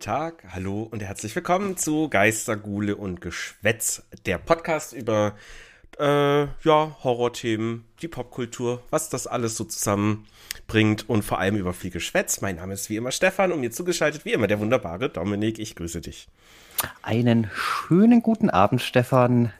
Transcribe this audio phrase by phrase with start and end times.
[0.00, 5.34] guten Tag, hallo und herzlich willkommen zu Geister, Gule und Geschwätz, der Podcast über
[5.98, 11.90] äh, ja, Horrorthemen, die Popkultur, was das alles so zusammenbringt und vor allem über viel
[11.90, 12.40] Geschwätz.
[12.40, 15.58] Mein Name ist wie immer Stefan und mir zugeschaltet wie immer der wunderbare Dominik.
[15.58, 16.28] Ich grüße dich.
[17.02, 19.52] Einen schönen guten Abend, Stefan.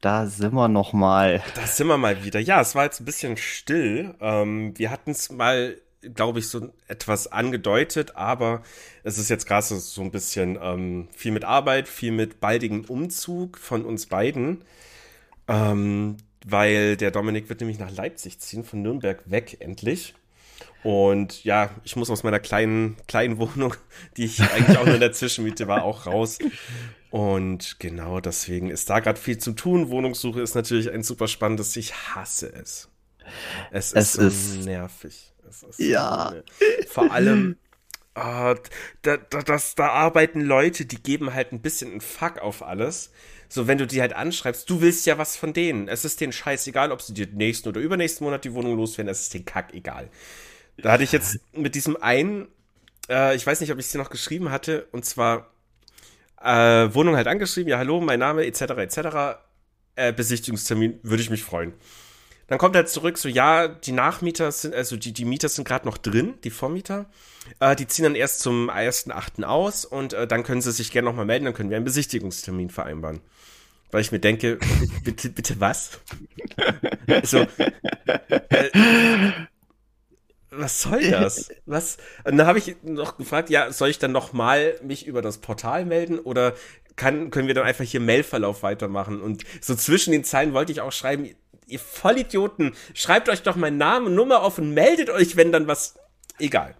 [0.00, 1.42] Da sind wir noch mal.
[1.56, 2.38] Da sind wir mal wieder.
[2.38, 4.14] Ja, es war jetzt ein bisschen still.
[4.20, 5.76] Ähm, wir hatten es mal
[6.14, 8.62] glaube ich, so etwas angedeutet, aber
[9.04, 12.84] es ist jetzt gerade so, so ein bisschen ähm, viel mit Arbeit, viel mit baldigem
[12.84, 14.64] Umzug von uns beiden.
[15.48, 20.14] Ähm, weil der Dominik wird nämlich nach Leipzig ziehen, von Nürnberg weg endlich.
[20.82, 23.74] Und ja, ich muss aus meiner kleinen, kleinen Wohnung,
[24.16, 26.38] die ich eigentlich auch nur in der Zwischenmiete war, auch raus.
[27.10, 29.90] Und genau deswegen ist da gerade viel zu tun.
[29.90, 31.76] Wohnungssuche ist natürlich ein super spannendes.
[31.76, 32.88] Ich hasse es.
[33.70, 35.31] Es, es ist, so ist nervig.
[35.78, 36.34] Ja.
[36.88, 37.56] Vor allem,
[38.14, 38.54] äh,
[39.02, 43.10] da, da, das, da arbeiten Leute, die geben halt ein bisschen einen Fuck auf alles.
[43.48, 45.88] So, wenn du die halt anschreibst, du willst ja was von denen.
[45.88, 49.22] Es ist denen scheißegal, ob sie dir nächsten oder übernächsten Monat die Wohnung loswerden, es
[49.22, 50.08] ist den Kack egal.
[50.78, 52.48] Da hatte ich jetzt mit diesem einen,
[53.08, 55.50] äh, ich weiß nicht, ob ich es dir noch geschrieben hatte, und zwar
[56.42, 58.60] äh, Wohnung halt angeschrieben, ja hallo, mein Name etc.
[58.62, 58.98] etc.
[59.96, 61.74] Äh, Besichtigungstermin, würde ich mich freuen.
[62.48, 65.86] Dann kommt er zurück, so ja, die Nachmieter sind, also die, die Mieter sind gerade
[65.86, 67.06] noch drin, die Vormieter.
[67.60, 69.44] Äh, die ziehen dann erst zum 1.8.
[69.44, 72.70] aus und äh, dann können sie sich gerne nochmal melden, dann können wir einen Besichtigungstermin
[72.70, 73.20] vereinbaren.
[73.90, 74.58] Weil ich mir denke,
[75.04, 76.00] bitte, bitte was?
[77.22, 78.70] so, äh,
[80.50, 81.48] was soll das?
[81.64, 81.96] Was?
[82.24, 85.86] Und dann habe ich noch gefragt, ja, soll ich dann nochmal mich über das Portal
[85.86, 86.54] melden oder
[86.96, 89.22] kann, können wir dann einfach hier Mailverlauf weitermachen?
[89.22, 91.34] Und so zwischen den Zeilen wollte ich auch schreiben,
[91.72, 95.66] ihr Vollidioten, schreibt euch doch meinen Namen und Nummer auf und meldet euch, wenn dann
[95.66, 95.98] was.
[96.38, 96.74] Egal.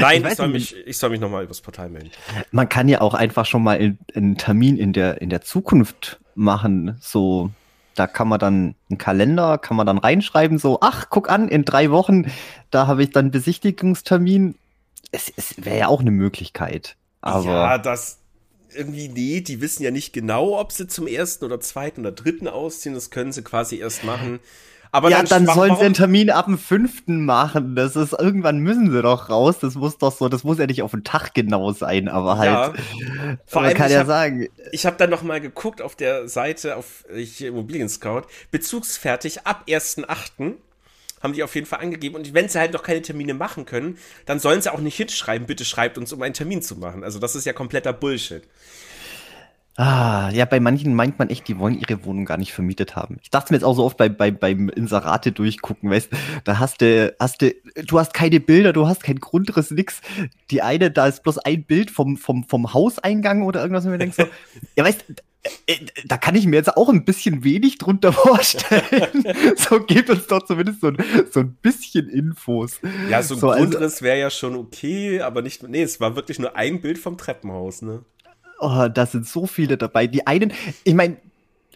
[0.00, 2.10] Nein, ich, ich soll, mich, ich soll mich nochmal übers Portal melden.
[2.50, 6.96] Man kann ja auch einfach schon mal einen Termin in der, in der Zukunft machen.
[7.00, 7.50] So,
[7.94, 11.64] da kann man dann einen Kalender, kann man dann reinschreiben, so, ach, guck an, in
[11.64, 12.30] drei Wochen,
[12.70, 14.56] da habe ich dann Besichtigungstermin.
[15.10, 16.96] Es, es wäre ja auch eine Möglichkeit.
[17.20, 18.18] Aber ja, das,
[18.74, 22.48] irgendwie, nee, die wissen ja nicht genau, ob sie zum ersten oder zweiten oder dritten
[22.48, 22.94] ausziehen.
[22.94, 24.40] Das können sie quasi erst machen.
[24.94, 27.74] Aber ja, dann, dann sollen sie einen Termin ab dem fünften machen.
[27.74, 29.58] Das ist, irgendwann müssen sie doch raus.
[29.58, 32.50] Das muss doch so, das muss ja nicht auf den Tag genau sein, aber halt.
[32.50, 33.36] Ja.
[33.46, 34.48] Vor allem, kann ja hab, sagen.
[34.70, 39.64] Ich habe dann noch mal geguckt auf der Seite, auf hier Immobilien Scout, bezugsfertig ab
[39.66, 40.56] 1.8
[41.22, 42.16] haben die auf jeden Fall angegeben.
[42.16, 45.46] Und wenn sie halt noch keine Termine machen können, dann sollen sie auch nicht hinschreiben,
[45.46, 47.04] bitte schreibt uns, um einen Termin zu machen.
[47.04, 48.42] Also das ist ja kompletter Bullshit.
[49.76, 53.16] Ah, ja, bei manchen meint man echt, die wollen ihre Wohnung gar nicht vermietet haben.
[53.22, 56.10] Ich dachte mir jetzt auch so oft bei, bei, beim Inserate durchgucken, weißt
[56.44, 57.54] da hast du, hast du,
[57.86, 60.02] du hast keine Bilder, du hast kein Grundriss, nix.
[60.50, 63.98] Die eine, da ist bloß ein Bild vom, vom, vom Hauseingang oder irgendwas, und mir
[63.98, 64.26] denkst so,
[64.76, 65.04] ja, weißt
[66.06, 69.24] da kann ich mir jetzt auch ein bisschen wenig drunter vorstellen.
[69.56, 70.98] so gebt uns doch zumindest so ein,
[71.30, 72.80] so ein bisschen Infos.
[73.08, 76.00] Ja, so ein so, also Grundriss also, wäre ja schon okay, aber nicht, nee, es
[76.00, 78.04] war wirklich nur ein Bild vom Treppenhaus, ne?
[78.60, 80.06] Oh, da sind so viele dabei.
[80.06, 80.52] Die einen,
[80.84, 81.16] ich meine,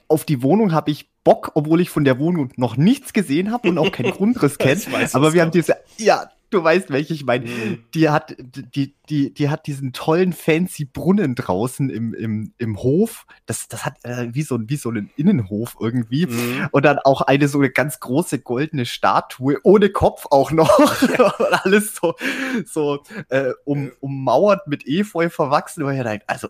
[0.07, 3.69] auf die Wohnung habe ich Bock, obwohl ich von der Wohnung noch nichts gesehen habe
[3.69, 4.81] und auch keinen Grundriss kenne.
[5.13, 7.47] Aber wir haben diese, ja, du weißt, welche ich meine.
[7.47, 7.85] Mhm.
[7.95, 13.27] Die hat, die, die, die hat diesen tollen fancy Brunnen draußen im, im, im Hof.
[13.47, 16.27] Das, das hat äh, wie so, wie so einen Innenhof irgendwie.
[16.27, 16.69] Mhm.
[16.71, 21.03] Und dann auch eine so eine ganz große goldene Statue ohne Kopf auch noch.
[21.19, 21.35] Ja.
[21.65, 22.15] alles so,
[22.65, 25.85] so äh, um, ummauert mit Efeu verwachsen.
[26.27, 26.49] Also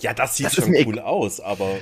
[0.00, 1.76] ja, das sieht das schon cool aus, aber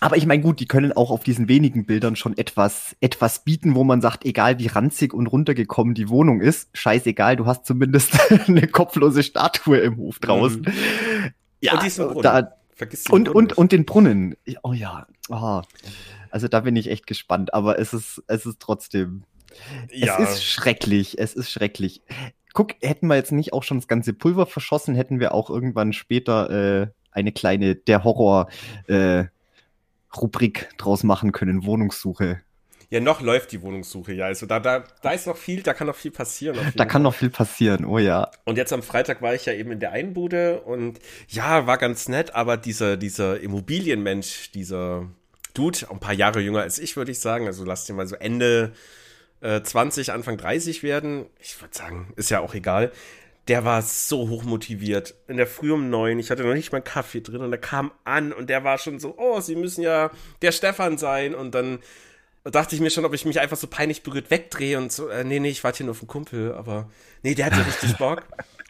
[0.00, 3.74] aber ich meine, gut, die können auch auf diesen wenigen Bildern schon etwas, etwas bieten,
[3.74, 8.18] wo man sagt, egal wie ranzig und runtergekommen die Wohnung ist, scheißegal, du hast zumindest
[8.48, 10.62] eine kopflose Statue im Hof draußen.
[10.62, 11.32] Mhm.
[11.60, 12.22] Ja, und diesen Brunnen.
[12.22, 14.36] Da, Vergiss den und, Brunnen und, und den Brunnen.
[14.62, 15.06] Oh ja.
[15.28, 15.62] Oh.
[16.30, 19.24] Also da bin ich echt gespannt, aber es ist, es ist trotzdem.
[19.90, 20.18] Ja.
[20.18, 21.18] Es ist schrecklich.
[21.18, 22.02] Es ist schrecklich.
[22.52, 25.92] Guck, hätten wir jetzt nicht auch schon das ganze Pulver verschossen, hätten wir auch irgendwann
[25.92, 28.48] später äh, eine kleine Der Horror
[28.86, 29.24] äh,
[30.20, 32.40] Rubrik draus machen können, Wohnungssuche.
[32.90, 34.26] Ja, noch läuft die Wohnungssuche, ja.
[34.26, 36.58] Also da, da, da ist noch viel, da kann noch viel passieren.
[36.76, 38.30] Da kann noch viel passieren, oh ja.
[38.44, 42.08] Und jetzt am Freitag war ich ja eben in der Einbude und ja, war ganz
[42.08, 45.08] nett, aber dieser, dieser Immobilienmensch, dieser
[45.54, 48.16] Dude, ein paar Jahre jünger als ich, würde ich sagen, also lass dir mal so
[48.16, 48.72] Ende
[49.40, 51.26] äh, 20, Anfang 30 werden.
[51.40, 52.92] Ich würde sagen, ist ja auch egal
[53.48, 55.14] der war so hoch motiviert.
[55.28, 57.92] In der Früh um neun, ich hatte noch nicht mal Kaffee drin und er kam
[58.04, 60.10] an und der war schon so, oh, sie müssen ja
[60.40, 61.34] der Stefan sein.
[61.34, 61.80] Und dann
[62.44, 65.24] dachte ich mir schon, ob ich mich einfach so peinlich berührt wegdrehe und so, äh,
[65.24, 66.90] nee, nee, ich warte hier nur auf einen Kumpel, aber
[67.22, 68.22] nee, der hatte richtig Bock.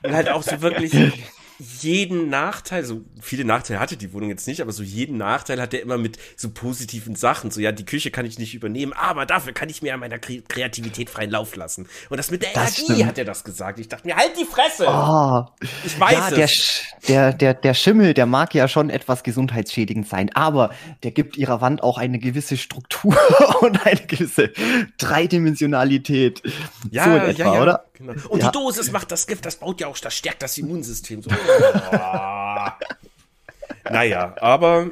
[0.02, 0.92] Und halt auch so wirklich,
[1.58, 5.72] jeden Nachteil, so viele Nachteile hatte die Wohnung jetzt nicht, aber so jeden Nachteil hat
[5.72, 7.50] er immer mit so positiven Sachen.
[7.50, 10.18] So, ja, die Küche kann ich nicht übernehmen, aber dafür kann ich mir an meiner
[10.18, 11.88] Kreativität freien Lauf lassen.
[12.10, 13.08] Und das mit der das Energie stimmt.
[13.08, 13.78] hat er das gesagt.
[13.78, 14.86] Ich dachte mir, halt die Fresse!
[14.88, 15.44] Oh,
[15.84, 16.82] ich weiß ja, es.
[17.08, 20.70] Der, der, der Schimmel, der mag ja schon etwas gesundheitsschädigend sein, aber
[21.02, 23.16] der gibt ihrer Wand auch eine gewisse Struktur
[23.60, 24.52] und eine gewisse
[24.98, 26.42] Dreidimensionalität.
[26.90, 27.62] Ja, so in etwa, ja, ja.
[27.62, 27.84] oder?
[28.06, 28.28] Genau.
[28.28, 28.50] Und ja.
[28.50, 31.22] die Dosis macht das Gift, das baut ja auch, das stärkt das Immunsystem.
[31.22, 31.30] So.
[33.90, 34.88] naja, aber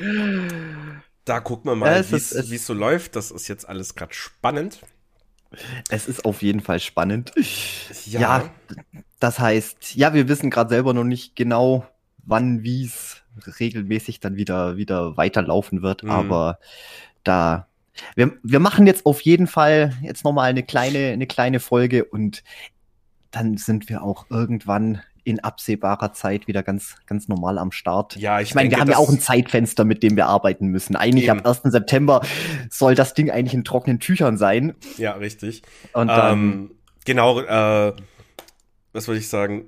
[1.24, 3.16] da gucken wir mal, wie es so läuft.
[3.16, 4.80] Das ist jetzt alles gerade spannend.
[5.90, 7.32] Es ist auf jeden Fall spannend.
[8.06, 8.20] Ja.
[8.20, 8.50] ja
[9.20, 11.86] das heißt, ja, wir wissen gerade selber noch nicht genau,
[12.24, 13.22] wann, wie es
[13.60, 16.10] regelmäßig dann wieder, wieder weiterlaufen wird, mhm.
[16.10, 16.58] aber
[17.24, 17.68] da
[18.14, 22.42] wir, wir machen jetzt auf jeden Fall jetzt nochmal eine kleine, eine kleine Folge und
[23.32, 28.16] dann sind wir auch irgendwann in absehbarer Zeit wieder ganz, ganz normal am Start.
[28.16, 30.96] Ja, ich, ich meine, wir haben ja auch ein Zeitfenster, mit dem wir arbeiten müssen.
[30.96, 31.40] Eigentlich eben.
[31.40, 31.60] am 1.
[31.64, 32.22] September
[32.70, 34.74] soll das Ding eigentlich in trockenen Tüchern sein.
[34.96, 35.62] Ja, richtig.
[35.92, 36.70] Und dann, ähm,
[37.04, 37.92] genau, äh,
[38.92, 39.66] was wollte ich sagen?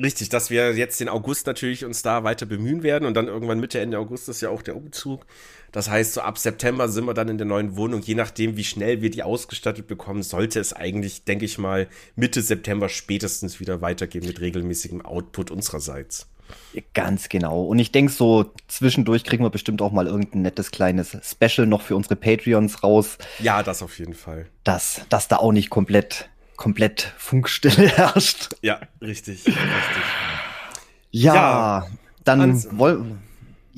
[0.00, 3.58] Richtig, dass wir jetzt den August natürlich uns da weiter bemühen werden und dann irgendwann
[3.58, 5.26] Mitte, Ende August ist ja auch der Umzug.
[5.72, 8.00] Das heißt, so ab September sind wir dann in der neuen Wohnung.
[8.00, 12.42] Je nachdem, wie schnell wir die ausgestattet bekommen, sollte es eigentlich, denke ich mal, Mitte
[12.42, 16.28] September spätestens wieder weitergehen mit regelmäßigem Output unsererseits.
[16.94, 17.62] Ganz genau.
[17.64, 21.82] Und ich denke, so zwischendurch kriegen wir bestimmt auch mal irgendein nettes kleines Special noch
[21.82, 23.18] für unsere Patreons raus.
[23.38, 24.46] Ja, das auf jeden Fall.
[24.64, 28.50] Dass, dass da auch nicht komplett, komplett Funkstille herrscht.
[28.60, 29.56] Ja, richtig, richtig.
[31.10, 31.86] Ja, ja
[32.24, 33.22] dann wollen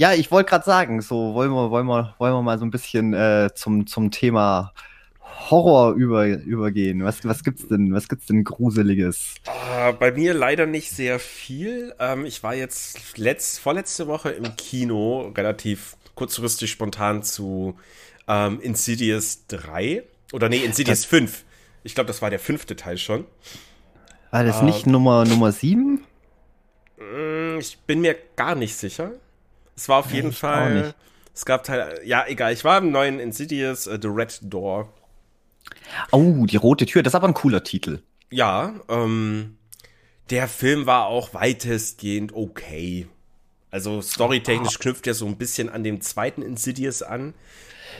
[0.00, 2.71] ja, ich wollte gerade sagen, so wollen wir, wollen wir, wollen wir mal so ein
[2.71, 4.73] bisschen äh, zum, zum Thema
[5.21, 7.05] Horror über, übergehen.
[7.05, 9.35] Was, was gibt's denn, was gibt's denn Gruseliges?
[9.47, 11.94] Uh, bei mir leider nicht sehr viel.
[11.99, 17.77] Ähm, ich war jetzt letzt, vorletzte Woche im Kino, relativ kurzfristig spontan zu
[18.27, 20.03] ähm, Insidious 3.
[20.32, 21.44] Oder nee, Insidious das, 5.
[21.82, 23.25] Ich glaube, das war der fünfte Teil schon.
[24.31, 26.05] War das uh, nicht Nummer, Nummer 7?
[26.99, 29.12] Mm, ich bin mir gar nicht sicher.
[29.77, 30.94] Es war auf jeden Fall.
[31.35, 32.00] Es gab Teil.
[32.05, 32.53] Ja, egal.
[32.53, 34.93] Ich war im neuen Insidious uh, The Red Door.
[36.12, 37.03] Oh, die rote Tür.
[37.03, 38.03] Das ist aber ein cooler Titel.
[38.31, 39.56] Ja, ähm,
[40.31, 43.09] der Film war auch weitestgehend okay.
[43.71, 47.35] Also storytechnisch knüpft er so ein bisschen an dem zweiten Insidious an.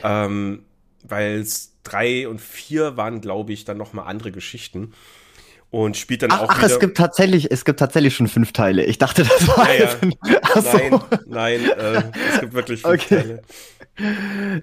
[0.03, 0.65] Ähm,
[1.03, 1.45] weil
[1.83, 4.93] drei und vier waren, glaube ich, dann noch mal andere Geschichten
[5.71, 6.67] und spielt dann ach, auch ach, wieder.
[6.67, 8.83] es gibt tatsächlich, es gibt tatsächlich schon fünf Teile.
[8.83, 9.91] Ich dachte, das war ja, ja.
[10.61, 13.15] Nein, nein, äh, es gibt wirklich fünf okay.
[13.15, 13.41] Teile.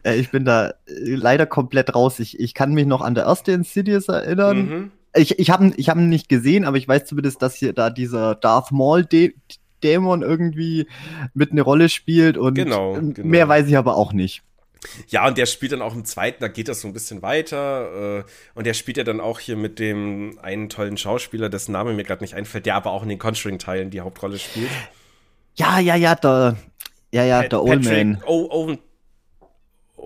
[0.05, 2.19] Äh, ich bin da äh, leider komplett raus.
[2.19, 4.59] Ich, ich kann mich noch an der erste Insidious erinnern.
[4.59, 4.91] Mhm.
[5.15, 7.91] Ich, ich habe ich hab ihn nicht gesehen, aber ich weiß zumindest, dass hier da
[7.91, 9.07] dieser Darth Maul
[9.83, 10.87] Dämon irgendwie
[11.35, 13.27] mit eine Rolle spielt und genau, genau.
[13.27, 14.43] mehr weiß ich aber auch nicht.
[15.09, 18.21] Ja, und der spielt dann auch im zweiten, da geht das so ein bisschen weiter.
[18.21, 21.93] Äh, und der spielt ja dann auch hier mit dem einen tollen Schauspieler, dessen Name
[21.95, 24.71] mir gerade nicht einfällt, der aber auch in den Conjuring-Teilen die Hauptrolle spielt.
[25.57, 26.57] Ja, ja, ja, der,
[27.11, 28.23] ja, ja, Pat der Old Man.
[28.25, 28.79] Owen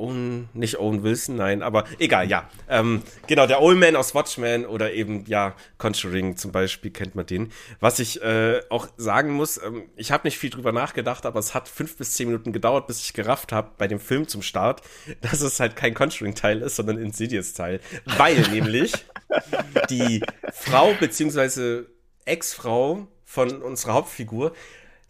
[0.03, 2.49] Owen, nicht Owen Wilson, nein, aber egal, ja.
[2.69, 7.27] Ähm, genau, der Old Man aus Watchmen oder eben, ja, Conjuring zum Beispiel, kennt man
[7.27, 7.53] den.
[7.81, 11.55] Was ich äh, auch sagen muss, ähm, ich habe nicht viel drüber nachgedacht, aber es
[11.55, 14.83] hat fünf bis zehn Minuten gedauert, bis ich gerafft habe bei dem Film zum Start,
[15.21, 17.81] dass es halt kein Conjuring-Teil ist, sondern Insidious-Teil.
[18.05, 18.93] Weil nämlich
[19.89, 21.87] die Frau beziehungsweise
[22.25, 24.53] Ex-Frau von unserer Hauptfigur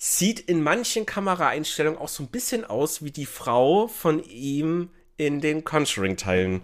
[0.05, 5.41] sieht in manchen Kameraeinstellungen auch so ein bisschen aus wie die Frau von ihm in
[5.41, 6.61] den Conjuring-Teilen.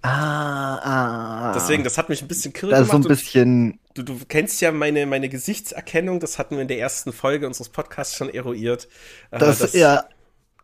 [0.00, 1.52] Ah, ah.
[1.54, 2.90] Deswegen, das hat mich ein bisschen kirre gemacht.
[2.90, 3.78] So ein bisschen.
[3.92, 7.68] Du, du kennst ja meine, meine Gesichtserkennung, das hatten wir in der ersten Folge unseres
[7.68, 8.88] Podcasts schon eruiert.
[9.30, 10.08] Äh, das, das, ja,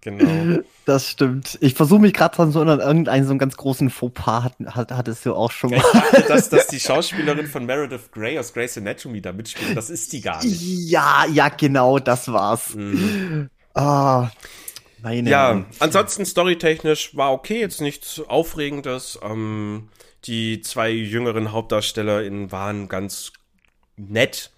[0.05, 0.63] Genau.
[0.85, 1.57] Das stimmt.
[1.63, 4.93] Ich versuche mich gerade dran zu erinnern, irgendeinen so einen ganz großen Fauxpas hat, hat,
[4.93, 5.79] hattest du auch schon mal.
[5.79, 9.75] Ja, ich dachte, dass, dass die Schauspielerin von Meredith Grey aus Grey's Anatomy da mitspielt.
[9.75, 10.61] Das ist die gar nicht.
[10.61, 12.75] Ja, ja, genau, das war's.
[12.75, 13.49] Mhm.
[13.73, 14.31] Ah,
[15.03, 19.19] meine ja, ansonsten storytechnisch war okay, jetzt nichts Aufregendes.
[19.23, 19.89] Ähm,
[20.27, 23.33] die zwei jüngeren HauptdarstellerInnen waren ganz
[23.97, 24.53] nett.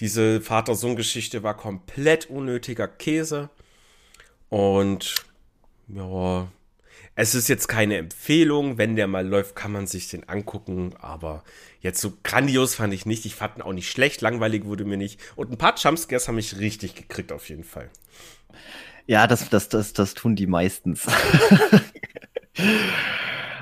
[0.00, 3.50] Diese Vater-Sohn-Geschichte war komplett unnötiger Käse.
[4.50, 5.14] Und
[5.88, 6.48] ja,
[7.14, 8.76] es ist jetzt keine Empfehlung.
[8.76, 10.94] Wenn der mal läuft, kann man sich den angucken.
[11.00, 11.42] Aber
[11.80, 13.24] jetzt so grandios fand ich nicht.
[13.24, 14.20] Ich fand ihn auch nicht schlecht.
[14.20, 15.18] Langweilig wurde mir nicht.
[15.36, 17.88] Und ein paar Jumpscares haben mich richtig gekriegt, auf jeden Fall.
[19.06, 21.06] Ja, das, das, das, das tun die meistens.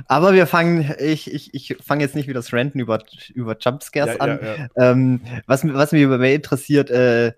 [0.06, 3.02] Aber wir fangen, ich, ich, ich fange jetzt nicht wieder das Renten über,
[3.34, 4.38] über Jumpscares Ja, an.
[4.42, 4.68] ja, ja.
[4.76, 7.32] Ähm, was, was mich über mehr interessiert, äh,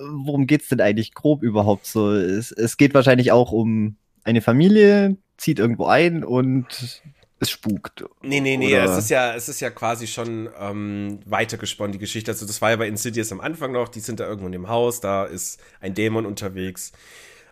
[0.00, 2.12] worum geht's denn eigentlich grob überhaupt so?
[2.12, 7.02] Es, es geht wahrscheinlich auch um eine Familie, zieht irgendwo ein und
[7.38, 8.04] es spukt.
[8.22, 11.98] Nee, nee, nee, Oder- es ist ja, es ist ja quasi schon ähm, weitergesponnen, die
[11.98, 12.30] Geschichte.
[12.30, 14.68] Also das war ja bei Insidious am Anfang noch, die sind da irgendwo in dem
[14.68, 16.92] Haus, da ist ein Dämon unterwegs.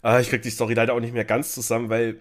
[0.03, 2.21] Äh, ich krieg die Story leider auch nicht mehr ganz zusammen, weil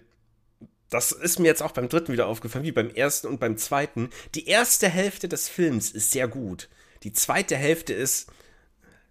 [0.90, 4.10] das ist mir jetzt auch beim dritten wieder aufgefallen, wie beim ersten und beim zweiten.
[4.34, 6.68] Die erste Hälfte des Films ist sehr gut.
[7.02, 8.30] Die zweite Hälfte ist.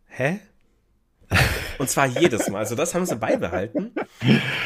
[0.07, 0.39] Hä?
[1.77, 2.59] Und zwar jedes Mal.
[2.59, 3.91] Also das haben sie beibehalten.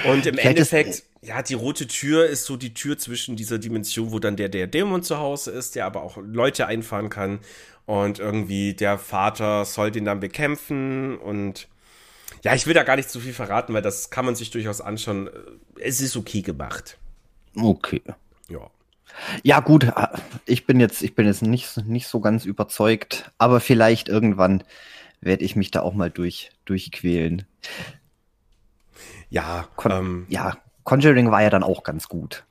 [0.05, 4.11] Und im Vielleicht Endeffekt, ja, die rote Tür ist so die Tür zwischen dieser Dimension,
[4.11, 7.39] wo dann der, der Dämon zu Hause ist, der aber auch Leute einfahren kann.
[7.85, 11.17] Und irgendwie der Vater soll den dann bekämpfen.
[11.17, 11.67] Und
[12.43, 14.81] ja, ich will da gar nicht zu viel verraten, weil das kann man sich durchaus
[14.81, 15.29] anschauen.
[15.79, 16.97] Es ist okay gemacht.
[17.55, 18.01] Okay.
[18.49, 18.69] Ja.
[19.43, 20.07] Ja, gut, äh,
[20.45, 24.63] ich bin jetzt, ich bin jetzt nicht, nicht so ganz überzeugt, aber vielleicht irgendwann
[25.21, 27.45] werde ich mich da auch mal durch, durchquälen.
[29.29, 32.45] Ja, Kon ähm, ja, Conjuring war ja dann auch ganz gut.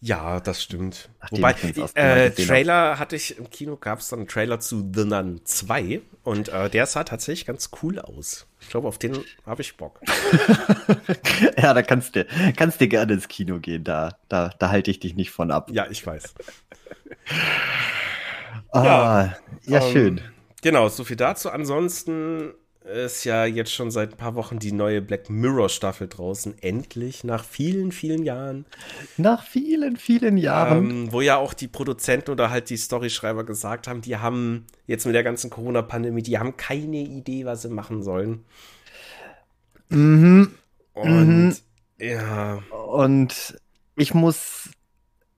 [0.00, 1.10] ja, das stimmt.
[1.20, 1.54] Nachdem Wobei,
[1.94, 6.00] äh, Trailer hatte ich im Kino, gab es dann einen Trailer zu The Nun 2
[6.24, 8.46] und äh, der sah tatsächlich ganz cool aus.
[8.60, 10.00] Ich glaube, auf den habe ich Bock.
[11.56, 12.26] ja, da kannst du,
[12.56, 15.70] kannst du gerne ins Kino gehen, da, da, da halte ich dich nicht von ab.
[15.72, 16.34] Ja, ich weiß.
[18.72, 19.34] Ah,
[19.66, 20.20] ja, Ähm, schön.
[20.62, 21.50] Genau, so viel dazu.
[21.50, 22.52] Ansonsten
[22.84, 26.54] ist ja jetzt schon seit ein paar Wochen die neue Black Mirror Staffel draußen.
[26.62, 28.64] Endlich, nach vielen, vielen Jahren.
[29.16, 30.90] Nach vielen, vielen Jahren.
[30.90, 35.04] Ähm, wo ja auch die Produzenten oder halt die Storyschreiber gesagt haben, die haben jetzt
[35.04, 38.44] mit der ganzen Corona-Pandemie, die haben keine Idee, was sie machen sollen.
[39.90, 40.54] Mhm.
[40.94, 41.62] Und
[41.98, 43.60] ja, Und
[43.96, 44.70] ich muss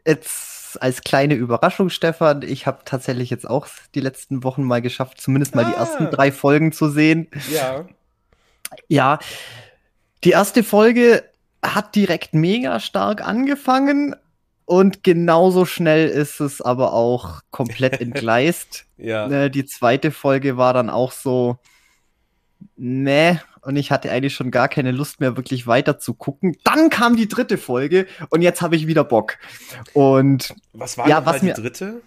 [0.06, 5.20] jetzt als kleine Überraschung, Stefan, ich habe tatsächlich jetzt auch die letzten Wochen mal geschafft,
[5.20, 5.80] zumindest mal die Ah.
[5.80, 7.28] ersten drei Folgen zu sehen.
[7.52, 7.86] ja,
[8.88, 9.18] Ja,
[10.24, 11.24] die erste Folge
[11.64, 14.16] hat direkt mega stark angefangen
[14.64, 18.86] und genauso schnell ist es aber auch komplett entgleist.
[18.96, 19.28] ja.
[19.28, 21.58] Ne, die zweite Folge war dann auch so,
[22.76, 26.56] ne, und ich hatte eigentlich schon gar keine Lust mehr, wirklich weiter zu gucken.
[26.64, 29.38] Dann kam die dritte Folge und jetzt habe ich wieder Bock.
[29.92, 32.02] Und Was war Ja, was die mir- dritte?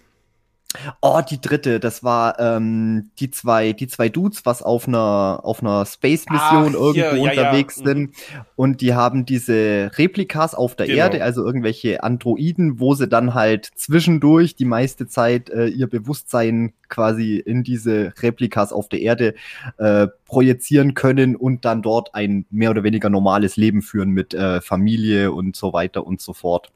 [1.00, 5.62] Oh, die dritte, das war ähm, die zwei, die zwei Dudes, was auf einer auf
[5.62, 7.84] einer Space-Mission Ach, hier, irgendwo ja, ja, unterwegs mhm.
[7.84, 8.14] sind.
[8.56, 10.98] Und die haben diese Replikas auf der Genau.
[10.98, 16.72] Erde, also irgendwelche Androiden, wo sie dann halt zwischendurch die meiste Zeit äh, ihr Bewusstsein
[16.88, 19.34] quasi in diese Replikas auf der Erde
[19.78, 24.60] äh, projizieren können und dann dort ein mehr oder weniger normales Leben führen mit äh,
[24.60, 26.70] Familie und so weiter und so fort.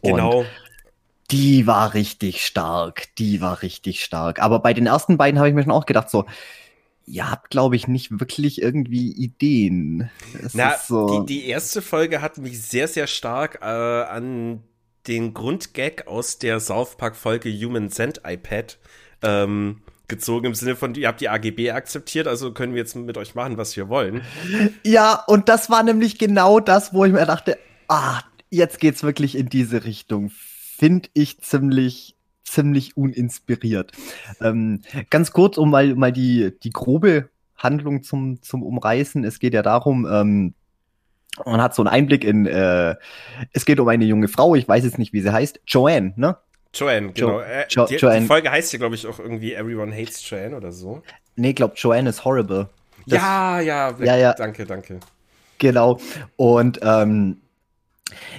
[0.00, 0.44] Und Genau.
[1.32, 4.40] Die war richtig stark, die war richtig stark.
[4.40, 6.26] Aber bei den ersten beiden habe ich mir schon auch gedacht, so,
[7.06, 10.10] ihr habt, glaube ich, nicht wirklich irgendwie Ideen.
[10.44, 14.62] Es Na, so, die, die erste Folge hat mich sehr, sehr stark äh, an
[15.06, 18.78] den Grundgag aus der South Park-Folge Human Send iPad
[19.22, 23.16] ähm, gezogen, im Sinne von, ihr habt die AGB akzeptiert, also können wir jetzt mit
[23.16, 24.22] euch machen, was wir wollen.
[24.84, 27.58] ja, und das war nämlich genau das, wo ich mir dachte,
[27.88, 28.20] ah,
[28.50, 30.30] jetzt geht's wirklich in diese Richtung.
[30.82, 33.92] Finde ich ziemlich, ziemlich uninspiriert.
[34.40, 39.22] Ähm, ganz kurz, um mal, mal die, die grobe Handlung zum, zum Umreißen.
[39.22, 40.54] Es geht ja darum, ähm,
[41.46, 42.96] man hat so einen Einblick in, äh,
[43.52, 46.36] es geht um eine junge Frau, ich weiß jetzt nicht, wie sie heißt, Joanne, ne?
[46.74, 47.38] Joanne, genau.
[47.38, 48.22] äh, Jo- die, Joanne.
[48.22, 51.02] die Folge heißt ja, glaube ich, auch irgendwie Everyone Hates Joanne oder so.
[51.36, 52.68] Nee, glaub, Joanne is horrible.
[53.06, 54.32] Das- ja, ja, Ja, ja.
[54.32, 54.98] danke, danke.
[55.58, 56.00] Genau.
[56.34, 57.36] Und ähm,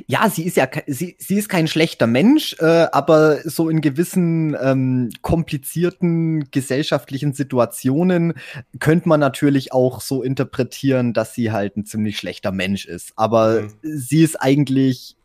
[0.08, 4.56] ja, sie ist ja sie, sie ist kein schlechter Mensch, äh, aber so in gewissen
[4.62, 8.34] ähm, komplizierten gesellschaftlichen Situationen
[8.80, 13.14] könnte man natürlich auch so interpretieren, dass sie halt ein ziemlich schlechter Mensch ist.
[13.16, 13.74] Aber Mhm.
[13.82, 15.16] sie ist eigentlich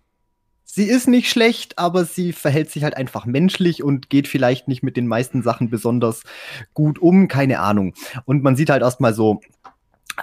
[0.71, 4.83] Sie ist nicht schlecht, aber sie verhält sich halt einfach menschlich und geht vielleicht nicht
[4.83, 6.25] mit den meisten Sachen besonders
[6.75, 7.95] gut um, keine Ahnung.
[8.27, 9.41] Und man sieht halt erstmal so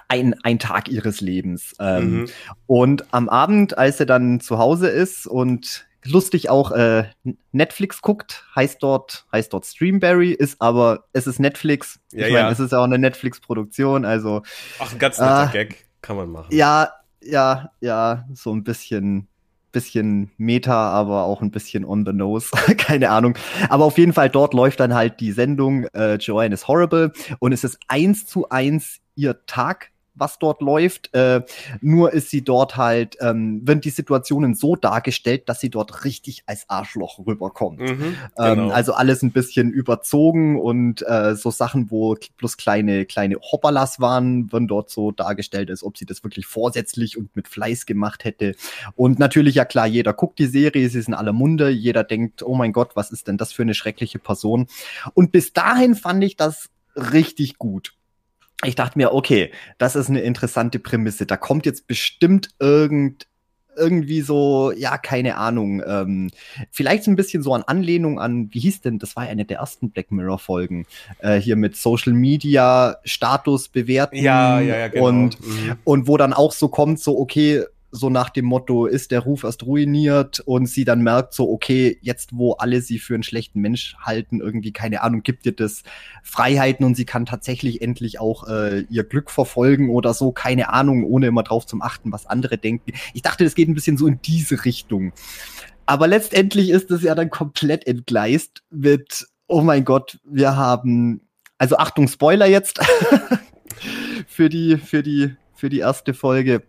[0.07, 1.75] ein, ein Tag ihres Lebens.
[1.79, 2.25] Ähm, Mhm.
[2.67, 7.05] Und am Abend, als er dann zu Hause ist und lustig auch äh,
[7.51, 11.99] Netflix guckt, heißt dort, heißt dort Streamberry, ist aber, es ist Netflix.
[12.11, 12.51] Ja, ich meine, ja.
[12.51, 14.43] es ist ja auch eine Netflix-Produktion, also
[14.79, 15.45] Ach, ein ganz netter Ah.
[15.51, 15.85] Gag.
[16.01, 16.47] Kann man machen.
[16.55, 16.91] ja,
[17.23, 19.27] ja, ja, so ein bisschen,
[19.71, 23.35] bisschen Meta, aber auch ein bisschen on the nose, keine Ahnung.
[23.69, 27.51] Aber auf jeden Fall dort läuft dann halt die Sendung äh, Joanne is Horrible und
[27.51, 31.13] es ist eins zu eins ihr Tag was dort läuft.
[31.13, 31.41] Äh,
[31.81, 36.43] nur ist sie dort halt, ähm, werden die Situationen so dargestellt, dass sie dort richtig
[36.45, 37.79] als Arschloch rüberkommt.
[37.79, 38.69] Mhm, ähm, genau.
[38.69, 44.51] also alles ein bisschen überzogen und äh, so Sachen, wo bloß kleine, kleine Hopperlas waren,
[44.51, 48.55] werden dort so dargestellt, als ob sie das wirklich vorsätzlich und mit Fleiß gemacht hätte.
[48.95, 52.43] Und natürlich, ja klar, jeder guckt die Serie, sie ist in aller Munde, jeder denkt,
[52.43, 54.67] oh mein Gott, was ist denn das für eine schreckliche Person?
[55.13, 57.93] Und bis dahin fand ich das richtig gut
[58.63, 61.25] ich dachte mir, okay, das ist eine interessante Prämisse.
[61.25, 63.27] Da kommt jetzt bestimmt irgend
[63.77, 66.31] irgendwie so, ja, keine Ahnung, ähm,
[66.71, 69.57] vielleicht so ein bisschen so an Anlehnung an, wie hieß denn, das war eine der
[69.57, 70.85] ersten Black Mirror Folgen,
[71.19, 74.15] äh, hier mit Social Media Status bewerten.
[74.15, 75.07] Ja, ja, ja, genau.
[75.07, 75.75] Und, mhm.
[75.83, 77.63] und wo dann auch so kommt, so, okay,
[77.95, 81.97] so nach dem Motto, ist der Ruf erst ruiniert und sie dann merkt so, okay,
[82.01, 85.83] jetzt wo alle sie für einen schlechten Mensch halten, irgendwie, keine Ahnung, gibt ihr das
[86.21, 91.05] Freiheiten und sie kann tatsächlich endlich auch äh, ihr Glück verfolgen oder so, keine Ahnung,
[91.05, 92.91] ohne immer drauf zum Achten, was andere denken.
[93.13, 95.13] Ich dachte, das geht ein bisschen so in diese Richtung.
[95.85, 101.21] Aber letztendlich ist es ja dann komplett entgleist mit, oh mein Gott, wir haben,
[101.57, 102.79] also Achtung, Spoiler jetzt
[104.27, 106.63] für die, für die, für die erste Folge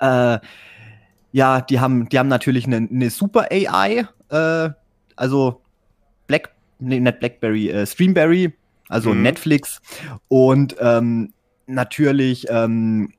[0.00, 0.38] äh,
[1.32, 4.70] ja, die haben, die haben natürlich eine, eine super AI, äh,
[5.16, 5.60] also
[6.26, 8.52] Black, nee, nicht Blackberry, äh, Streamberry,
[8.88, 9.22] also mhm.
[9.22, 9.80] Netflix.
[10.28, 11.32] Und ähm,
[11.66, 13.12] natürlich ähm,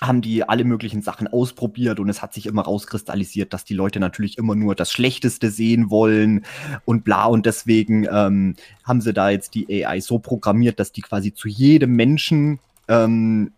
[0.00, 3.98] haben die alle möglichen Sachen ausprobiert und es hat sich immer rauskristallisiert, dass die Leute
[3.98, 6.44] natürlich immer nur das Schlechteste sehen wollen
[6.84, 7.24] und bla.
[7.26, 11.48] Und deswegen ähm, haben sie da jetzt die AI so programmiert, dass die quasi zu
[11.48, 13.52] jedem Menschen ähm,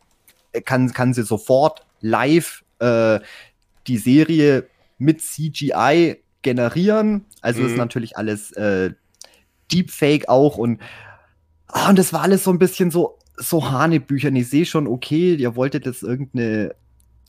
[0.64, 3.20] kann, kann sie sofort live äh,
[3.86, 4.66] die Serie
[4.98, 7.24] mit CGI generieren.
[7.40, 7.66] Also mhm.
[7.68, 8.90] ist natürlich alles äh,
[9.72, 10.80] Deepfake auch und,
[11.72, 14.36] oh, und das war alles so ein bisschen so, so Hanebüchern.
[14.36, 16.74] Ich sehe schon, okay, ihr wolltet jetzt irgendeine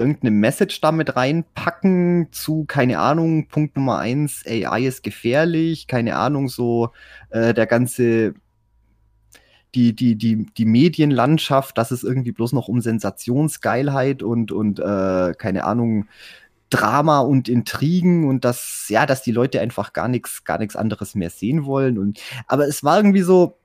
[0.02, 6.50] irgendeine Message damit reinpacken zu, keine Ahnung, Punkt Nummer eins, AI ist gefährlich, keine Ahnung,
[6.50, 6.90] so
[7.30, 8.34] äh, der ganze
[9.76, 15.34] die, die, die, die Medienlandschaft, dass es irgendwie bloß noch um Sensationsgeilheit und, und äh,
[15.38, 16.08] keine Ahnung,
[16.70, 21.16] Drama und Intrigen und dass, ja, dass die Leute einfach gar nichts, gar nichts anderes
[21.16, 21.98] mehr sehen wollen.
[21.98, 23.58] Und aber es war irgendwie so,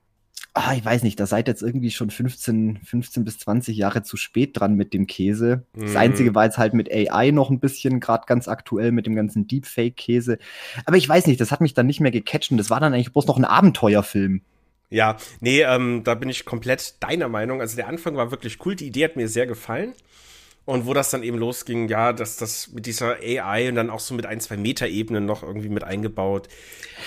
[0.55, 4.17] ah, ich weiß nicht, da seid jetzt irgendwie schon 15, 15 bis 20 Jahre zu
[4.17, 5.65] spät dran mit dem Käse.
[5.75, 5.81] Mm.
[5.83, 5.97] Das mhm.
[5.97, 9.47] Einzige war jetzt halt mit AI noch ein bisschen, gerade ganz aktuell mit dem ganzen
[9.47, 10.39] Deepfake-Käse.
[10.85, 12.93] Aber ich weiß nicht, das hat mich dann nicht mehr gecatcht und das war dann
[12.93, 14.43] eigentlich bloß noch ein Abenteuerfilm.
[14.89, 17.61] Ja, nee, ähm, da bin ich komplett deiner Meinung.
[17.61, 19.95] Also der Anfang war wirklich cool, die Idee hat mir sehr gefallen.
[20.65, 24.01] Und wo das dann eben losging, ja, dass das mit dieser AI und dann auch
[24.01, 26.49] so mit ein, zwei Meter-Ebenen noch irgendwie mit eingebaut.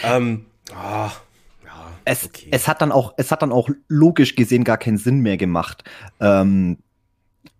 [0.01, 1.11] Ähm, oh, ja,
[2.05, 2.47] es, okay.
[2.51, 5.83] es hat dann auch, es hat dann auch logisch gesehen gar keinen Sinn mehr gemacht.
[6.21, 6.77] Ähm,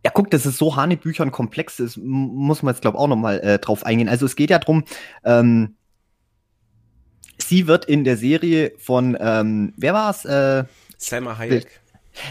[0.06, 3.18] ja, guck, das ist so Hanebüchern komplex ist, muss man jetzt, glaube ich, auch noch
[3.18, 4.08] mal äh, drauf eingehen.
[4.08, 4.86] Also es geht ja drum,
[5.26, 5.76] ähm,
[7.42, 10.26] sie wird in der Serie von, ähm, wer war's?
[10.26, 10.66] Äh,
[10.98, 11.82] Selma Hayek.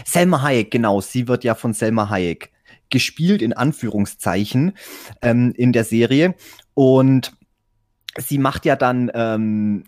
[0.05, 1.01] Selma Hayek, genau.
[1.01, 2.51] Sie wird ja von Selma Hayek
[2.89, 4.73] gespielt, in Anführungszeichen,
[5.21, 6.35] ähm, in der Serie.
[6.73, 7.33] Und
[8.17, 9.83] sie macht ja dann, ähm,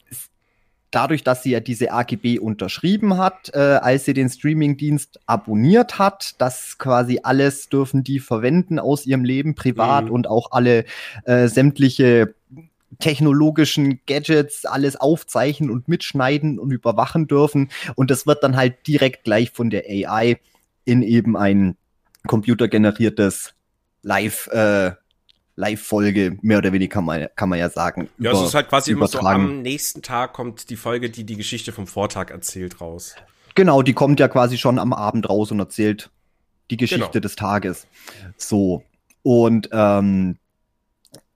[0.91, 6.39] dadurch, dass sie ja diese AGB unterschrieben hat, äh, als sie den Streamingdienst abonniert hat,
[6.39, 10.12] dass quasi alles dürfen die verwenden aus ihrem Leben privat mhm.
[10.12, 10.86] und auch alle
[11.23, 12.36] äh, sämtliche
[12.99, 17.69] technologischen Gadgets alles aufzeichnen und mitschneiden und überwachen dürfen.
[17.95, 20.39] Und das wird dann halt direkt gleich von der AI
[20.86, 21.77] in eben ein
[22.27, 23.54] computergeneriertes
[24.04, 24.91] Live, äh,
[25.56, 28.10] Live-Folge, mehr oder weniger kann man, kann man ja sagen.
[28.17, 31.23] Ja, über, es ist halt quasi immer so, am nächsten Tag kommt die Folge, die
[31.23, 33.15] die Geschichte vom Vortag erzählt, raus.
[33.56, 36.10] Genau, die kommt ja quasi schon am Abend raus und erzählt
[36.69, 37.21] die Geschichte genau.
[37.21, 37.88] des Tages.
[38.38, 38.84] So.
[39.23, 40.38] Und ähm,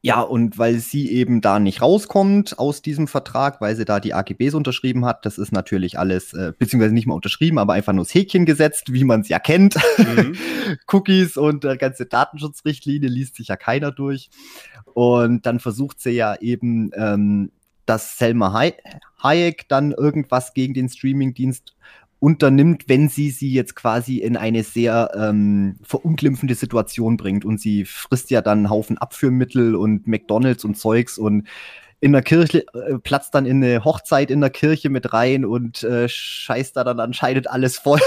[0.06, 4.14] ja, und weil sie eben da nicht rauskommt aus diesem Vertrag, weil sie da die
[4.14, 8.04] AGBs unterschrieben hat, das ist natürlich alles, äh, beziehungsweise nicht mal unterschrieben, aber einfach nur
[8.04, 9.78] das Häkchen gesetzt, wie man es ja kennt.
[9.98, 10.36] Mhm.
[10.88, 14.30] Cookies und äh, ganze Datenschutzrichtlinie liest sich ja keiner durch.
[14.94, 17.52] Und dann versucht sie ja eben, ähm,
[17.88, 18.54] dass Selma
[19.24, 21.76] Hayek dann irgendwas gegen den Streamingdienst
[22.26, 27.46] unternimmt, wenn sie sie jetzt quasi in eine sehr ähm, verunglimpfende Situation bringt.
[27.46, 31.48] Und sie frisst ja dann einen Haufen Abführmittel und McDonalds und Zeugs und
[32.00, 35.84] in der Kirche äh, platzt dann in eine Hochzeit in der Kirche mit rein und
[35.84, 38.02] äh, scheißt da dann anscheinend alles voll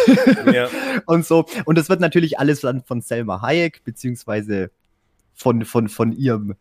[0.53, 0.69] ja.
[1.07, 1.47] und so.
[1.65, 4.73] Und das wird natürlich alles dann von Selma Hayek beziehungsweise
[5.33, 6.57] von, von, von ihrem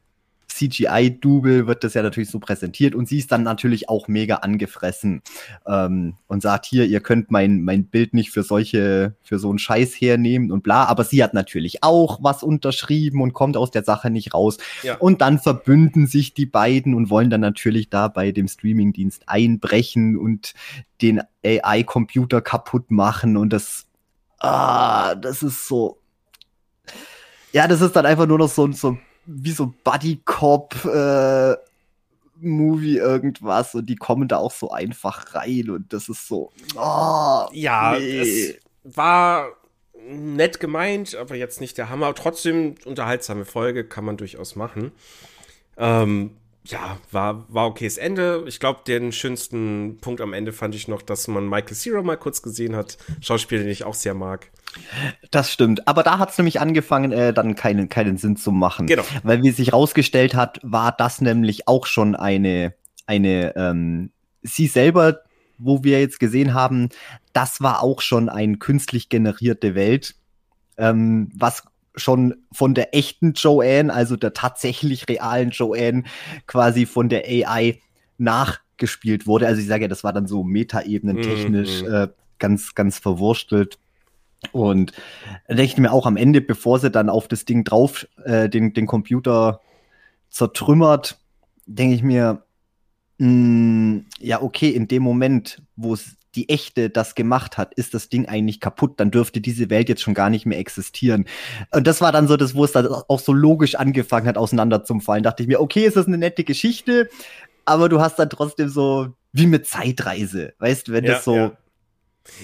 [0.57, 5.21] CGI-Double wird das ja natürlich so präsentiert und sie ist dann natürlich auch mega angefressen
[5.67, 9.59] ähm, und sagt hier, ihr könnt mein, mein Bild nicht für solche, für so einen
[9.59, 13.83] Scheiß hernehmen und bla, aber sie hat natürlich auch was unterschrieben und kommt aus der
[13.83, 14.57] Sache nicht raus.
[14.81, 14.97] Ja.
[14.97, 20.17] Und dann verbünden sich die beiden und wollen dann natürlich da bei dem Streamingdienst einbrechen
[20.17, 20.53] und
[21.01, 23.85] den AI-Computer kaputt machen und das,
[24.39, 25.99] ah, das ist so,
[27.53, 31.55] ja, das ist dann einfach nur noch so, so wie so Buddy Cop äh,
[32.39, 36.51] Movie irgendwas und die kommen da auch so einfach rein und das ist so.
[36.75, 38.19] Oh, ja, nee.
[38.19, 39.49] es war
[40.09, 42.13] nett gemeint, aber jetzt nicht der Hammer.
[42.15, 44.91] Trotzdem unterhaltsame Folge kann man durchaus machen.
[45.77, 48.43] Ähm, ja, war, war okayes Ende.
[48.47, 52.17] Ich glaube, den schönsten Punkt am Ende fand ich noch, dass man Michael Cera mal
[52.17, 52.97] kurz gesehen hat.
[53.21, 54.49] Schauspieler, den ich auch sehr mag.
[55.31, 55.87] Das stimmt.
[55.87, 58.87] Aber da hat es nämlich angefangen, äh, dann keinen, keinen Sinn zu machen.
[58.87, 59.03] Genau.
[59.23, 62.73] Weil, wie es sich rausgestellt hat, war das nämlich auch schon eine,
[63.05, 64.11] eine, ähm,
[64.41, 65.21] sie selber,
[65.57, 66.89] wo wir jetzt gesehen haben,
[67.33, 70.15] das war auch schon eine künstlich generierte Welt.
[70.77, 71.63] Ähm, was
[71.95, 76.03] schon von der echten Joanne, also der tatsächlich realen Joanne,
[76.45, 77.79] quasi von der AI
[78.17, 79.47] nachgespielt wurde.
[79.47, 81.93] Also ich sage ja, das war dann so Metaebenen technisch mhm.
[81.93, 82.07] äh,
[82.39, 83.79] ganz, ganz verwurstelt.
[84.51, 84.93] Und
[85.47, 88.49] da denke ich mir auch am Ende, bevor sie dann auf das Ding drauf, äh,
[88.49, 89.61] den, den Computer
[90.29, 91.19] zertrümmert,
[91.65, 92.43] denke ich mir,
[93.17, 97.95] mh, mm, ja, okay, in dem Moment, wo es die echte das gemacht hat, ist
[97.95, 101.25] das Ding eigentlich kaputt, dann dürfte diese Welt jetzt schon gar nicht mehr existieren.
[101.71, 105.23] Und das war dann so das, wo es dann auch so logisch angefangen hat, auseinanderzufallen.
[105.23, 107.09] Dachte ich mir, okay, ist das eine nette Geschichte,
[107.65, 111.35] aber du hast dann trotzdem so wie mit Zeitreise, weißt du, wenn ja, das so
[111.35, 111.57] ja.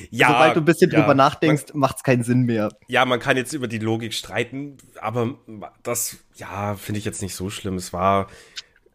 [0.09, 2.69] Ja, Sobald du ein bisschen ja, drüber nachdenkst, macht es keinen Sinn mehr.
[2.87, 5.35] Ja, man kann jetzt über die Logik streiten, aber
[5.83, 7.75] das, ja, finde ich jetzt nicht so schlimm.
[7.75, 8.27] Es war,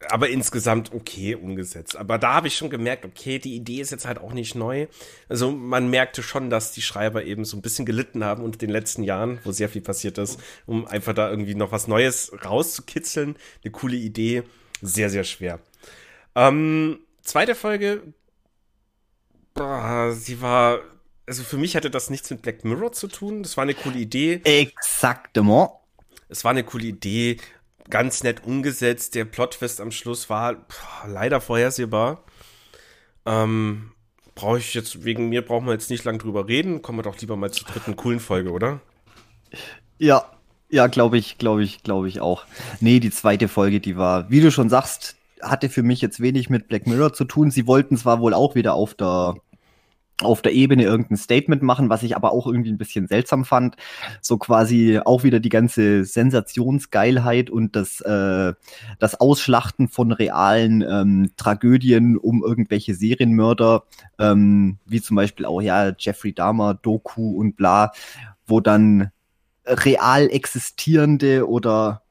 [0.09, 1.97] aber insgesamt okay umgesetzt.
[1.97, 4.87] Aber da habe ich schon gemerkt, okay, die Idee ist jetzt halt auch nicht neu.
[5.29, 8.71] Also man merkte schon, dass die Schreiber eben so ein bisschen gelitten haben unter den
[8.71, 13.37] letzten Jahren, wo sehr viel passiert ist, um einfach da irgendwie noch was Neues rauszukitzeln.
[13.65, 14.45] Eine coole Idee,
[14.81, 15.59] sehr, sehr schwer.
[16.35, 18.03] Ähm, zweite Folge,
[19.59, 20.81] boah, sie war,
[21.27, 23.43] also für mich hatte das nichts mit Black Mirror zu tun.
[23.43, 24.41] Das war eine coole Idee.
[24.45, 25.71] Exaktement.
[26.29, 27.39] Es war eine coole Idee
[27.91, 29.15] ganz nett umgesetzt.
[29.15, 32.23] Der Plotfest am Schluss war pff, leider vorhersehbar.
[33.27, 33.93] Ähm,
[34.35, 36.83] brauche ich jetzt, wegen mir brauchen wir jetzt nicht lang drüber reden.
[36.83, 38.81] Kommen wir doch lieber mal zur dritten coolen Folge, oder?
[39.99, 40.31] Ja,
[40.71, 42.45] ja, glaube ich, glaube ich, glaube ich auch.
[42.81, 46.51] Nee, die zweite Folge, die war, wie du schon sagst, hatte für mich jetzt wenig
[46.51, 47.51] mit Black Mirror zu tun.
[47.51, 49.37] Sie wollten zwar wohl auch wieder auf der
[50.23, 53.77] auf der Ebene irgendein Statement machen, was ich aber auch irgendwie ein bisschen seltsam fand.
[54.21, 58.53] So quasi auch wieder die ganze Sensationsgeilheit und das, äh,
[58.99, 63.85] das Ausschlachten von realen ähm, Tragödien um irgendwelche Serienmörder,
[64.19, 67.93] ähm, wie zum Beispiel auch ja Jeffrey Dahmer, Doku und bla,
[68.47, 69.11] wo dann
[69.67, 72.03] real existierende oder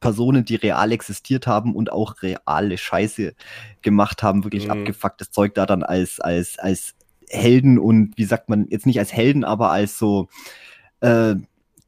[0.00, 3.34] Personen, die real existiert haben und auch reale Scheiße
[3.80, 4.72] gemacht haben, wirklich mhm.
[4.72, 6.94] abgefucktes Zeug da dann als, als, als
[7.28, 10.28] Helden und wie sagt man, jetzt nicht als Helden, aber als so,
[11.00, 11.34] äh,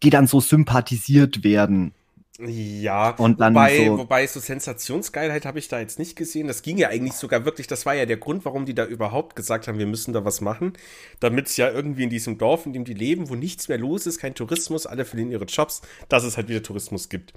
[0.02, 1.92] die dann so sympathisiert werden.
[2.40, 6.46] Ja, und dann wobei, so, wobei so Sensationsgeilheit habe ich da jetzt nicht gesehen.
[6.46, 9.34] Das ging ja eigentlich sogar wirklich, das war ja der Grund, warum die da überhaupt
[9.34, 10.74] gesagt haben, wir müssen da was machen,
[11.18, 14.06] damit es ja irgendwie in diesem Dorf, in dem die leben, wo nichts mehr los
[14.06, 17.32] ist, kein Tourismus, alle verlieren ihre Jobs, dass es halt wieder Tourismus gibt.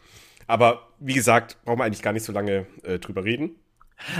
[0.45, 3.55] Aber wie gesagt, brauchen wir eigentlich gar nicht so lange äh, drüber reden.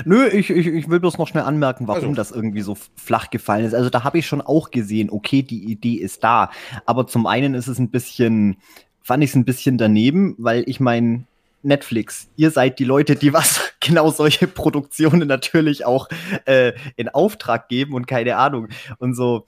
[0.06, 2.15] Nö, ich, ich, ich will bloß noch schnell anmerken, warum also.
[2.15, 3.74] das irgendwie so flach gefallen ist.
[3.74, 6.52] Also da habe ich schon auch gesehen, okay, die Idee ist da.
[6.86, 8.58] Aber zum einen ist es ein bisschen,
[9.02, 11.26] fand ich es ein bisschen daneben, weil ich meine,
[11.63, 16.08] Netflix, ihr seid die Leute, die was genau solche Produktionen natürlich auch
[16.46, 19.46] äh, in Auftrag geben und keine Ahnung und so.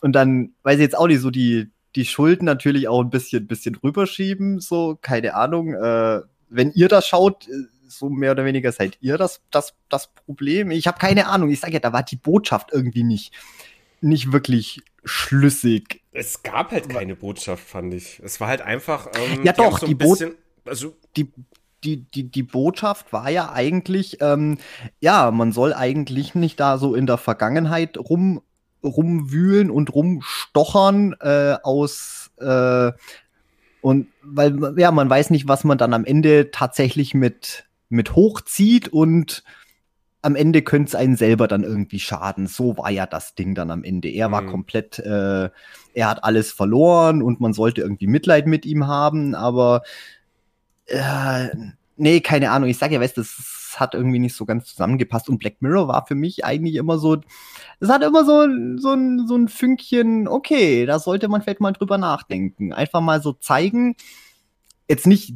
[0.00, 3.46] Und dann, weiß ich jetzt auch nicht, so die, die Schulden natürlich auch ein bisschen,
[3.46, 5.74] bisschen rüberschieben, so, keine Ahnung.
[5.74, 7.52] Äh, wenn ihr das schaut, äh,
[7.88, 10.70] so mehr oder weniger seid ihr das, das, das Problem.
[10.70, 11.50] Ich habe keine Ahnung.
[11.50, 13.32] Ich sage ja, da war die Botschaft irgendwie nicht,
[14.00, 16.02] nicht wirklich schlüssig.
[16.12, 18.20] Es gab halt keine Botschaft, fand ich.
[18.24, 19.08] Es war halt einfach.
[19.16, 20.32] Ähm, ja, doch, so die Botschaft.
[20.64, 21.30] Also die,
[21.84, 24.58] die, die, die Botschaft war ja eigentlich, ähm,
[25.00, 28.42] ja, man soll eigentlich nicht da so in der Vergangenheit rum,
[28.82, 32.92] rumwühlen und rumstochern äh, aus äh,
[33.80, 38.88] und weil ja man weiß nicht, was man dann am Ende tatsächlich mit mit hochzieht
[38.88, 39.44] und
[40.22, 42.48] am Ende könnte es einen selber dann irgendwie schaden.
[42.48, 44.08] So war ja das Ding dann am Ende.
[44.08, 44.50] Er war mhm.
[44.50, 45.50] komplett, äh,
[45.94, 49.82] er hat alles verloren und man sollte irgendwie Mitleid mit ihm haben, aber
[50.86, 51.48] äh,
[51.96, 52.68] nee, keine Ahnung.
[52.68, 55.28] Ich sage ja, weißt du, das hat irgendwie nicht so ganz zusammengepasst.
[55.28, 57.18] Und Black Mirror war für mich eigentlich immer so,
[57.78, 58.46] es hat immer so,
[58.78, 62.72] so, ein, so ein Fünkchen, okay, da sollte man vielleicht mal drüber nachdenken.
[62.72, 63.96] Einfach mal so zeigen,
[64.88, 65.34] jetzt nicht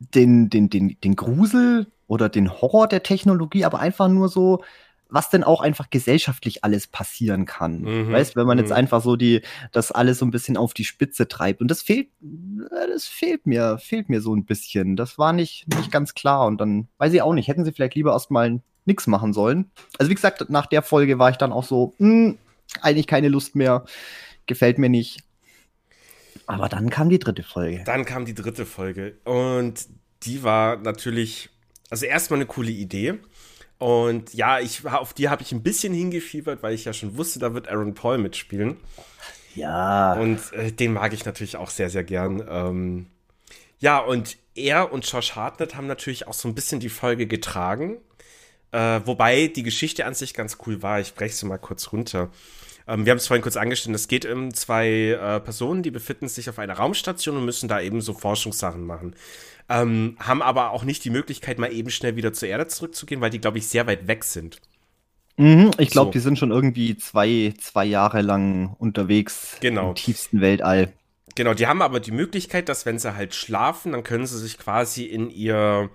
[0.00, 4.62] den, den, den, den Grusel oder den Horror der Technologie, aber einfach nur so,
[5.08, 7.82] was denn auch einfach gesellschaftlich alles passieren kann.
[7.82, 8.12] Mhm.
[8.12, 8.76] Weißt, wenn man jetzt mhm.
[8.76, 11.60] einfach so die, das alles so ein bisschen auf die Spitze treibt.
[11.60, 14.96] Und das fehlt, äh, das fehlt mir, fehlt mir so ein bisschen.
[14.96, 16.46] Das war nicht, nicht ganz klar.
[16.46, 19.70] Und dann weiß ich auch nicht, hätten sie vielleicht lieber erstmal nichts machen sollen.
[19.98, 22.38] Also wie gesagt, nach der Folge war ich dann auch so, mh, hm,
[22.80, 23.84] eigentlich keine Lust mehr,
[24.46, 25.24] gefällt mir nicht.
[26.54, 27.82] Aber dann kam die dritte Folge.
[27.84, 29.18] Dann kam die dritte Folge.
[29.24, 29.86] Und
[30.22, 31.50] die war natürlich,
[31.90, 33.18] also erstmal eine coole Idee.
[33.78, 37.38] Und ja, ich, auf die habe ich ein bisschen hingefiebert, weil ich ja schon wusste,
[37.38, 38.76] da wird Aaron Paul mitspielen.
[39.54, 40.14] Ja.
[40.14, 42.44] Und äh, den mag ich natürlich auch sehr, sehr gern.
[42.48, 43.06] Ähm,
[43.78, 47.98] ja, und er und Josh Hartnett haben natürlich auch so ein bisschen die Folge getragen.
[48.72, 51.00] Äh, wobei die Geschichte an sich ganz cool war.
[51.00, 52.30] Ich breche sie mal kurz runter.
[52.90, 53.96] Ähm, wir haben es vorhin kurz angestellt.
[53.96, 57.80] Es geht um zwei äh, Personen, die befinden sich auf einer Raumstation und müssen da
[57.80, 59.14] eben so Forschungssachen machen
[59.70, 63.30] ähm, haben aber auch nicht die Möglichkeit, mal eben schnell wieder zur Erde zurückzugehen, weil
[63.30, 64.60] die, glaube ich, sehr weit weg sind.
[65.36, 66.12] Mhm, ich glaube, so.
[66.12, 69.90] die sind schon irgendwie zwei, zwei Jahre lang unterwegs genau.
[69.90, 70.92] im tiefsten Weltall.
[71.36, 74.58] Genau, die haben aber die Möglichkeit, dass wenn sie halt schlafen, dann können sie sich
[74.58, 75.88] quasi in ihr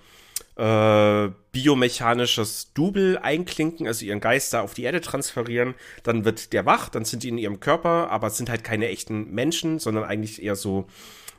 [0.57, 5.75] äh, biomechanisches Double einklinken, also ihren Geist da auf die Erde transferieren.
[6.03, 8.87] Dann wird der wach, dann sind die in ihrem Körper, aber es sind halt keine
[8.87, 10.87] echten Menschen, sondern eigentlich eher so,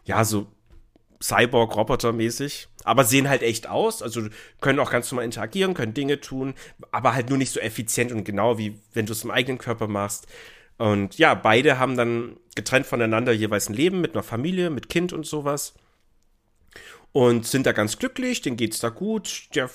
[0.04, 0.46] ja, so
[1.22, 4.22] Cyborg-Roboter-mäßig, aber sehen halt echt aus, also
[4.60, 6.54] können auch ganz normal interagieren, können Dinge tun,
[6.92, 9.88] aber halt nur nicht so effizient und genau wie wenn du es im eigenen Körper
[9.88, 10.26] machst.
[10.78, 15.14] Und ja, beide haben dann getrennt voneinander jeweils ein Leben mit einer Familie, mit Kind
[15.14, 15.74] und sowas.
[17.16, 19.70] Und sind da ganz glücklich, denen geht's da gut, der,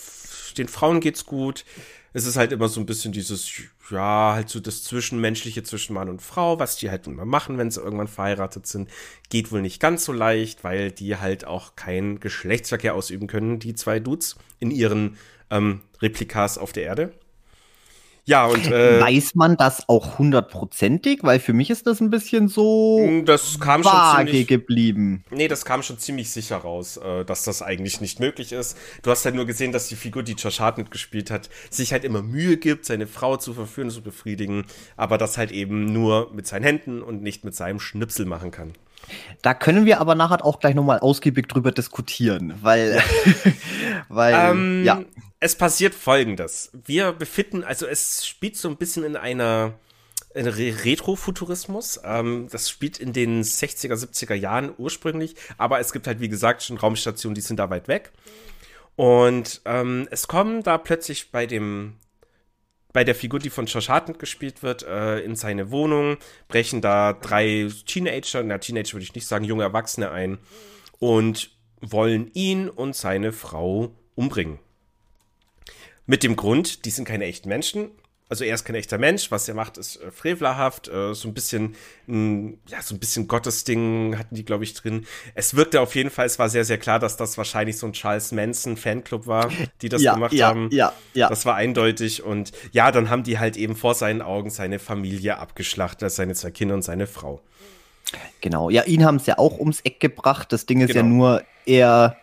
[0.57, 1.65] den Frauen geht's gut
[2.13, 3.51] es ist halt immer so ein bisschen dieses,
[3.89, 7.71] ja, halt so das Zwischenmenschliche zwischen Mann und Frau, was die halt immer machen, wenn
[7.71, 8.89] sie irgendwann verheiratet sind,
[9.29, 13.75] geht wohl nicht ganz so leicht, weil die halt auch keinen Geschlechtsverkehr ausüben können, die
[13.75, 15.17] zwei Dudes in ihren
[15.49, 17.13] ähm, Replikas auf der Erde.
[18.25, 21.19] Ja, und äh, weiß man das auch hundertprozentig?
[21.23, 25.25] Weil für mich ist das ein bisschen so mm, das kam vage schon ziemlich, geblieben.
[25.31, 28.77] Nee, das kam schon ziemlich sicher raus, äh, dass das eigentlich nicht möglich ist.
[29.01, 32.03] Du hast halt nur gesehen, dass die Figur, die Josh Hartnett gespielt hat, sich halt
[32.03, 34.65] immer Mühe gibt, seine Frau zu verführen, zu befriedigen,
[34.97, 38.73] aber das halt eben nur mit seinen Händen und nicht mit seinem Schnipsel machen kann.
[39.41, 43.01] Da können wir aber nachher auch gleich nochmal ausgiebig drüber diskutieren, weil,
[44.09, 45.01] weil, ähm, ja.
[45.43, 46.69] Es passiert folgendes.
[46.85, 49.73] Wir befinden, also es spielt so ein bisschen in einer,
[50.35, 51.99] in Retrofuturismus.
[52.03, 56.61] Ähm, das spielt in den 60er, 70er Jahren ursprünglich, aber es gibt halt, wie gesagt,
[56.61, 58.11] schon Raumstationen, die sind da weit weg.
[58.95, 61.95] Und ähm, es kommen da plötzlich bei dem
[62.93, 66.17] bei der Figur, die von Josh Hartnett gespielt wird, äh, in seine Wohnung,
[66.49, 70.37] brechen da drei Teenager, na Teenager würde ich nicht sagen, junge Erwachsene ein
[70.99, 74.59] und wollen ihn und seine Frau umbringen.
[76.11, 77.89] Mit dem Grund, die sind keine echten Menschen,
[78.27, 81.33] also er ist kein echter Mensch, was er macht, ist äh, frevelerhaft, äh, so ein
[81.33, 85.05] bisschen, mh, ja, so ein bisschen Gottesding hatten die, glaube ich, drin.
[85.35, 87.93] Es wirkte auf jeden Fall, es war sehr, sehr klar, dass das wahrscheinlich so ein
[87.93, 89.49] Charles Manson Fanclub war,
[89.81, 90.67] die das ja, gemacht ja, haben.
[90.73, 91.29] Ja, ja.
[91.29, 95.37] Das war eindeutig und ja, dann haben die halt eben vor seinen Augen seine Familie
[95.37, 97.41] abgeschlachtet, seine zwei Kinder und seine Frau.
[98.41, 100.51] Genau, ja, ihn haben es ja auch ums Eck gebracht.
[100.51, 101.03] Das Ding ist genau.
[101.03, 102.17] ja nur, er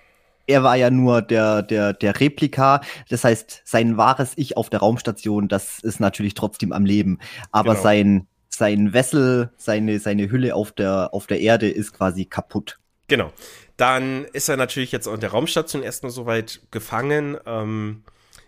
[0.48, 2.80] er war ja nur der, der, der Replika.
[3.08, 7.18] Das heißt, sein wahres Ich auf der Raumstation, das ist natürlich trotzdem am Leben.
[7.52, 7.82] Aber genau.
[7.82, 12.78] sein, sein Wessel, seine, seine Hülle auf der, auf der Erde ist quasi kaputt.
[13.06, 13.30] Genau.
[13.76, 17.36] Dann ist er natürlich jetzt auf der Raumstation erstmal soweit gefangen.
[17.46, 18.02] Ähm,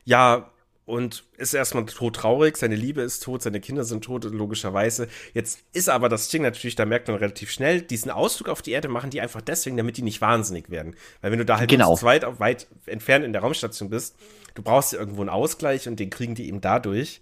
[0.04, 0.50] ja,
[0.90, 5.08] und ist erstmal tot traurig, seine Liebe ist tot, seine Kinder sind tot, logischerweise.
[5.32, 8.72] Jetzt ist aber das Ding natürlich, da merkt man relativ schnell, diesen Ausflug auf die
[8.72, 10.96] Erde machen die einfach deswegen, damit die nicht wahnsinnig werden.
[11.20, 11.94] Weil wenn du da halt genau.
[11.94, 14.16] zu zweit weit entfernt in der Raumstation bist,
[14.54, 17.20] du brauchst ja irgendwo einen Ausgleich und den kriegen die eben dadurch.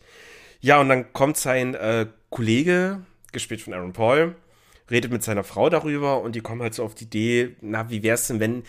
[0.61, 3.03] Ja, und dann kommt sein äh, Kollege,
[3.33, 4.35] gespielt von Aaron Paul,
[4.91, 8.03] redet mit seiner Frau darüber und die kommen halt so auf die Idee, na, wie
[8.03, 8.63] wär's denn, wenn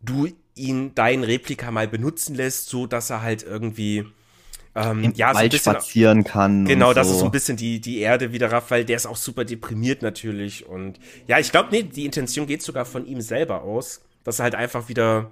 [0.00, 4.06] du ihn dein Replika mal benutzen lässt, so dass er halt irgendwie
[4.74, 6.64] ähm, Im ja, Wald so bisschen, spazieren kann.
[6.64, 6.94] Genau, so.
[6.94, 9.44] dass es so ein bisschen die, die Erde wieder rafft, weil der ist auch super
[9.44, 10.66] deprimiert natürlich.
[10.66, 14.44] Und ja, ich glaube, nee, die Intention geht sogar von ihm selber aus, dass er
[14.44, 15.30] halt einfach wieder.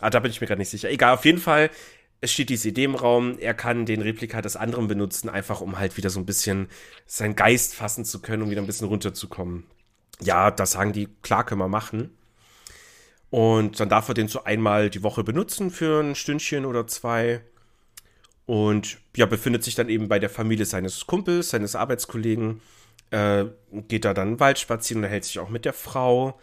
[0.00, 0.90] Ah, da bin ich mir gerade nicht sicher.
[0.90, 1.70] Egal, auf jeden Fall,
[2.20, 5.78] es steht diese Idee im Raum, er kann den Replika des anderen benutzen, einfach um
[5.78, 6.68] halt wieder so ein bisschen
[7.06, 9.64] seinen Geist fassen zu können, um wieder ein bisschen runterzukommen.
[10.20, 12.10] Ja, das sagen die, klar können wir machen.
[13.34, 17.40] Und dann darf er den so einmal die Woche benutzen für ein Stündchen oder zwei.
[18.46, 22.60] Und ja, befindet sich dann eben bei der Familie seines Kumpels, seines Arbeitskollegen.
[23.10, 23.46] Äh,
[23.88, 26.38] geht da dann Wald spazieren und hält sich auch mit der Frau.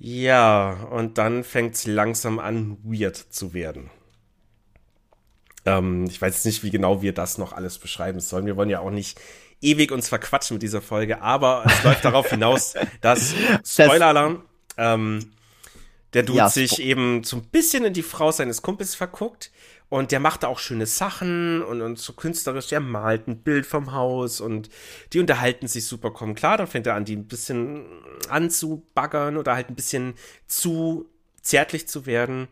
[0.00, 3.88] Ja, und dann fängt es langsam an, weird zu werden.
[5.64, 8.46] Ähm, ich weiß nicht, wie genau wir das noch alles beschreiben sollen.
[8.46, 9.20] Wir wollen ja auch nicht
[9.60, 13.32] ewig uns verquatschen mit dieser Folge, aber es läuft darauf hinaus, dass,
[13.64, 14.42] Spoiler-Alarm,
[14.76, 15.30] ähm,
[16.14, 19.50] der Dude ja, sich eben so ein bisschen in die Frau seines Kumpels verguckt.
[19.90, 23.66] Und der macht da auch schöne Sachen und, und so künstlerisch, der malt ein Bild
[23.66, 24.68] vom Haus und
[25.12, 26.56] die unterhalten sich super, kommen klar.
[26.56, 27.84] Dann fängt er an, die ein bisschen
[28.28, 30.14] anzubaggern oder halt ein bisschen
[30.46, 31.08] zu
[31.42, 32.48] zärtlich zu werden.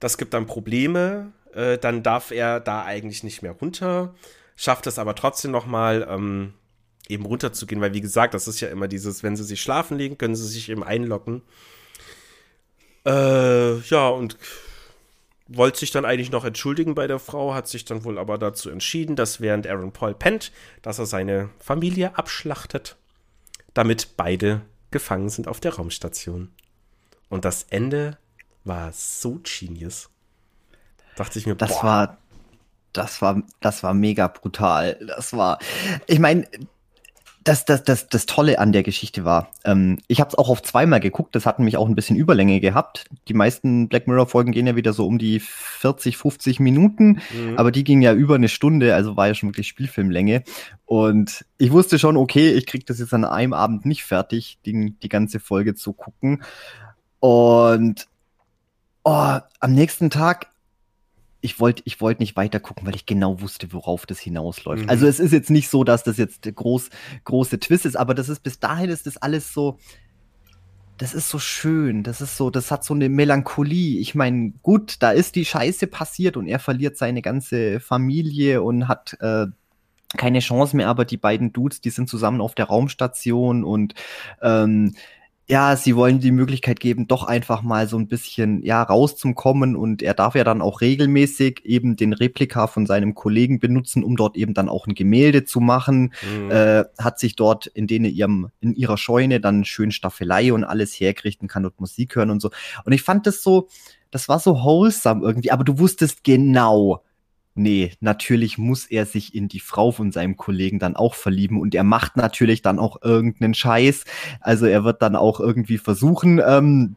[0.00, 1.32] Das gibt dann Probleme.
[1.52, 4.14] Äh, dann darf er da eigentlich nicht mehr runter,
[4.56, 6.54] schafft es aber trotzdem noch mal ähm,
[7.08, 10.18] eben runterzugehen, weil wie gesagt, das ist ja immer dieses, wenn sie sich schlafen legen,
[10.18, 11.42] können sie sich eben einlocken.
[13.04, 14.36] Äh, ja, und
[15.48, 18.70] wollte sich dann eigentlich noch entschuldigen bei der Frau, hat sich dann wohl aber dazu
[18.70, 22.96] entschieden, dass während Aaron Paul pennt, dass er seine Familie abschlachtet,
[23.74, 26.52] damit beide gefangen sind auf der Raumstation.
[27.28, 28.18] Und das Ende
[28.64, 30.10] war so genius.
[31.16, 31.82] Dachte ich mir, das boah.
[31.82, 32.18] war
[32.92, 34.98] das war das war mega brutal.
[35.06, 35.58] Das war
[36.06, 36.46] ich meine,
[37.44, 40.62] das, das, das, das Tolle an der Geschichte war, ähm, ich habe es auch auf
[40.62, 43.06] zweimal geguckt, das hat mich auch ein bisschen Überlänge gehabt.
[43.28, 47.56] Die meisten Black Mirror-Folgen gehen ja wieder so um die 40, 50 Minuten, mhm.
[47.56, 50.44] aber die ging ja über eine Stunde, also war ja schon wirklich Spielfilmlänge.
[50.84, 54.94] Und ich wusste schon, okay, ich krieg das jetzt an einem Abend nicht fertig, die,
[55.02, 56.42] die ganze Folge zu gucken.
[57.18, 58.06] Und
[59.04, 60.51] oh, am nächsten Tag
[61.42, 64.84] ich wollte ich wollte nicht weiter gucken, weil ich genau wusste, worauf das hinausläuft.
[64.84, 64.88] Mhm.
[64.88, 66.88] Also es ist jetzt nicht so, dass das jetzt der groß,
[67.24, 69.78] große Twist ist, aber das ist bis dahin ist das alles so,
[70.98, 73.98] das ist so schön, das ist so, das hat so eine Melancholie.
[73.98, 78.86] Ich meine, gut, da ist die Scheiße passiert und er verliert seine ganze Familie und
[78.86, 79.46] hat äh,
[80.16, 83.94] keine Chance mehr, aber die beiden Dudes, die sind zusammen auf der Raumstation und
[84.42, 84.94] ähm,
[85.48, 90.00] ja, sie wollen die Möglichkeit geben, doch einfach mal so ein bisschen, ja, rauszukommen und
[90.00, 94.36] er darf ja dann auch regelmäßig eben den Replika von seinem Kollegen benutzen, um dort
[94.36, 96.50] eben dann auch ein Gemälde zu machen, mhm.
[96.50, 100.94] äh, hat sich dort in denen ihrem, in ihrer Scheune dann schön Staffelei und alles
[100.94, 102.50] hergerichtet kann und Musik hören und so.
[102.84, 103.68] Und ich fand das so,
[104.12, 107.02] das war so wholesome irgendwie, aber du wusstest genau,
[107.54, 111.74] nee, natürlich muss er sich in die Frau von seinem Kollegen dann auch verlieben und
[111.74, 114.04] er macht natürlich dann auch irgendeinen Scheiß.
[114.40, 116.96] Also er wird dann auch irgendwie versuchen, ähm,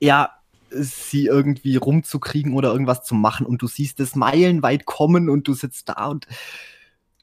[0.00, 0.30] ja,
[0.70, 5.54] sie irgendwie rumzukriegen oder irgendwas zu machen und du siehst es meilenweit kommen und du
[5.54, 6.26] sitzt da und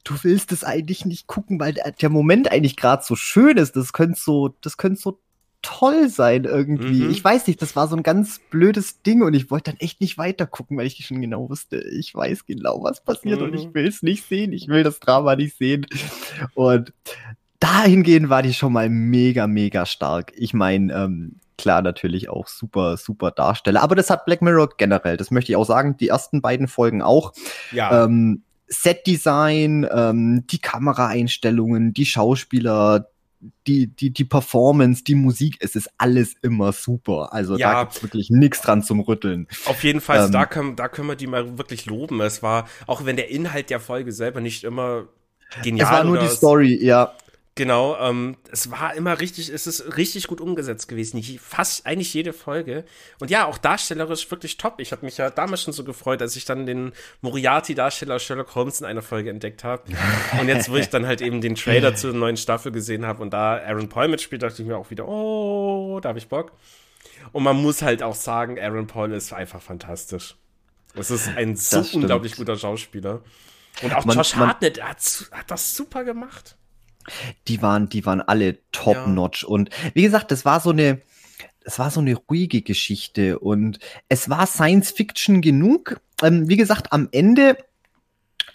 [0.04, 3.76] du willst es eigentlich nicht gucken, weil der, Moment eigentlich gerade so schön ist.
[3.76, 5.20] Das könnte so, das könnte so
[5.62, 7.04] toll sein irgendwie.
[7.04, 7.10] Mhm.
[7.10, 10.00] Ich weiß nicht, das war so ein ganz blödes Ding und ich wollte dann echt
[10.00, 13.46] nicht weiter gucken, weil ich schon genau wusste, ich weiß genau, was passiert mhm.
[13.46, 13.74] und ich mhm.
[13.74, 14.52] will es nicht sehen.
[14.52, 15.86] Ich will das Drama nicht sehen.
[16.54, 16.92] Und
[17.60, 20.32] dahingehend war die schon mal mega, mega stark.
[20.36, 23.82] Ich meine, ähm, klar, natürlich auch super, super Darsteller.
[23.82, 27.02] Aber das hat Black Mirror generell, das möchte ich auch sagen, die ersten beiden Folgen
[27.02, 27.32] auch.
[27.70, 28.04] Ja.
[28.04, 33.06] Ähm, Set-Design, ähm, die Kameraeinstellungen, die Schauspieler,
[33.66, 37.32] die, die, die Performance, die Musik, es ist alles immer super.
[37.32, 39.48] Also ja, da gibt's wirklich nichts dran zum Rütteln.
[39.66, 42.20] Auf jeden Fall, ähm, da, können, da können wir die mal wirklich loben.
[42.20, 45.08] Es war, auch wenn der Inhalt der Folge selber nicht immer
[45.62, 47.14] genial Es war nur die Story, ja.
[47.54, 51.22] Genau, ähm, es war immer richtig, es ist richtig gut umgesetzt gewesen.
[51.38, 52.86] Fast eigentlich jede Folge.
[53.20, 54.80] Und ja, auch darstellerisch wirklich top.
[54.80, 58.80] Ich habe mich ja damals schon so gefreut, als ich dann den Moriarty-Darsteller Sherlock Holmes
[58.80, 59.82] in einer Folge entdeckt habe.
[60.40, 63.34] und jetzt, wo ich dann halt eben den Trailer zur neuen Staffel gesehen habe und
[63.34, 66.52] da Aaron Paul mitspielt, dachte ich mir auch wieder, oh, da habe ich Bock.
[67.32, 70.36] Und man muss halt auch sagen, Aaron Paul ist einfach fantastisch.
[70.94, 73.20] Es ist ein so unglaublich guter Schauspieler.
[73.82, 74.98] Und auch man, Josh Hartnett hat,
[75.32, 76.56] hat das super gemacht.
[77.48, 79.42] Die waren, die waren alle top-notch.
[79.42, 79.48] Ja.
[79.48, 81.00] Und wie gesagt, das war so eine,
[81.64, 86.00] es war so eine ruhige Geschichte und es war Science Fiction genug.
[86.22, 87.56] Ähm, wie gesagt, am Ende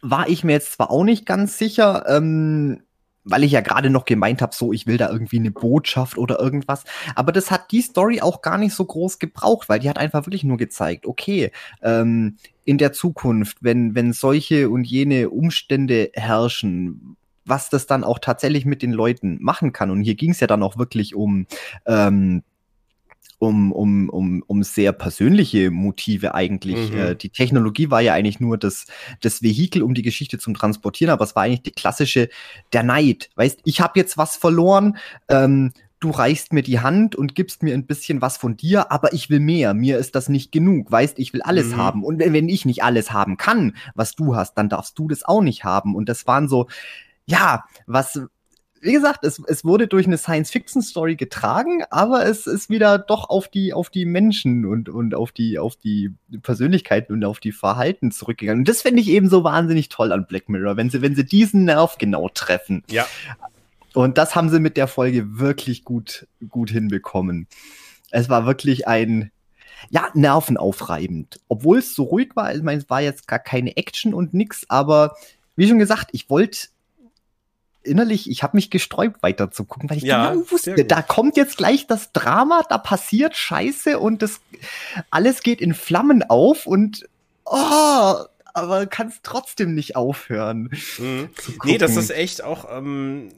[0.02, 2.82] war ich mir jetzt zwar auch nicht ganz sicher, ähm,
[3.30, 6.40] weil ich ja gerade noch gemeint habe, so ich will da irgendwie eine Botschaft oder
[6.40, 6.86] irgendwas.
[7.16, 10.26] Aber das hat die Story auch gar nicht so groß gebraucht, weil die hat einfach
[10.26, 17.17] wirklich nur gezeigt, okay, ähm, in der Zukunft, wenn, wenn solche und jene Umstände herrschen,
[17.48, 19.92] was das dann auch tatsächlich mit den Leuten machen kann.
[19.92, 21.48] Und hier ging es ja dann auch wirklich um
[21.86, 22.44] ähm,
[23.40, 26.92] um, um, um, um sehr persönliche Motive eigentlich.
[26.92, 26.98] Mhm.
[26.98, 28.88] Äh, die Technologie war ja eigentlich nur das,
[29.22, 32.30] das Vehikel, um die Geschichte zu transportieren, aber es war eigentlich die klassische,
[32.74, 33.30] der Neid.
[33.36, 34.98] Weißt, ich habe jetzt was verloren,
[35.30, 39.14] ähm, du reichst mir die Hand und gibst mir ein bisschen was von dir, aber
[39.14, 39.74] ich will mehr.
[39.74, 40.92] Mir ist das nicht genug.
[40.92, 41.78] Weißt, ich will alles mhm.
[41.78, 42.04] haben.
[42.04, 45.24] Und wenn, wenn ich nicht alles haben kann, was du hast, dann darfst du das
[45.24, 45.96] auch nicht haben.
[45.96, 46.68] Und das waren so,
[47.28, 48.20] ja, was,
[48.82, 53.48] wie gesagt, es, es wurde durch eine Science-Fiction-Story getragen, aber es ist wieder doch auf
[53.48, 56.12] die, auf die Menschen und, und auf die, auf die
[56.42, 58.62] Persönlichkeiten und auf die Verhalten zurückgegangen.
[58.62, 61.26] Und das finde ich eben so wahnsinnig toll an Black Mirror, wenn sie, wenn sie
[61.26, 62.84] diesen Nerv genau treffen.
[62.90, 63.06] Ja.
[63.94, 67.48] Und das haben sie mit der Folge wirklich gut, gut hinbekommen.
[68.12, 69.32] Es war wirklich ein,
[69.90, 71.40] ja, nervenaufreibend.
[71.48, 74.66] Obwohl es so ruhig war, ich meine, es war jetzt gar keine Action und nix,
[74.70, 75.16] aber
[75.56, 76.68] wie schon gesagt, ich wollte
[77.88, 81.38] innerlich, ich habe mich gesträubt weiter zu gucken, weil ich ja, genau wusste, da kommt
[81.38, 84.42] jetzt gleich das Drama, da passiert Scheiße und das
[85.10, 87.08] alles geht in Flammen auf und
[87.46, 88.16] oh,
[88.54, 90.72] aber kannst trotzdem nicht aufhören.
[90.98, 91.30] Mhm.
[91.64, 93.30] Nee, das ist echt auch ähm,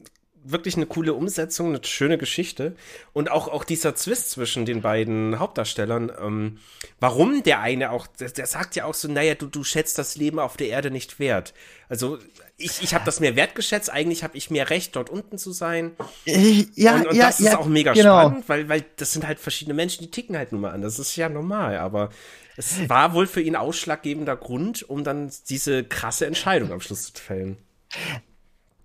[0.52, 2.74] wirklich eine coole Umsetzung, eine schöne Geschichte.
[3.12, 6.12] Und auch, auch dieser Zwist zwischen den beiden Hauptdarstellern.
[6.20, 6.58] Ähm,
[6.98, 10.16] warum der eine auch, der, der, sagt ja auch so, naja, du, du schätzt das
[10.16, 11.54] Leben auf der Erde nicht wert.
[11.88, 12.18] Also
[12.56, 15.92] ich, ich habe das mehr wertgeschätzt, eigentlich habe ich mehr Recht, dort unten zu sein.
[16.24, 18.20] Ja, und, und ja, das ja, ist auch mega genau.
[18.20, 20.82] spannend, weil, weil das sind halt verschiedene Menschen, die ticken halt nun mal an.
[20.82, 22.10] Das ist ja normal, aber
[22.56, 27.22] es war wohl für ihn ausschlaggebender Grund, um dann diese krasse Entscheidung am Schluss zu
[27.22, 27.56] fällen.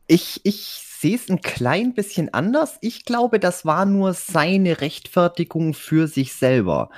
[0.08, 2.80] Ich, ich sehe es ein klein bisschen anders.
[2.82, 6.90] Ich glaube, das war nur seine Rechtfertigung für sich selber.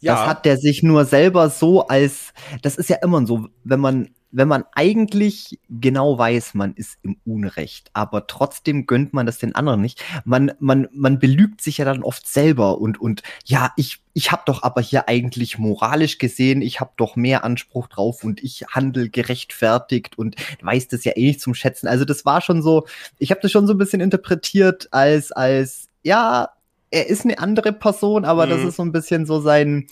[0.00, 0.14] Ja.
[0.14, 4.08] Das hat der sich nur selber so als, das ist ja immer so, wenn man
[4.30, 9.54] wenn man eigentlich genau weiß, man ist im Unrecht, aber trotzdem gönnt man das den
[9.54, 10.04] anderen nicht.
[10.24, 14.42] Man, man, man belügt sich ja dann oft selber und, und ja, ich, ich habe
[14.44, 19.08] doch aber hier eigentlich moralisch gesehen, ich habe doch mehr Anspruch drauf und ich handel
[19.08, 21.88] gerechtfertigt und weiß das ja eh nicht zum Schätzen.
[21.88, 22.86] Also das war schon so,
[23.18, 26.50] ich habe das schon so ein bisschen interpretiert als, als, ja,
[26.90, 28.50] er ist eine andere Person, aber mhm.
[28.50, 29.86] das ist so ein bisschen so sein,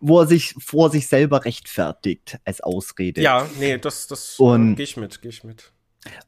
[0.00, 3.20] wo er sich vor sich selber rechtfertigt als Ausrede.
[3.20, 5.72] Ja, nee, das, das äh, gehe ich mit, gehe ich mit.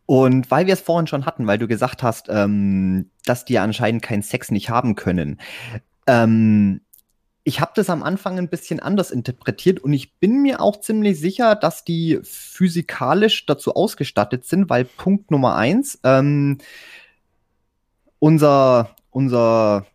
[0.07, 4.03] Und weil wir es vorhin schon hatten, weil du gesagt hast, ähm, dass die anscheinend
[4.03, 5.39] keinen Sex nicht haben können.
[6.07, 6.81] Ähm,
[7.45, 11.21] ich habe das am Anfang ein bisschen anders interpretiert und ich bin mir auch ziemlich
[11.21, 16.59] sicher, dass die physikalisch dazu ausgestattet sind, weil Punkt Nummer eins, ähm,
[18.19, 19.87] unser, unser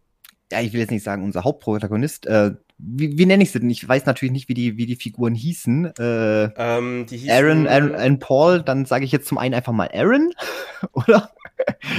[0.51, 3.69] ja, ich will jetzt nicht sagen, unser Hauptprotagonist, äh, wie, wie nenne ich sie denn?
[3.69, 5.93] Ich weiß natürlich nicht, wie die, wie die Figuren hießen.
[5.97, 9.73] Äh, ähm, die hießen Aaron, Aaron, Aaron Paul, dann sage ich jetzt zum einen einfach
[9.73, 10.33] mal Aaron,
[10.93, 11.31] oder?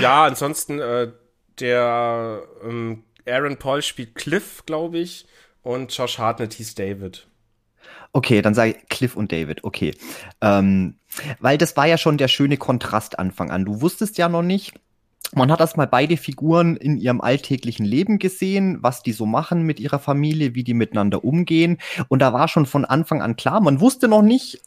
[0.00, 1.12] Ja, ansonsten äh,
[1.60, 5.26] der ähm, Aaron Paul spielt Cliff, glaube ich,
[5.62, 7.28] und Josh Hartnett hieß David.
[8.12, 9.94] Okay, dann sage ich Cliff und David, okay.
[10.40, 10.98] Ähm,
[11.40, 13.64] weil das war ja schon der schöne Kontrast Anfang an.
[13.64, 14.74] Du wusstest ja noch nicht,
[15.34, 19.80] man hat erstmal beide Figuren in ihrem alltäglichen Leben gesehen, was die so machen mit
[19.80, 21.78] ihrer Familie, wie die miteinander umgehen.
[22.08, 24.60] Und da war schon von Anfang an klar, man wusste noch nicht,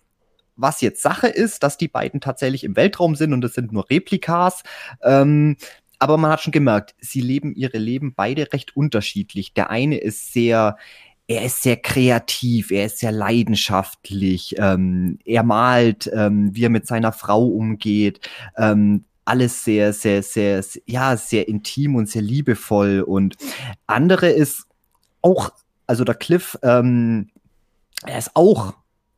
[0.56, 3.90] was jetzt Sache ist, dass die beiden tatsächlich im Weltraum sind und es sind nur
[3.90, 4.64] Replikas.
[5.04, 5.58] Ähm,
[6.00, 9.54] aber man hat schon gemerkt, sie leben ihre Leben beide recht unterschiedlich.
[9.54, 10.78] Der eine ist sehr,
[11.28, 16.88] er ist sehr kreativ, er ist sehr leidenschaftlich, ähm, er malt, ähm, wie er mit
[16.88, 18.30] seiner Frau umgeht.
[18.58, 23.02] Ähm, alles sehr, sehr, sehr, ja, sehr intim und sehr liebevoll.
[23.02, 23.36] Und
[23.88, 24.66] andere ist
[25.22, 25.52] auch,
[25.88, 27.30] also der Cliff, ähm,
[28.06, 28.74] er ist auch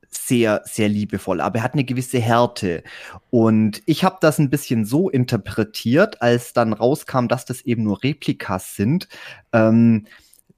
[0.10, 2.84] sehr, sehr liebevoll, aber er hat eine gewisse Härte.
[3.30, 8.04] Und ich habe das ein bisschen so interpretiert, als dann rauskam, dass das eben nur
[8.04, 9.08] Replikas sind,
[9.52, 10.08] ähm,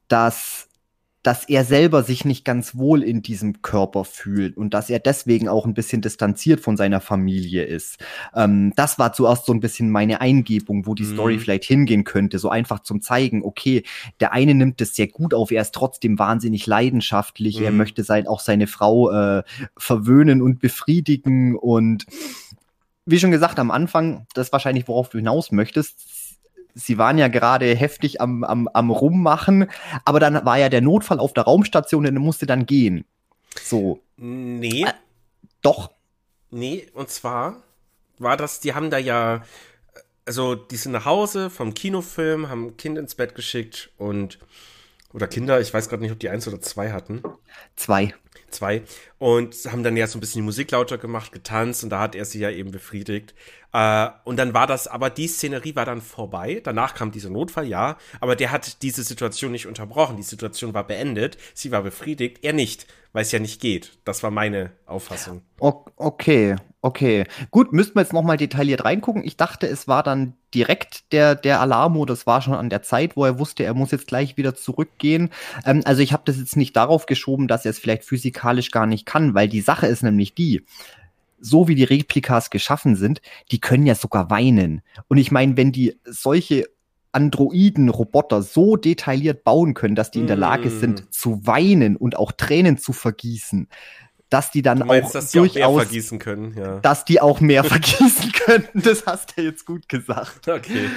[0.07, 0.68] dass
[1.24, 5.49] dass er selber sich nicht ganz wohl in diesem Körper fühlt und dass er deswegen
[5.49, 7.97] auch ein bisschen distanziert von seiner Familie ist.
[8.34, 11.13] Ähm, das war zuerst so ein bisschen meine Eingebung, wo die mhm.
[11.13, 13.84] Story vielleicht hingehen könnte, so einfach zum zeigen, okay,
[14.20, 17.65] der eine nimmt es sehr gut auf, er ist trotzdem wahnsinnig leidenschaftlich, mhm.
[17.65, 19.43] er möchte sein, auch seine Frau äh,
[19.78, 22.05] verwöhnen und befriedigen und
[23.05, 25.99] wie schon gesagt am Anfang, das ist wahrscheinlich, worauf du hinaus möchtest,
[26.80, 29.69] sie waren ja gerade heftig am, am, am Rummachen,
[30.05, 33.05] aber dann war ja der Notfall auf der Raumstation und er musste dann gehen.
[33.61, 34.01] So.
[34.17, 34.84] Nee.
[34.84, 34.93] Äh,
[35.61, 35.91] doch.
[36.51, 37.63] Nee, und zwar
[38.17, 39.43] war das, die haben da ja,
[40.25, 44.39] also die sind nach Hause vom Kinofilm, haben ein Kind ins Bett geschickt und,
[45.13, 47.23] oder Kinder, ich weiß gerade nicht, ob die eins oder zwei hatten.
[47.75, 48.13] Zwei.
[48.49, 48.82] Zwei.
[49.19, 52.15] Und haben dann ja so ein bisschen die Musik lauter gemacht, getanzt und da hat
[52.15, 53.36] er sie ja eben befriedigt.
[53.72, 56.61] Äh, und dann war das, aber die Szenerie war dann vorbei.
[56.63, 57.97] Danach kam dieser Notfall, ja.
[58.20, 60.17] Aber der hat diese Situation nicht unterbrochen.
[60.17, 61.38] Die Situation war beendet.
[61.53, 62.39] Sie war befriedigt.
[62.41, 63.97] Er nicht, weil es ja nicht geht.
[64.05, 65.43] Das war meine Auffassung.
[65.59, 67.26] Okay, okay.
[67.51, 69.24] Gut, müssten wir jetzt nochmal detailliert reingucken.
[69.24, 72.05] Ich dachte, es war dann direkt der, der Alarmo.
[72.05, 75.30] Das war schon an der Zeit, wo er wusste, er muss jetzt gleich wieder zurückgehen.
[75.65, 78.88] Ähm, also ich habe das jetzt nicht darauf geschoben, dass er es vielleicht physikalisch gar
[78.88, 80.65] nicht kann, weil die Sache ist nämlich die,
[81.41, 83.21] so wie die Replikas geschaffen sind,
[83.51, 84.81] die können ja sogar weinen.
[85.07, 86.65] Und ich meine, wenn die solche
[87.11, 91.11] Androiden, Roboter so detailliert bauen können, dass die in der Lage sind mm.
[91.11, 93.67] zu weinen und auch Tränen zu vergießen,
[94.29, 96.79] dass die dann meinst, auch dass durchaus auch mehr vergießen können, ja.
[96.79, 98.67] dass die auch mehr vergießen können.
[98.75, 100.47] Das hast du jetzt gut gesagt.
[100.47, 100.87] Okay.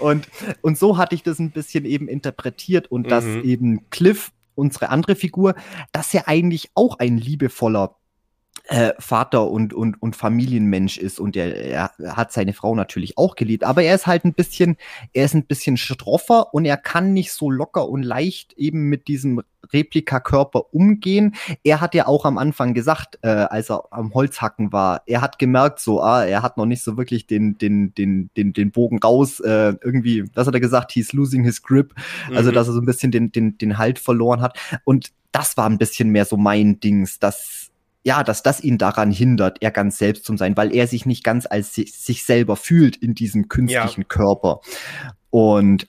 [0.00, 0.28] Und
[0.60, 3.10] und so hatte ich das ein bisschen eben interpretiert und mhm.
[3.10, 5.54] dass eben Cliff unsere andere Figur,
[5.92, 7.96] dass er eigentlich auch ein liebevoller
[8.68, 11.54] äh, Vater und, und, und Familienmensch ist und er,
[11.98, 14.76] er hat seine Frau natürlich auch geliebt, aber er ist halt ein bisschen,
[15.12, 19.08] er ist ein bisschen stroffer und er kann nicht so locker und leicht eben mit
[19.08, 19.42] diesem
[19.72, 21.34] Replikakörper umgehen.
[21.64, 25.38] Er hat ja auch am Anfang gesagt, äh, als er am Holzhacken war, er hat
[25.38, 28.98] gemerkt, so, ah, er hat noch nicht so wirklich den, den, den, den, den Bogen
[28.98, 32.36] raus, äh, irgendwie, was hat er gesagt, he's losing his grip, also, mhm.
[32.36, 34.58] also dass er so ein bisschen den, den, den Halt verloren hat.
[34.84, 37.71] Und das war ein bisschen mehr so mein Dings, dass
[38.04, 41.22] ja, dass das ihn daran hindert, er ganz selbst zu sein, weil er sich nicht
[41.22, 44.06] ganz als sich, sich selber fühlt in diesem künstlichen ja.
[44.08, 44.60] Körper.
[45.30, 45.88] Und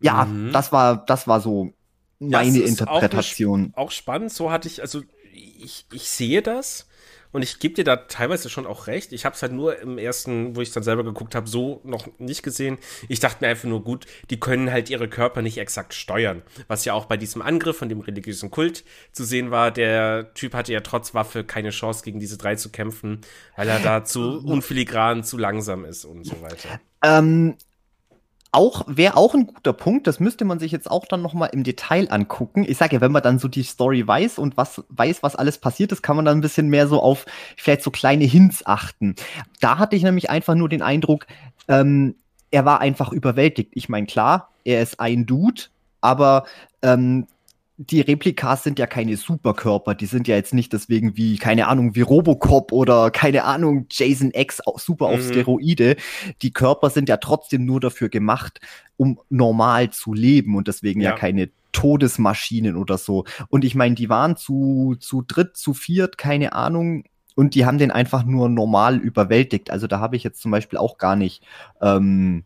[0.00, 0.52] ja, mhm.
[0.52, 1.72] das war, das war so
[2.18, 3.72] meine Interpretation.
[3.74, 5.02] Auch, auch, spannend, so hatte ich, also
[5.32, 6.86] ich, ich sehe das
[7.32, 9.12] und ich gebe dir da teilweise schon auch recht.
[9.12, 12.08] Ich habe es halt nur im ersten, wo ich dann selber geguckt habe, so noch
[12.18, 12.78] nicht gesehen.
[13.08, 16.42] Ich dachte mir einfach nur, gut, die können halt ihre Körper nicht exakt steuern.
[16.68, 19.70] Was ja auch bei diesem Angriff von dem religiösen Kult zu sehen war.
[19.70, 23.20] Der Typ hatte ja trotz Waffe keine Chance, gegen diese drei zu kämpfen,
[23.56, 26.80] weil er da zu unfiligran, zu langsam ist und so weiter.
[27.02, 27.56] Ähm,
[28.52, 30.06] auch wäre auch ein guter Punkt.
[30.06, 32.64] Das müsste man sich jetzt auch dann noch mal im Detail angucken.
[32.68, 35.58] Ich sage ja, wenn man dann so die Story weiß und was weiß, was alles
[35.58, 37.26] passiert ist, kann man dann ein bisschen mehr so auf
[37.56, 39.14] vielleicht so kleine Hints achten.
[39.60, 41.26] Da hatte ich nämlich einfach nur den Eindruck,
[41.68, 42.16] ähm,
[42.50, 43.70] er war einfach überwältigt.
[43.74, 45.62] Ich meine, klar, er ist ein Dude,
[46.00, 46.44] aber
[46.82, 47.26] ähm,
[47.82, 51.94] die Replikas sind ja keine Superkörper, die sind ja jetzt nicht deswegen wie, keine Ahnung,
[51.94, 55.30] wie Robocop oder keine Ahnung, Jason X super auf mhm.
[55.30, 55.96] Steroide.
[56.42, 58.60] Die Körper sind ja trotzdem nur dafür gemacht,
[58.98, 63.24] um normal zu leben und deswegen ja, ja keine Todesmaschinen oder so.
[63.48, 67.04] Und ich meine, die waren zu, zu dritt, zu viert, keine Ahnung,
[67.34, 69.70] und die haben den einfach nur normal überwältigt.
[69.70, 71.42] Also da habe ich jetzt zum Beispiel auch gar nicht
[71.80, 72.44] ähm,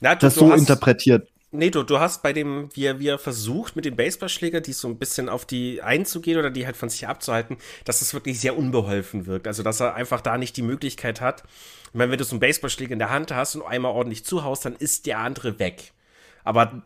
[0.00, 1.28] Na, du, das so interpretiert.
[1.50, 4.74] Nee, du, du hast bei dem, wie er, wie er versucht, mit dem Baseballschläger, die
[4.74, 8.38] so ein bisschen auf die einzugehen oder die halt von sich abzuhalten, dass es wirklich
[8.38, 9.46] sehr unbeholfen wirkt.
[9.46, 11.44] Also, dass er einfach da nicht die Möglichkeit hat.
[11.88, 14.66] Ich meine, wenn du so einen Baseballschläger in der Hand hast und einmal ordentlich zuhaust,
[14.66, 15.92] dann ist der andere weg.
[16.44, 16.82] Aber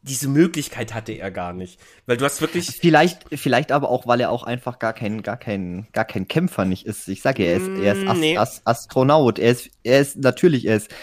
[0.00, 1.78] diese Möglichkeit hatte er gar nicht.
[2.06, 2.68] Weil du hast wirklich.
[2.80, 6.64] Vielleicht, vielleicht aber auch, weil er auch einfach gar kein, gar kein, gar kein Kämpfer
[6.64, 7.08] nicht ist.
[7.08, 8.38] Ich sage ja, er ist, er ist Ast nee.
[8.38, 9.38] Ast Astronaut.
[9.38, 10.94] Er ist, er ist natürlich, er ist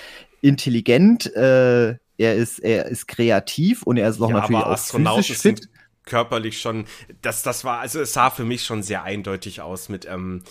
[0.42, 5.38] intelligent, äh, er ist, er ist kreativ und er ist auch ja, natürlich auch physisch
[5.38, 5.70] fit.
[6.06, 6.86] Körperlich schon,
[7.22, 10.44] das, das war, also es sah für mich schon sehr eindeutig aus mit, ähm,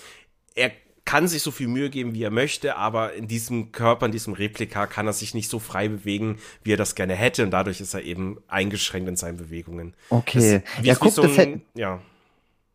[0.54, 0.72] er
[1.04, 4.32] kann sich so viel Mühe geben, wie er möchte, aber in diesem Körper, in diesem
[4.32, 7.82] Replika kann er sich nicht so frei bewegen, wie er das gerne hätte und dadurch
[7.82, 9.94] ist er eben eingeschränkt in seinen Bewegungen.
[10.08, 10.62] Okay.
[10.64, 12.00] Das, wie, ja, guck, so ein, das hätte, ja.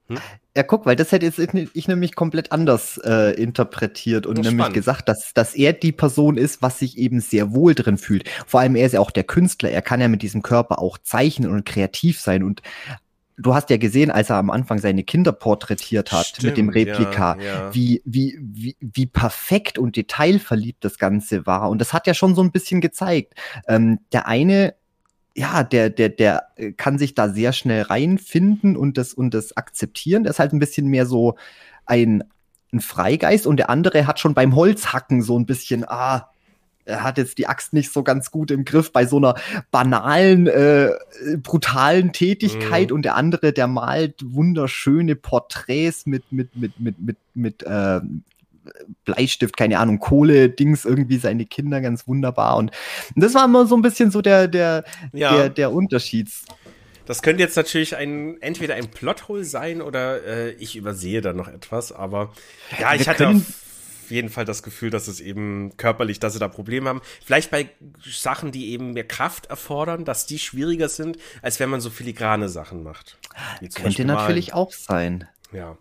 [0.07, 0.17] Hm?
[0.55, 4.73] Ja, guck, weil das hätte jetzt ich nämlich komplett anders äh, interpretiert und nämlich spannend.
[4.73, 8.27] gesagt, dass, dass er die Person ist, was sich eben sehr wohl drin fühlt.
[8.45, 10.97] Vor allem er ist ja auch der Künstler, er kann ja mit diesem Körper auch
[10.97, 12.61] zeichnen und kreativ sein und
[13.37, 16.69] du hast ja gesehen, als er am Anfang seine Kinder porträtiert hat Stimmt, mit dem
[16.69, 17.75] Replika, ja, ja.
[17.75, 21.69] Wie, wie, wie, wie perfekt und detailverliebt das Ganze war.
[21.69, 23.35] Und das hat ja schon so ein bisschen gezeigt.
[23.67, 24.73] Ähm, der eine
[25.37, 29.55] ja, der, der, der äh, kann sich da sehr schnell reinfinden und das, und das
[29.55, 30.23] akzeptieren.
[30.23, 31.35] Der ist halt ein bisschen mehr so
[31.85, 32.23] ein,
[32.73, 36.31] ein Freigeist und der andere hat schon beim Holzhacken so ein bisschen, ah,
[36.85, 39.35] er hat jetzt die Axt nicht so ganz gut im Griff bei so einer
[39.69, 40.89] banalen, äh,
[41.37, 42.95] brutalen Tätigkeit mhm.
[42.95, 47.99] und der andere, der malt wunderschöne Porträts mit, mit, mit, mit, mit, mit äh,
[49.05, 52.57] Bleistift, keine Ahnung, Kohle, Dings, irgendwie seine Kinder ganz wunderbar.
[52.57, 52.71] Und,
[53.15, 55.35] das war immer so ein bisschen so der, der, ja.
[55.35, 56.29] der, der Unterschied.
[57.05, 61.47] Das könnte jetzt natürlich ein, entweder ein Plothole sein oder äh, ich übersehe da noch
[61.47, 62.33] etwas, aber
[62.79, 63.27] ja, ich Wir hatte.
[63.29, 63.35] Auf,
[64.07, 67.01] auf jeden Fall das Gefühl, dass es eben körperlich, dass sie da Probleme haben.
[67.25, 67.69] Vielleicht bei
[68.05, 72.47] Sachen, die eben mehr Kraft erfordern, dass die schwieriger sind, als wenn man so filigrane
[72.47, 73.17] Sachen macht.
[73.75, 75.27] Könnte natürlich auch sein.
[75.51, 75.77] Ja.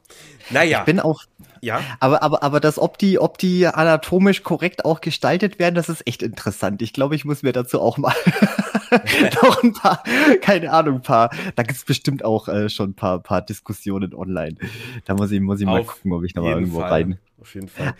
[0.50, 0.80] Naja.
[0.80, 1.22] Ich bin auch.
[1.60, 1.80] Ja.
[2.00, 6.06] Aber, aber, aber das, ob die, ob die anatomisch korrekt auch gestaltet werden, das ist
[6.06, 6.82] echt interessant.
[6.82, 8.14] Ich glaube, ich muss mir dazu auch mal
[9.42, 10.02] noch ein paar,
[10.40, 11.30] keine Ahnung, ein paar.
[11.54, 14.56] Da gibt es bestimmt auch äh, schon ein paar, paar Diskussionen online.
[15.04, 16.90] Da muss ich, muss ich mal gucken, ob ich da mal irgendwo Fall.
[16.90, 17.18] rein.
[17.40, 17.94] Auf jeden Fall.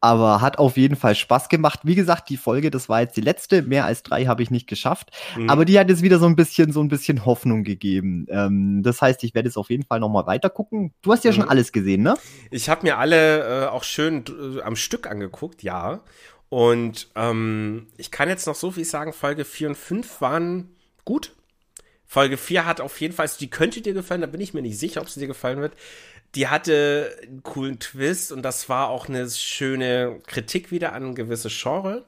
[0.00, 1.80] Aber hat auf jeden Fall Spaß gemacht.
[1.82, 3.62] Wie gesagt, die Folge, das war jetzt die letzte.
[3.62, 5.10] Mehr als drei habe ich nicht geschafft.
[5.36, 5.50] Mhm.
[5.50, 8.26] Aber die hat jetzt wieder so ein bisschen, so ein bisschen Hoffnung gegeben.
[8.30, 10.92] Ähm, das heißt, ich werde jetzt auf jeden Fall noch mal weiter gucken.
[11.02, 11.50] Du hast ja schon Mhm.
[11.50, 12.14] alles gesehen, ne?
[12.50, 16.00] Ich habe mir alle äh, auch schön äh, am Stück angeguckt, ja.
[16.48, 20.68] Und ähm, ich kann jetzt noch so viel sagen, Folge 4 und 5 waren
[21.04, 21.34] gut.
[22.06, 24.62] Folge 4 hat auf jeden Fall, also die könnte dir gefallen, da bin ich mir
[24.62, 25.74] nicht sicher, ob sie dir gefallen wird.
[26.34, 31.48] Die hatte einen coolen Twist und das war auch eine schöne Kritik wieder an gewisse
[31.48, 32.04] Genre.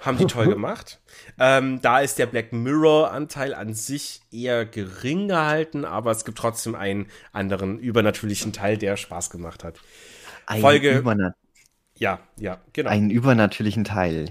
[0.00, 1.00] Haben die toll gemacht.
[1.38, 6.74] Ähm, da ist der Black Mirror-Anteil an sich eher gering gehalten, aber es gibt trotzdem
[6.74, 9.80] einen anderen übernatürlichen Teil, der Spaß gemacht hat.
[10.46, 11.34] Ein Folge- Überna
[11.98, 12.90] Ja, ja, genau.
[12.90, 14.26] einen übernatürlichen Teil.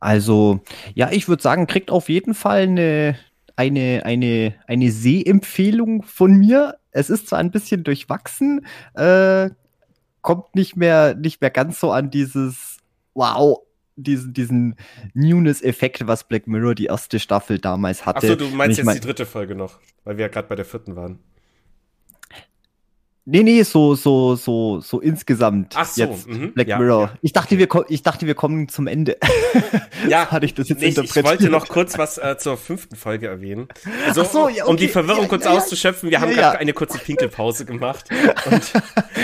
[0.00, 0.60] Also,
[0.94, 3.18] ja, ich würde sagen, kriegt auf jeden Fall eine,
[3.56, 6.77] eine, eine, eine Sehempfehlung von mir.
[6.90, 9.50] Es ist zwar ein bisschen durchwachsen, äh,
[10.22, 12.78] kommt nicht mehr, nicht mehr ganz so an dieses
[13.14, 13.60] Wow,
[13.96, 14.76] diesen, diesen
[15.14, 18.18] Newness-Effekt, was Black Mirror die erste Staffel damals hatte.
[18.18, 20.64] Achso, du meinst jetzt mein- die dritte Folge noch, weil wir ja gerade bei der
[20.64, 21.18] vierten waren.
[23.30, 25.74] Nee, nee, so, so, so, so insgesamt.
[25.76, 27.00] Ach so, jetzt mhm, Black ja, Mirror.
[27.08, 29.18] ja, ich dachte, wir, ich dachte, wir kommen zum Ende.
[30.08, 31.26] Ja, hatte ich das jetzt Nee, ich, ich interpretiert.
[31.26, 33.66] wollte noch kurz was äh, zur fünften Folge erwähnen.
[34.06, 34.92] Also, Ach so, ja, um die okay.
[34.92, 38.08] Verwirrung kurz auszuschöpfen, wir haben gerade eine kurze Pinkelpause gemacht.
[38.46, 38.72] Und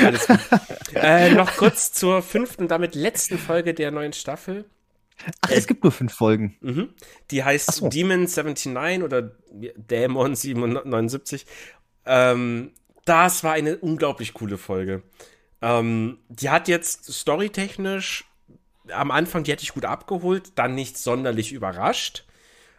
[0.05, 0.39] alles gut.
[0.95, 4.65] Äh, noch kurz zur fünften, damit letzten Folge der neuen Staffel.
[5.41, 6.57] Ach, es gibt nur fünf Folgen.
[6.61, 6.89] Mhm.
[7.31, 7.89] Die heißt so.
[7.89, 11.47] Demon 79 oder Dämon 79.
[12.05, 12.73] Ähm,
[13.05, 15.03] das war eine unglaublich coole Folge.
[15.63, 18.25] Ähm, die hat jetzt storytechnisch
[18.93, 22.25] am Anfang, die hätte ich gut abgeholt, dann nicht sonderlich überrascht.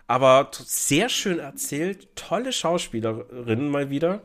[0.08, 4.22] Aber sehr schön erzählt, tolle Schauspielerinnen mal wieder.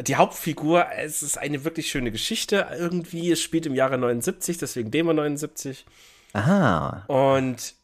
[0.00, 3.30] Die Hauptfigur, es ist eine wirklich schöne Geschichte irgendwie.
[3.30, 5.86] Es spielt im Jahre 79, deswegen Dämon 79.
[6.32, 7.04] Aha.
[7.06, 7.74] Und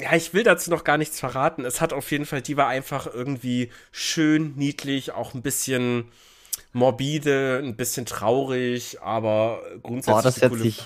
[0.00, 1.64] ja, ich will dazu noch gar nichts verraten.
[1.64, 6.10] Es hat auf jeden Fall, die war einfach irgendwie schön, niedlich, auch ein bisschen
[6.72, 10.14] morbide, ein bisschen traurig, aber grundsätzlich.
[10.16, 10.84] Boah, das hört coole- sich,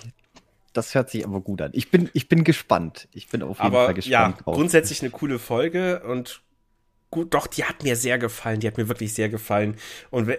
[0.72, 1.70] das hört sich aber gut an.
[1.74, 3.08] Ich bin, ich bin gespannt.
[3.12, 4.54] Ich bin auf jeden aber Fall ja, gespannt drauf.
[4.54, 6.40] grundsätzlich eine coole Folge und
[7.10, 8.60] gut, doch, die hat mir sehr gefallen.
[8.60, 9.76] Die hat mir wirklich sehr gefallen.
[10.10, 10.38] Und we-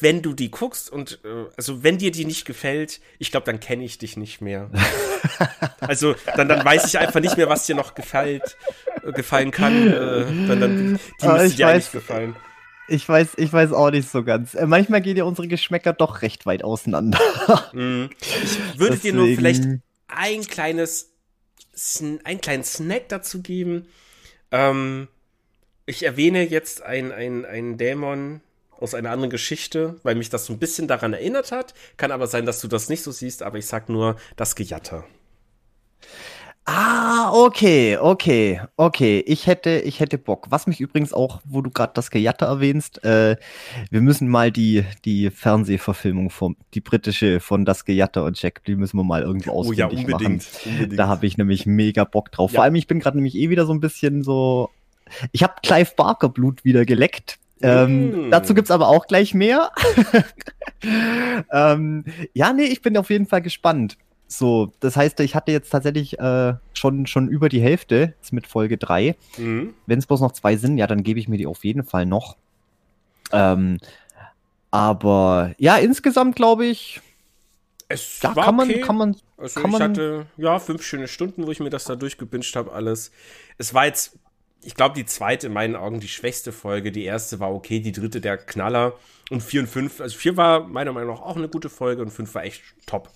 [0.00, 3.58] wenn du die guckst und äh, also wenn dir die nicht gefällt, ich glaube, dann
[3.58, 4.70] kenne ich dich nicht mehr.
[5.80, 8.56] also dann, dann weiß ich einfach nicht mehr, was dir noch gefällt,
[9.02, 9.88] äh, gefallen kann.
[9.88, 11.92] Äh, dann, dann, die Ah, müsste dir eigentlich weiß.
[11.92, 12.36] gefallen.
[12.88, 14.54] Ich weiß, ich weiß auch nicht so ganz.
[14.54, 17.18] Äh, manchmal gehen ja unsere Geschmäcker doch recht weit auseinander.
[17.72, 18.10] Mhm.
[18.20, 19.64] Ich würde dir nur Deswegen- vielleicht
[20.08, 21.10] ein kleines,
[22.24, 23.86] einen kleinen Snack dazu geben.
[24.52, 25.08] Ähm,
[25.86, 30.58] ich erwähne jetzt einen ein Dämon aus einer anderen Geschichte, weil mich das so ein
[30.58, 31.74] bisschen daran erinnert hat.
[31.96, 35.04] Kann aber sein, dass du das nicht so siehst, aber ich sag nur das Gejatter.
[36.66, 39.22] Ah, okay, okay, okay.
[39.26, 40.46] Ich hätte, ich hätte Bock.
[40.48, 43.36] Was mich übrigens auch, wo du gerade das Gejatter erwähnst, äh,
[43.90, 48.76] wir müssen mal die, die Fernsehverfilmung vom, die britische von das Gejatter und Jack, die
[48.76, 50.10] müssen wir mal irgendwo Oh ja, unbedingt.
[50.10, 50.40] machen.
[50.64, 50.98] unbedingt.
[50.98, 52.52] Da habe ich nämlich mega Bock drauf.
[52.52, 52.56] Ja.
[52.56, 54.70] Vor allem, ich bin gerade nämlich eh wieder so ein bisschen so.
[55.32, 57.38] Ich habe Clive Barker Blut wieder geleckt.
[57.60, 58.30] Ähm, Mm.
[58.30, 59.70] Dazu gibt's aber auch gleich mehr.
[61.52, 63.96] ähm, ja, nee, ich bin auf jeden Fall gespannt.
[64.38, 68.76] So, das heißt, ich hatte jetzt tatsächlich äh, schon, schon über die Hälfte mit Folge
[68.78, 69.14] 3.
[69.38, 69.74] Mhm.
[69.86, 72.04] Wenn es bloß noch zwei sind, ja, dann gebe ich mir die auf jeden Fall
[72.06, 72.36] noch.
[73.32, 73.78] Ähm,
[74.70, 77.00] aber ja, insgesamt glaube ich,
[77.88, 78.80] Es ja, war kann man, okay.
[78.80, 81.84] kann man, Also Kann ich man- hatte, ja, fünf schöne Stunden, wo ich mir das
[81.84, 83.12] da durchgebinged habe, alles.
[83.58, 84.18] Es war jetzt,
[84.62, 86.90] ich glaube, die zweite in meinen Augen die schwächste Folge.
[86.90, 88.94] Die erste war okay, die dritte der Knaller.
[89.30, 92.10] Und vier und fünf, also vier war meiner Meinung nach auch eine gute Folge und
[92.10, 93.10] fünf war echt top.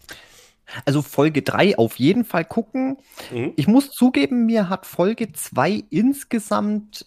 [0.85, 2.99] Also Folge 3 auf jeden Fall gucken.
[3.33, 3.53] Mhm.
[3.57, 7.07] Ich muss zugeben, mir hat Folge 2 insgesamt,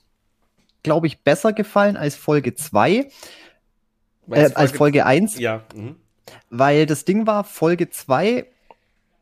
[0.84, 3.09] glaube ich, besser gefallen als Folge 2,
[4.32, 5.64] äh, als Folge 1, Ja.
[5.76, 5.95] Mhm.
[6.49, 8.47] weil das Ding war, Folge 2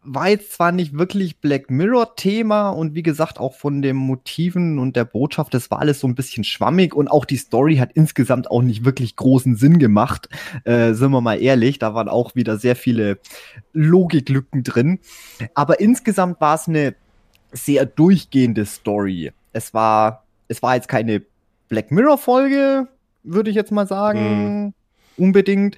[0.02, 4.96] war jetzt zwar nicht wirklich Black Mirror-Thema und wie gesagt auch von den Motiven und
[4.96, 8.50] der Botschaft, das war alles so ein bisschen schwammig und auch die Story hat insgesamt
[8.50, 10.30] auch nicht wirklich großen Sinn gemacht,
[10.64, 11.80] äh, sind wir mal ehrlich.
[11.80, 13.20] Da waren auch wieder sehr viele
[13.74, 15.00] Logiklücken drin.
[15.54, 16.96] Aber insgesamt war es eine
[17.52, 19.32] sehr durchgehende Story.
[19.52, 21.24] Es war, es war jetzt keine
[21.68, 22.88] Black Mirror-Folge,
[23.24, 24.64] würde ich jetzt mal sagen.
[24.64, 24.74] Mhm.
[25.18, 25.76] Unbedingt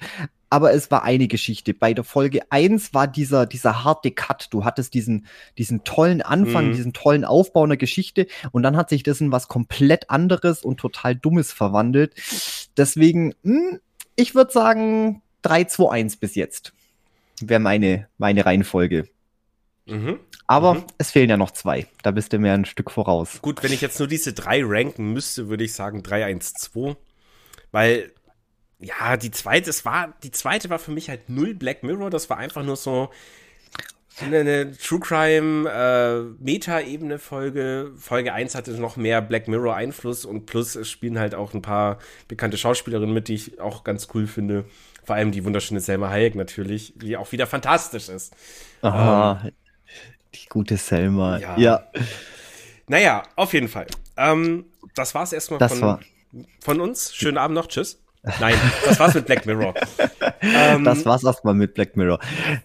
[0.52, 1.72] aber es war eine Geschichte.
[1.72, 4.48] Bei der Folge 1 war dieser, dieser harte Cut.
[4.50, 5.26] Du hattest diesen,
[5.56, 6.72] diesen tollen Anfang, mhm.
[6.74, 10.76] diesen tollen Aufbau einer Geschichte und dann hat sich das in was komplett anderes und
[10.76, 12.12] total Dummes verwandelt.
[12.76, 13.80] Deswegen, mh, hm,
[14.14, 16.74] ich würde sagen 3, 2, 1 bis jetzt.
[17.40, 19.08] Wäre meine, meine Reihenfolge.
[19.86, 20.20] Mhm.
[20.46, 20.84] Aber mhm.
[20.98, 21.86] es fehlen ja noch zwei.
[22.02, 23.40] Da bist du mir ein Stück voraus.
[23.40, 26.94] Gut, wenn ich jetzt nur diese drei ranken müsste, würde ich sagen 3, 1, 2.
[27.70, 28.12] Weil
[28.82, 32.10] ja, die zweite, es war, die zweite war für mich halt null Black Mirror.
[32.10, 33.10] Das war einfach nur so
[34.20, 37.92] eine, eine True Crime äh, Meta-Ebene Folge.
[37.96, 41.62] Folge 1 hatte noch mehr Black Mirror Einfluss und plus es spielen halt auch ein
[41.62, 44.64] paar bekannte Schauspielerinnen mit, die ich auch ganz cool finde.
[45.04, 48.34] Vor allem die wunderschöne Selma Hayek natürlich, die auch wieder fantastisch ist.
[48.82, 49.52] Aha, ähm,
[50.34, 51.38] die gute Selma.
[51.38, 51.56] Ja.
[51.56, 51.86] ja.
[52.88, 53.86] Naja, auf jeden Fall.
[54.16, 56.00] Ähm, das war's erstmal das von, war.
[56.60, 57.14] von uns.
[57.14, 57.66] Schönen Abend noch.
[57.66, 58.01] Tschüss.
[58.38, 58.54] Nein,
[58.84, 59.74] das war's mit Black Mirror.
[60.42, 62.20] ähm, das war's erstmal mit Black Mirror.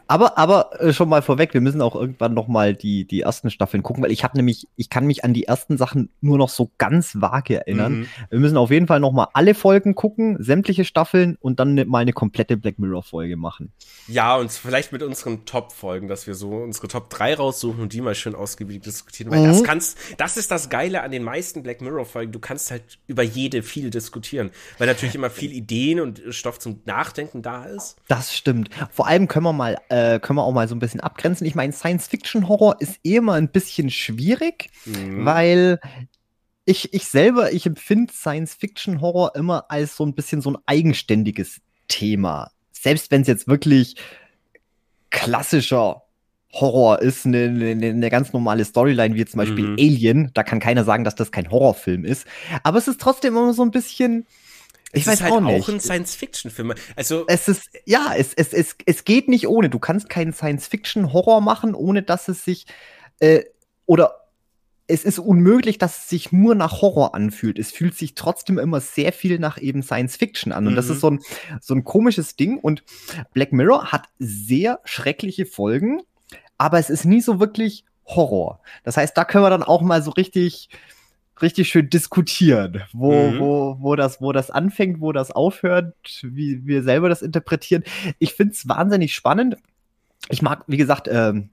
[0.06, 3.50] Aber, aber äh, schon mal vorweg, wir müssen auch irgendwann noch mal die, die ersten
[3.50, 6.50] Staffeln gucken, weil ich habe nämlich, ich kann mich an die ersten Sachen nur noch
[6.50, 8.02] so ganz vage erinnern.
[8.02, 8.08] Mhm.
[8.30, 11.86] Wir müssen auf jeden Fall noch mal alle Folgen gucken, sämtliche Staffeln und dann ne,
[11.86, 13.72] mal eine komplette Black Mirror Folge machen.
[14.08, 18.02] Ja, und vielleicht mit unseren Top-Folgen, dass wir so unsere Top 3 raussuchen und die
[18.02, 19.32] mal schön ausgiebig diskutieren.
[19.32, 19.48] Weil mhm.
[19.48, 22.32] das kannst, das ist das Geile an den meisten Black Mirror Folgen.
[22.32, 26.60] Du kannst halt über jede viel diskutieren, weil natürlich immer viel viel Ideen und Stoff
[26.60, 27.98] zum Nachdenken da ist.
[28.08, 28.70] Das stimmt.
[28.92, 31.48] Vor allem können wir mal, äh, können wir auch mal so ein bisschen abgrenzen.
[31.48, 35.26] Ich meine, Science-Fiction-Horror ist eh immer ein bisschen schwierig, mhm.
[35.26, 35.80] weil
[36.66, 42.52] ich, ich selber, ich empfinde Science-Fiction-Horror immer als so ein bisschen so ein eigenständiges Thema.
[42.72, 43.96] Selbst wenn es jetzt wirklich
[45.10, 46.04] klassischer
[46.54, 49.76] Horror ist, eine, eine, eine ganz normale Storyline, wie zum Beispiel mhm.
[49.80, 50.32] Alien.
[50.34, 52.26] Da kann keiner sagen, dass das kein Horrorfilm ist.
[52.64, 54.26] Aber es ist trotzdem immer so ein bisschen,
[54.94, 55.64] ich es weiß ist halt auch, nicht.
[55.64, 56.74] auch ein Science-Fiction-Film.
[56.96, 59.70] Also es ist ja, es, es, es, es geht nicht ohne.
[59.70, 62.66] Du kannst keinen Science-Fiction-Horror machen, ohne dass es sich
[63.20, 63.44] äh,
[63.86, 64.28] oder
[64.88, 67.60] es ist unmöglich, dass es sich nur nach Horror anfühlt.
[67.60, 70.66] Es fühlt sich trotzdem immer sehr viel nach eben Science Fiction an.
[70.66, 70.78] Und mhm.
[70.78, 71.00] das ist mhm.
[71.00, 71.20] so ein,
[71.62, 72.58] so ein komisches Ding.
[72.58, 72.84] Und
[73.34, 76.02] Black Mirror hat sehr schreckliche Folgen,
[76.58, 78.62] aber es ist nie so wirklich Horror.
[78.84, 80.70] Das heißt, da können wir dann auch mal so richtig
[81.42, 83.40] richtig schön diskutieren, wo, mhm.
[83.40, 87.84] wo, wo, das, wo das anfängt, wo das aufhört, wie wir selber das interpretieren.
[88.20, 89.58] Ich finde es wahnsinnig spannend.
[90.30, 91.50] Ich mag, wie gesagt, ähm,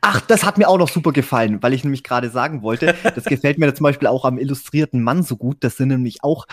[0.00, 3.24] Ach, das hat mir auch noch super gefallen, weil ich nämlich gerade sagen wollte, das
[3.24, 5.58] gefällt mir zum Beispiel auch am illustrierten Mann so gut.
[5.60, 6.46] Das sind nämlich auch,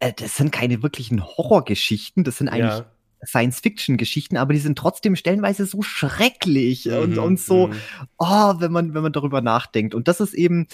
[0.00, 2.86] äh, das sind keine wirklichen Horrorgeschichten, das sind eigentlich ja.
[3.24, 7.74] Science-Fiction-Geschichten, aber die sind trotzdem stellenweise so schrecklich mhm, und, und so, mhm.
[8.18, 9.94] oh, wenn man, wenn man darüber nachdenkt.
[9.94, 10.66] Und das ist eben,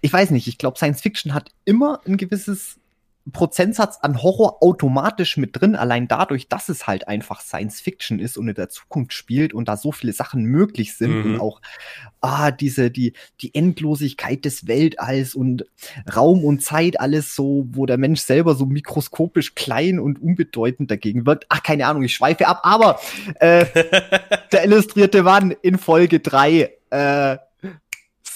[0.00, 2.80] ich weiß nicht, ich glaube, Science Fiction hat immer ein gewisses
[3.32, 8.38] Prozentsatz an Horror automatisch mit drin, allein dadurch, dass es halt einfach Science Fiction ist
[8.38, 11.34] und in der Zukunft spielt und da so viele Sachen möglich sind mhm.
[11.34, 11.60] und auch
[12.22, 15.66] ah diese die die Endlosigkeit des Weltalls und
[16.14, 21.26] Raum und Zeit alles so, wo der Mensch selber so mikroskopisch klein und unbedeutend dagegen
[21.26, 21.46] wirkt.
[21.50, 23.00] Ach, keine Ahnung, ich schweife ab, aber
[23.38, 23.66] äh,
[24.52, 27.36] der illustrierte Mann in Folge drei äh,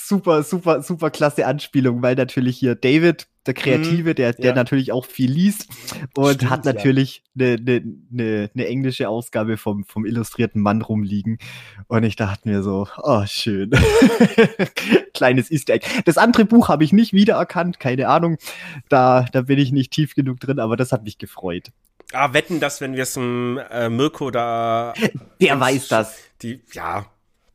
[0.07, 4.55] super, super, super klasse Anspielung, weil natürlich hier David, der Kreative, mhm, der, der ja.
[4.55, 5.69] natürlich auch viel liest
[6.17, 7.57] und Stimmt, hat natürlich eine ja.
[7.61, 11.39] ne, ne, ne englische Ausgabe vom, vom illustrierten Mann rumliegen.
[11.89, 13.71] Und ich dachte mir so, oh, schön.
[15.15, 15.87] Kleines Easter Egg.
[16.05, 18.39] Das andere Buch habe ich nicht wiedererkannt, keine Ahnung.
[18.89, 21.71] Da, da bin ich nicht tief genug drin, aber das hat mich gefreut.
[22.13, 24.95] Ah, wetten, dass wenn wir es äh, Mirko da.
[25.41, 26.19] Der weiß das.
[26.43, 27.07] Die, ja,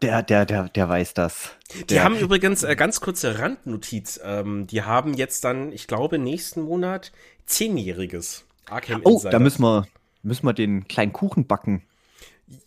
[0.02, 1.52] der, der, der, der weiß das.
[1.74, 4.20] Die der, haben übrigens äh, ganz kurze Randnotiz.
[4.24, 7.12] Ähm, die haben jetzt dann, ich glaube, nächsten Monat
[7.46, 9.88] zehnjähriges Arkham Oh, da müssen wir,
[10.24, 11.84] müssen wir den kleinen Kuchen backen.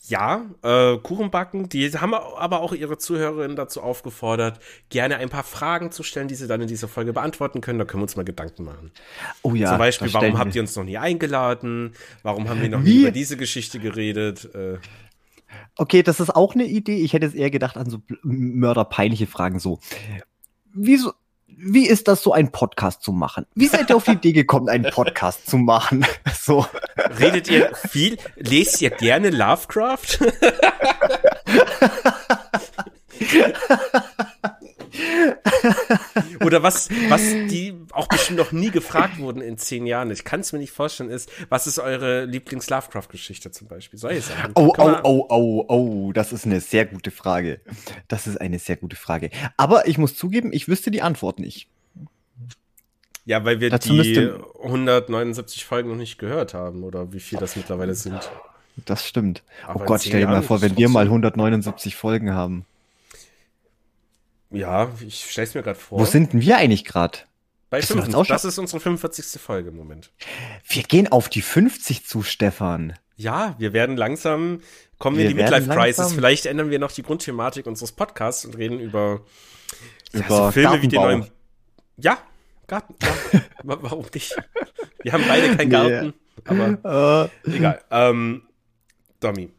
[0.07, 1.69] Ja, äh, Kuchen backen.
[1.69, 4.61] Die haben aber auch ihre Zuhörerinnen dazu aufgefordert,
[4.91, 7.81] gerne ein paar Fragen zu stellen, die sie dann in dieser Folge beantworten können.
[7.81, 8.93] Da können wir uns mal Gedanken machen.
[9.43, 9.71] Oh ja.
[9.71, 11.95] Zum Beispiel, warum habt ihr uns noch nie eingeladen?
[12.23, 14.55] Warum haben wir noch nie über diese Geschichte geredet?
[14.55, 14.79] Äh,
[15.77, 16.99] Okay, das ist auch eine Idee.
[16.99, 19.79] Ich hätte es eher gedacht an so mörderpeinliche Fragen so.
[20.75, 21.13] Wieso?
[21.57, 23.47] wie ist das so, einen Podcast zu machen?
[23.55, 26.05] Wie seid ihr auf die Idee gekommen, einen Podcast zu machen?
[26.35, 26.67] So.
[27.21, 28.19] Redet ihr viel?
[28.37, 30.19] Lest ihr gerne Lovecraft?
[36.45, 40.11] Oder was, was die auch bestimmt noch nie gefragt wurden in zehn Jahren.
[40.11, 43.99] Ich kann es mir nicht vorstellen, ist, was ist eure Lieblings-Lovecraft-Geschichte zum Beispiel?
[43.99, 44.53] Soll ich sagen?
[44.55, 47.61] Oh, oh, oh, oh, oh, das ist eine sehr gute Frage.
[48.09, 49.31] Das ist eine sehr gute Frage.
[49.57, 51.69] Aber ich muss zugeben, ich wüsste die Antwort nicht.
[53.25, 54.33] Ja, weil wir Dazu die
[54.63, 58.31] 179 Folgen noch nicht gehört haben oder wie viel das mittlerweile sind.
[58.85, 59.43] Das stimmt.
[59.67, 62.65] Aber oh Gott, stell dir mal vor, wenn wir mal 179 Folgen haben.
[64.53, 66.01] Ja, ich stell's mir gerade vor.
[66.01, 67.19] Wo sind denn wir eigentlich gerade?
[67.71, 68.29] Bei 50.
[68.29, 69.41] Das ist unsere 45.
[69.41, 70.13] Folge im Moment.
[70.69, 72.99] Wir gehen auf die 50 zu, Stefan.
[73.17, 74.61] Ja, wir werden langsam,
[74.99, 76.13] kommen wir, in die Midlife Crisis.
[76.13, 79.23] Vielleicht ändern wir noch die Grundthematik unseres Podcasts und reden über,
[80.13, 81.27] über ja, so Filme wie den neuen.
[81.97, 82.19] Ja,
[82.67, 82.95] Garten.
[83.63, 84.37] Warum nicht?
[85.03, 86.15] Wir haben beide keinen Garten.
[86.45, 87.51] Aber uh.
[87.51, 87.81] egal.
[87.91, 88.43] Ähm,
[89.21, 89.51] Domi,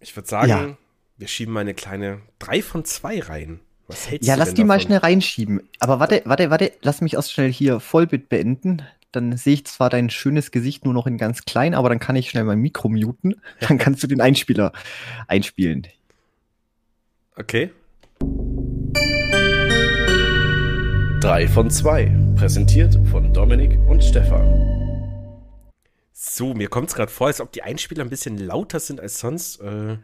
[0.00, 0.76] ich würde sagen, ja.
[1.16, 3.60] wir schieben mal eine kleine 3 von 2 rein.
[3.88, 4.66] Was hältst ja, du lass die davon?
[4.68, 5.62] mal schnell reinschieben.
[5.80, 8.82] Aber warte, warte, warte, lass mich erst schnell hier Vollbit beenden.
[9.12, 12.14] Dann sehe ich zwar dein schönes Gesicht nur noch in ganz klein, aber dann kann
[12.14, 13.40] ich schnell mein Mikro muten.
[13.66, 14.72] Dann kannst du den Einspieler
[15.26, 15.86] einspielen.
[17.36, 17.70] Okay.
[21.20, 22.14] Drei von zwei.
[22.36, 24.68] Präsentiert von Dominik und Stefan.
[26.12, 29.18] So, mir kommt es gerade vor, als ob die Einspieler ein bisschen lauter sind als
[29.18, 29.62] sonst.
[29.62, 29.96] Äh,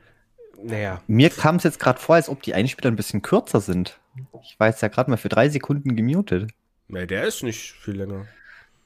[0.65, 1.01] naja.
[1.07, 3.99] Mir kam es jetzt gerade vor, als ob die Einspieler ein bisschen kürzer sind.
[4.43, 6.51] Ich war jetzt ja gerade mal für drei Sekunden gemutet.
[6.89, 8.27] Nee, der ist nicht viel länger.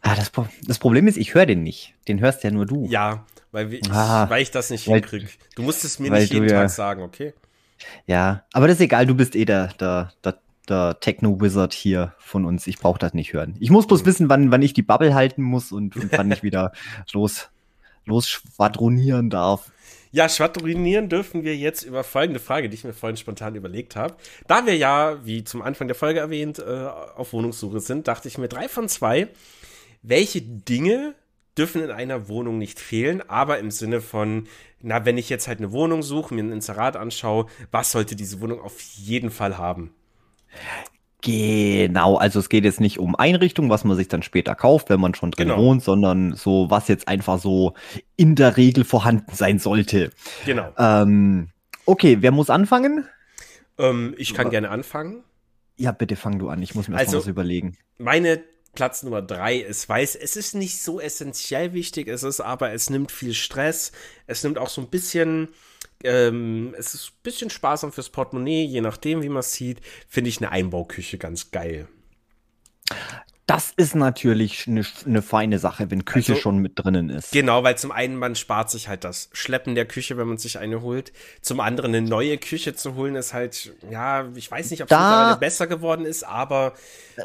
[0.01, 0.31] Ah, das,
[0.67, 1.95] das Problem ist, ich höre den nicht.
[2.07, 2.87] Den hörst ja nur du.
[2.89, 5.29] Ja, weil ich, ah, weil ich das nicht hinkriege.
[5.57, 7.35] Du musst es mir nicht jeden ja, Tag sagen, okay?
[8.07, 12.45] Ja, aber das ist egal, du bist eh der, der, der, der Techno-Wizard hier von
[12.45, 12.67] uns.
[12.67, 13.57] Ich brauche das nicht hören.
[13.61, 16.43] Ich muss bloß wissen, wann, wann ich die Bubble halten muss und, und wann ich
[16.43, 16.73] wieder
[17.13, 17.49] los,
[18.05, 19.71] los schwadronieren darf.
[20.11, 24.17] Ja, schwadronieren dürfen wir jetzt über folgende Frage, die ich mir vorhin spontan überlegt habe.
[24.47, 28.39] Da wir ja, wie zum Anfang der Folge erwähnt, äh, auf Wohnungssuche sind, dachte ich
[28.39, 29.29] mir drei von zwei.
[30.03, 31.15] Welche Dinge
[31.59, 34.47] dürfen in einer Wohnung nicht fehlen, aber im Sinne von,
[34.81, 38.41] na, wenn ich jetzt halt eine Wohnung suche, mir ein Inserat anschaue, was sollte diese
[38.41, 39.93] Wohnung auf jeden Fall haben?
[41.23, 45.01] Genau, also es geht jetzt nicht um Einrichtung, was man sich dann später kauft, wenn
[45.01, 45.61] man schon drin genau.
[45.61, 47.75] wohnt, sondern so, was jetzt einfach so
[48.17, 50.13] in der Regel vorhanden sein sollte.
[50.47, 50.73] Genau.
[50.79, 51.49] Ähm,
[51.87, 53.05] okay, wer muss anfangen?
[53.79, 55.25] Ähm, ich kann gerne anfangen.
[55.77, 57.77] Ja, bitte fang du an, ich muss mir also, was überlegen.
[57.99, 58.41] Meine
[58.75, 60.15] Platz Nummer drei ist weiß.
[60.15, 63.91] Es ist nicht so essentiell wichtig, es ist aber, es nimmt viel Stress.
[64.29, 65.49] Es nimmt auch so ein bisschen
[66.05, 70.31] ähm, es ist ein bisschen sparsam fürs Portemonnaie, je nachdem, wie man es sieht, finde
[70.31, 71.89] ich eine Einbauküche ganz geil.
[73.49, 77.33] Das ist natürlich eine, eine feine Sache, wenn Küche also, schon mit drinnen ist.
[77.33, 80.59] Genau, weil zum einen man spart sich halt das Schleppen der Küche, wenn man sich
[80.59, 81.15] eine holt.
[81.41, 84.97] Zum anderen eine neue Küche zu holen ist halt, ja, ich weiß nicht, ob es
[84.97, 86.75] mittlerweile besser geworden ist, aber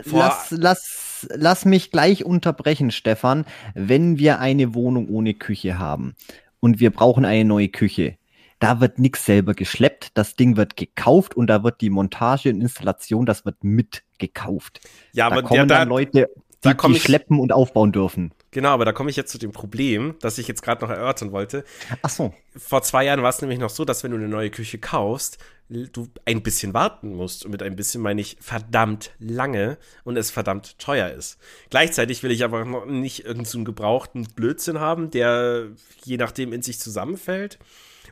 [0.06, 3.44] lass, lass, lass mich gleich unterbrechen, Stefan.
[3.76, 6.16] Wenn wir eine Wohnung ohne Küche haben
[6.62, 8.18] und wir brauchen eine neue Küche,
[8.64, 12.62] da wird nichts selber geschleppt, das Ding wird gekauft und da wird die Montage und
[12.62, 14.80] Installation, das wird mitgekauft.
[15.12, 16.30] Ja, da aber kommen der, dann Leute,
[16.64, 18.34] die, die schleppen und aufbauen dürfen.
[18.52, 21.34] Genau, aber da komme ich jetzt zu dem Problem, das ich jetzt gerade noch erörtern
[21.34, 21.66] wollte.
[22.04, 22.34] Ach so.
[22.56, 25.40] Vor zwei Jahren war es nämlich noch so, dass wenn du eine neue Küche kaufst,
[25.68, 27.44] du ein bisschen warten musst.
[27.44, 31.38] Und mit ein bisschen meine ich verdammt lange und es verdammt teuer ist.
[31.70, 35.68] Gleichzeitig will ich aber noch nicht irgendeinen so gebrauchten Blödsinn haben, der
[36.06, 37.60] je nachdem in sich zusammenfällt.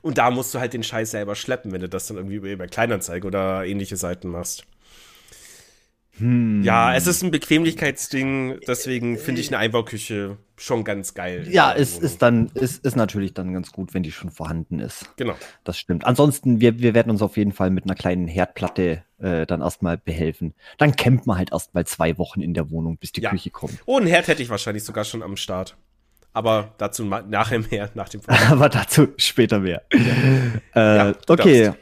[0.02, 2.68] Und da musst du halt den Scheiß selber schleppen, wenn du das dann irgendwie über
[2.68, 4.66] Kleinanzeige oder ähnliche Seiten machst.
[6.18, 6.62] Hm.
[6.64, 11.48] Ja, es ist ein Bequemlichkeitsding, deswegen finde ich eine Einbauküche schon ganz geil.
[11.50, 15.10] Ja, es ist dann, ist, ist natürlich dann ganz gut, wenn die schon vorhanden ist.
[15.18, 15.34] Genau.
[15.64, 16.06] Das stimmt.
[16.06, 19.98] Ansonsten, wir, wir werden uns auf jeden Fall mit einer kleinen Herdplatte äh, dann erstmal
[19.98, 20.54] behelfen.
[20.78, 23.32] Dann campt man halt erstmal zwei Wochen in der Wohnung, bis die ja.
[23.32, 23.80] Küche kommt.
[23.86, 25.76] Oh, einen Herd hätte ich wahrscheinlich sogar schon am Start.
[26.34, 29.84] Aber dazu nachher mehr, nach dem Aber dazu später mehr.
[30.74, 31.10] Ja.
[31.10, 31.74] Äh, okay.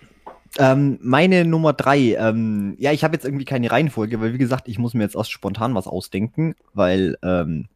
[0.57, 2.15] Ähm, meine Nummer drei.
[2.15, 5.15] Ähm, ja, ich habe jetzt irgendwie keine Reihenfolge, weil wie gesagt, ich muss mir jetzt
[5.15, 7.67] erst spontan was ausdenken, weil ähm,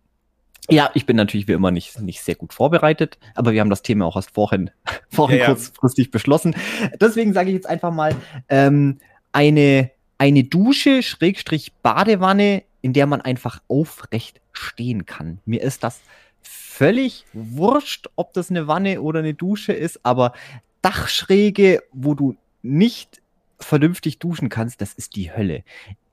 [0.69, 3.81] ja, ich bin natürlich wie immer nicht, nicht sehr gut vorbereitet, aber wir haben das
[3.81, 4.71] Thema auch erst vorhin,
[5.09, 6.11] vorhin ja, kurzfristig ja.
[6.11, 6.55] beschlossen.
[6.99, 8.15] Deswegen sage ich jetzt einfach mal
[8.49, 8.99] ähm,
[9.33, 15.39] eine, eine Dusche, Schrägstrich Badewanne, in der man einfach aufrecht stehen kann.
[15.45, 15.99] Mir ist das
[16.43, 20.33] völlig wurscht, ob das eine Wanne oder eine Dusche ist, aber
[20.81, 23.21] Dachschräge, wo du nicht
[23.59, 25.63] vernünftig duschen kannst, das ist die Hölle.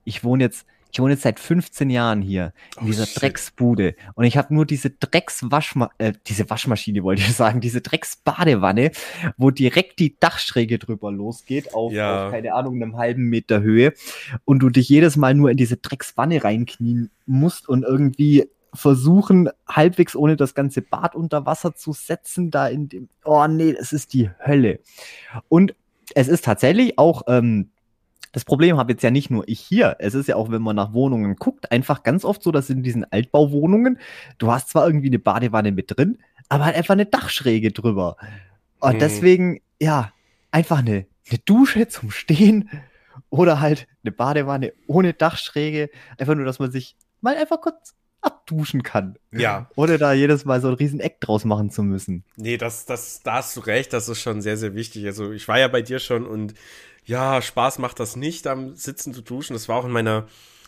[0.05, 3.22] Ich wohne jetzt Ich wohne jetzt seit 15 Jahren hier in Oh, dieser shit.
[3.22, 8.91] Drecksbude und ich habe nur diese Dreckswaschma äh, diese Waschmaschine wollte ich sagen, diese Drecksbadewanne,
[9.37, 12.26] wo direkt die Dachschräge drüber losgeht auf, Ja.
[12.26, 13.93] auf keine Ahnung einem halben Meter Höhe
[14.45, 20.14] und du dich jedes Mal nur in diese Dreckswanne reinknien musst und irgendwie versuchen halbwegs
[20.16, 24.12] ohne das ganze Bad unter Wasser zu setzen da in dem oh nee, es ist
[24.12, 24.81] die Hölle.
[25.49, 25.75] Und
[26.14, 27.71] es ist tatsächlich auch ähm,
[28.33, 29.97] das Problem habe jetzt ja nicht nur ich hier.
[29.99, 32.85] Es ist ja auch, wenn man nach Wohnungen guckt, einfach ganz oft so, dass in
[32.85, 33.99] diesen Altbauwohnungen,
[34.39, 36.18] du hast zwar irgendwie eine Badewanne mit drin,
[36.49, 38.16] aber halt einfach eine Dachschräge drüber.
[38.79, 38.99] Und Mhm.
[39.01, 40.12] deswegen, ja,
[40.53, 42.71] einfach eine, eine Dusche zum Stehen
[43.31, 45.91] oder halt eine Badewanne ohne Dachschräge.
[46.16, 49.18] Einfach nur, dass man sich mal einfach kurz abduschen kann.
[49.33, 49.71] Ja.
[49.77, 52.25] Ohne da jedes Mal so ein riesen Eck draus machen zu müssen.
[52.37, 55.07] Nee, das, das, da hast du recht, das ist schon sehr, sehr wichtig.
[55.07, 56.55] Also ich war ja bei dir schon und
[57.05, 59.55] ja, Spaß macht das nicht, am Sitzen zu duschen.
[59.55, 60.27] Das war auch in meiner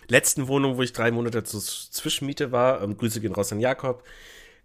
[0.09, 2.83] letzten Wohnung, wo ich drei Monate zur Zwischenmiete war.
[2.83, 4.03] Ähm, Grüße gehen raus an Jakob.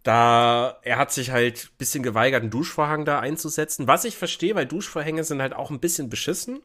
[0.03, 3.87] Da, er hat sich halt ein bisschen geweigert, einen Duschvorhang da einzusetzen.
[3.87, 6.61] Was ich verstehe, weil Duschvorhänge sind halt auch ein bisschen beschissen,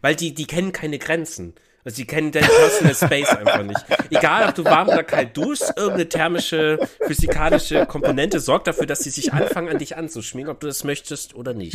[0.00, 1.54] weil die, die kennen keine Grenzen.
[1.84, 3.80] Also die kennen den Personal Space einfach nicht.
[4.10, 9.08] Egal, ob du warm oder kalt duschst, irgendeine thermische, physikalische Komponente sorgt dafür, dass sie
[9.10, 11.74] sich anfangen, an dich anzuschmiegen, ob du das möchtest oder nicht.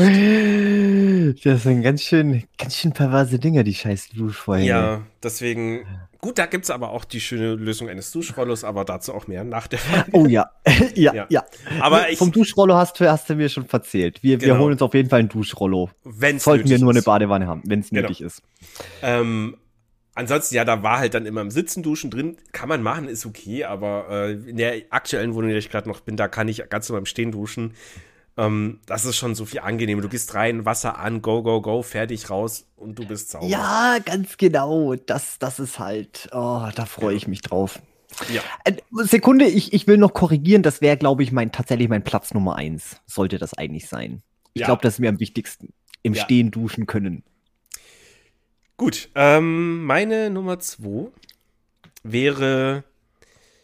[1.43, 4.67] Das sind ganz schön, ganz schön perverse Dinge, die scheiß Duschvorhänge.
[4.67, 5.85] Ja, deswegen,
[6.19, 9.65] gut, da gibt's aber auch die schöne Lösung eines Duschrollos, aber dazu auch mehr nach
[9.67, 10.05] der Folge.
[10.13, 10.49] Oh ja,
[10.95, 11.25] ja, Ja.
[11.29, 11.43] ja.
[11.81, 14.21] Aber ich- Vom Duschrollo hast du, hast du mir schon verzählt.
[14.21, 14.59] Wir, wir Genau.
[14.59, 15.89] holen uns auf jeden Fall ein Duschrollo.
[16.03, 17.05] Wenn's Sollten wir nur eine ist.
[17.05, 18.01] Badewanne haben, wenn es Genau.
[18.03, 18.41] nötig ist.
[19.01, 19.57] Ähm,
[20.15, 22.37] ansonsten, ja, da war halt dann immer im Sitzen duschen drin.
[22.51, 25.87] Kann man machen, ist okay, aber äh, in der aktuellen Wohnung, in der ich gerade
[25.87, 27.73] noch bin, da kann ich ganz normal im Stehen duschen.
[28.37, 30.01] Ähm, das ist schon so viel angenehmer.
[30.01, 33.45] Du gehst rein, Wasser an, go, go, go, fertig, raus und du bist sauber.
[33.47, 34.95] Ja, ganz genau.
[34.95, 37.79] Das, das ist halt, oh, da freue ich mich drauf.
[38.33, 38.41] Ja.
[38.63, 40.63] Äh, Sekunde, ich, ich will noch korrigieren.
[40.63, 42.97] Das wäre, glaube ich, mein tatsächlich mein Platz Nummer eins.
[43.05, 44.21] Sollte das eigentlich sein.
[44.53, 44.67] Ich Ja.
[44.67, 45.73] glaube, das ist mir am wichtigsten.
[46.03, 46.23] Im Ja.
[46.23, 47.23] Stehen duschen können.
[48.77, 51.07] Gut, ähm, meine Nummer zwei
[52.03, 52.83] wäre,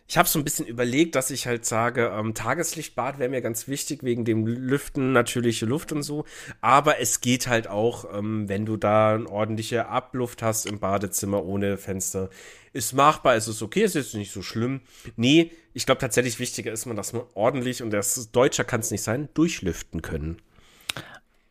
[0.08, 3.68] ich habe so ein bisschen überlegt, dass ich halt sage, ähm, Tageslichtbad wäre mir ganz
[3.68, 6.24] wichtig, wegen dem Lüften, natürliche Luft und so.
[6.62, 11.44] Aber es geht halt auch, ähm, wenn du da eine ordentliche Abluft hast im Badezimmer
[11.44, 12.30] ohne Fenster.
[12.72, 14.80] Ist machbar, ist es okay, ist jetzt nicht so schlimm.
[15.18, 18.92] Nee, ich glaube tatsächlich wichtiger ist man, dass man ordentlich, und das Deutscher kann es
[18.92, 20.42] nicht sein, durchlüften können.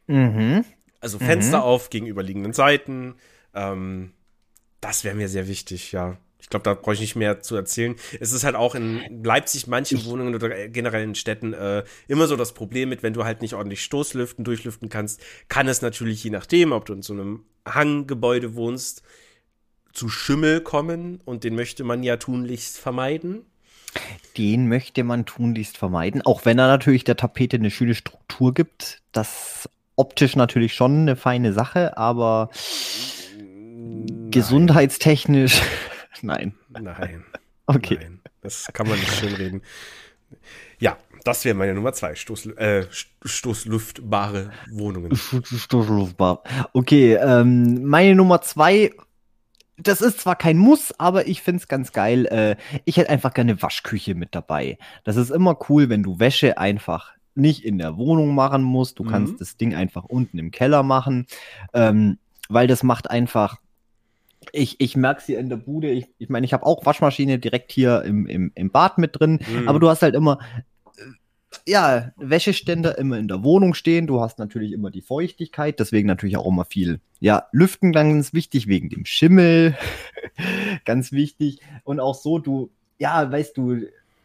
[0.07, 0.65] Mhm.
[1.01, 3.17] Also Fenster auf, gegenüberliegenden Seiten.
[3.55, 4.13] Ähm,
[4.81, 6.17] das wäre mir sehr wichtig, ja.
[6.41, 7.97] Ich glaube, da brauche ich nicht mehr zu erzählen.
[8.19, 12.37] Es ist halt auch in Leipzig, manchen Wohnungen oder generell in Städten äh, immer so
[12.37, 16.31] das Problem mit, wenn du halt nicht ordentlich Stoßlüften, durchlüften kannst, kann es natürlich je
[16.31, 19.03] nachdem, ob du in so einem Hanggebäude wohnst,
[19.93, 23.45] zu Schimmel kommen und den möchte man ja tunlichst vermeiden.
[24.39, 29.03] Den möchte man tunlichst vermeiden, auch wenn er natürlich der Tapete eine schöne Struktur gibt.
[29.13, 32.51] Das optisch natürlich schon eine feine Sache, aber
[34.31, 35.61] gesundheitstechnisch,
[36.23, 36.55] nein.
[36.69, 37.25] Nein.
[37.67, 37.99] Okay.
[38.01, 39.63] Nein, das kann man nicht schön reden.
[40.79, 42.15] Ja, das wäre meine Nummer zwei.
[42.15, 42.87] Stoß, äh,
[43.25, 45.15] stoßluftbare Wohnungen.
[45.17, 46.43] Stoßluftbar.
[46.73, 48.91] Okay, ähm, meine Nummer zwei.
[49.77, 52.27] Das ist zwar kein Muss, aber ich find's ganz geil.
[52.27, 54.77] Äh, ich hätte einfach gerne Waschküche mit dabei.
[55.05, 58.99] Das ist immer cool, wenn du Wäsche einfach nicht in der Wohnung machen musst.
[58.99, 59.09] Du Mhm.
[59.09, 61.27] kannst das Ding einfach unten im Keller machen,
[61.73, 62.19] ähm,
[62.49, 63.59] weil das macht einfach.
[64.53, 65.91] Ich, ich merke sie in der Bude.
[65.91, 69.19] Ich meine, ich, mein, ich habe auch Waschmaschine direkt hier im, im, im Bad mit
[69.19, 69.41] drin.
[69.49, 69.69] Mhm.
[69.69, 70.39] Aber du hast halt immer,
[70.97, 74.07] äh, ja, Wäscheständer immer in der Wohnung stehen.
[74.07, 77.01] Du hast natürlich immer die Feuchtigkeit, deswegen natürlich auch immer viel.
[77.21, 79.77] Ja, Lüften ganz wichtig wegen dem Schimmel.
[80.85, 81.61] ganz wichtig.
[81.85, 83.75] Und auch so, du, ja, weißt du,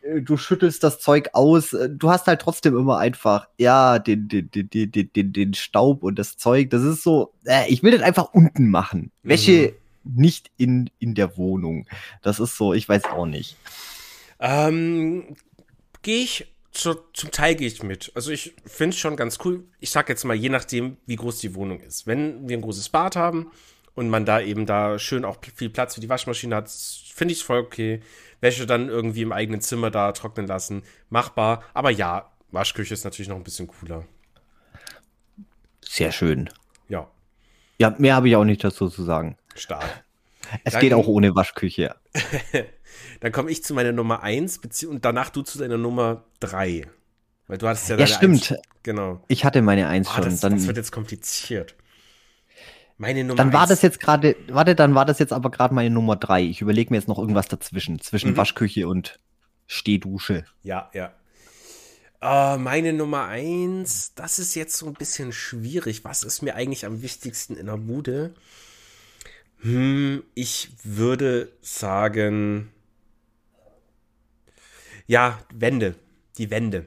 [0.05, 1.73] äh, du schüttelst das Zeug aus.
[1.73, 6.03] äh, Du hast halt trotzdem immer einfach, ja, den, den, den, den, den, den, Staub
[6.03, 6.69] und das Zeug.
[6.69, 9.11] Das ist so, äh, ich will das einfach unten machen.
[9.23, 9.73] Wäsche
[10.05, 11.87] nicht in, in der Wohnung.
[12.21, 13.57] Das ist so, ich weiß auch nicht.
[14.39, 15.35] Ähm,
[16.01, 18.11] gehe ich zu, zum Teil gehe ich mit.
[18.15, 19.63] Also ich finde es schon ganz cool.
[19.79, 22.05] Ich sag jetzt mal, je nachdem, wie groß die Wohnung ist.
[22.05, 23.51] Wenn wir ein großes Bad haben
[23.95, 27.39] und man da eben da schön auch viel Platz für die Waschmaschine hat, finde ich
[27.39, 28.01] es voll okay.
[28.41, 31.63] Wäsche dann irgendwie im eigenen Zimmer da trocknen lassen, machbar.
[31.73, 34.05] Aber ja, Waschküche ist natürlich noch ein bisschen cooler.
[35.81, 36.49] Sehr schön.
[36.89, 37.09] Ja,
[37.79, 39.37] Ja, mehr habe ich auch nicht dazu zu sagen.
[39.55, 40.03] Stark.
[40.63, 41.95] Es Dann- geht auch ohne Waschküche.
[43.21, 46.87] Dann komme ich zu meiner Nummer 1 und danach du zu deiner Nummer 3.
[47.47, 48.51] Weil du hattest ja Ja, deine stimmt.
[48.51, 48.61] Eins.
[48.83, 49.23] Genau.
[49.27, 50.23] Ich hatte meine Eins Ah, schon.
[50.25, 51.75] das, Dann, das wird jetzt kompliziert.
[52.97, 55.73] Meine Nummer Dann war eins- das jetzt gerade, warte, dann war das jetzt aber gerade
[55.73, 56.43] meine Nummer drei.
[56.43, 58.37] Ich überlege mir jetzt noch irgendwas dazwischen, zwischen Mhm.
[58.37, 59.19] Waschküche und
[59.67, 60.45] Stehdusche.
[60.63, 61.11] Ja, ja.
[62.21, 66.03] Äh, meine Nummer eins, das ist jetzt so ein bisschen schwierig.
[66.05, 68.33] Was ist mir eigentlich am wichtigsten in der Bude?
[69.65, 72.71] Hm, ich würde sagen,
[75.07, 75.95] ja, Wände.
[76.37, 76.85] Die Wände.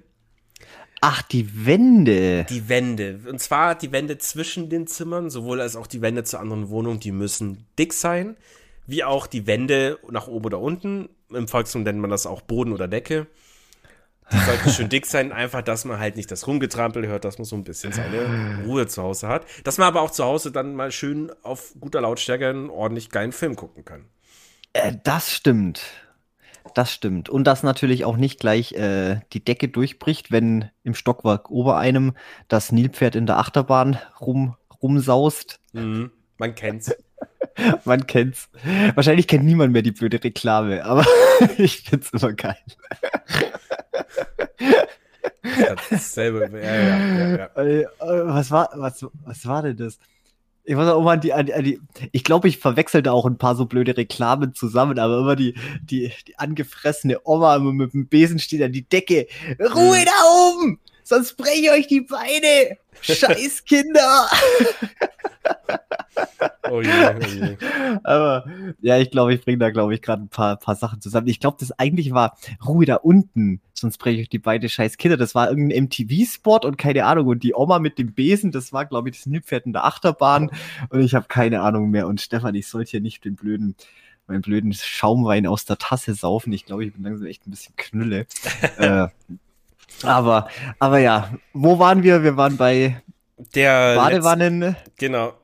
[1.00, 2.46] Ach, die Wände.
[2.48, 3.18] Die Wände.
[3.28, 7.00] Und zwar die Wände zwischen den Zimmern, sowohl als auch die Wände zu anderen Wohnungen,
[7.00, 8.36] die müssen dick sein,
[8.86, 11.08] wie auch die Wände nach oben oder unten.
[11.30, 13.26] Im Volksmund nennt man das auch Boden oder Decke.
[14.32, 17.44] Die sollten schön dick sein, einfach, dass man halt nicht das Rumgetrampel hört, dass man
[17.44, 19.46] so ein bisschen seine Ruhe zu Hause hat.
[19.64, 23.32] Dass man aber auch zu Hause dann mal schön auf guter Lautstärke einen ordentlich geilen
[23.32, 24.04] Film gucken kann.
[24.74, 25.80] Äh, das stimmt.
[26.74, 27.28] Das stimmt.
[27.28, 32.12] Und dass natürlich auch nicht gleich äh, die Decke durchbricht, wenn im Stockwerk ober einem
[32.48, 35.60] das Nilpferd in der Achterbahn rum, rumsaust.
[35.72, 36.10] Mhm.
[36.36, 36.94] Man kennt's.
[37.84, 38.48] Man kennt's.
[38.94, 41.04] Wahrscheinlich kennt niemand mehr die blöde Reklame, aber
[41.58, 42.56] ich find's immer geil.
[45.90, 46.50] Dasselbe.
[46.52, 47.44] Ja, ja, ja.
[47.56, 49.98] Äh, was war, was, was war denn das?
[50.64, 51.80] Ich muss auch immer an die, an die, an die
[52.12, 56.12] ich glaube, ich verwechselte auch ein paar so blöde Reklamen zusammen, aber immer die, die,
[56.26, 59.26] die angefressene Oma mit dem Besen steht an die Decke.
[59.58, 60.12] Ruhe da
[60.52, 60.78] oben!
[61.08, 62.76] Sonst breche ich euch die Beine!
[63.00, 64.28] Scheiß Kinder!
[66.70, 67.56] Oh je, oh je.
[68.02, 68.44] Aber
[68.80, 71.28] ja, ich glaube, ich bringe da, glaube ich, gerade ein paar, paar Sachen zusammen.
[71.28, 72.36] Ich glaube, das eigentlich war
[72.66, 75.16] Ruhe da unten, sonst breche ich euch die beide scheiß Kinder.
[75.16, 77.28] Das war irgendein MTV-Spot und keine Ahnung.
[77.28, 80.50] Und die Oma mit dem Besen, das war, glaube ich, das Nilpferd in der Achterbahn.
[80.90, 82.06] Und ich habe keine Ahnung mehr.
[82.06, 83.76] Und Stefan, ich sollte hier nicht den blöden,
[84.26, 86.52] meinen blöden Schaumwein aus der Tasse saufen.
[86.52, 88.26] Ich glaube, ich bin langsam echt ein bisschen Knülle.
[88.76, 89.08] äh,
[90.02, 92.22] aber, aber ja, wo waren wir?
[92.22, 93.00] Wir waren bei
[93.54, 94.76] Der Badewannen.
[94.96, 95.34] Genau.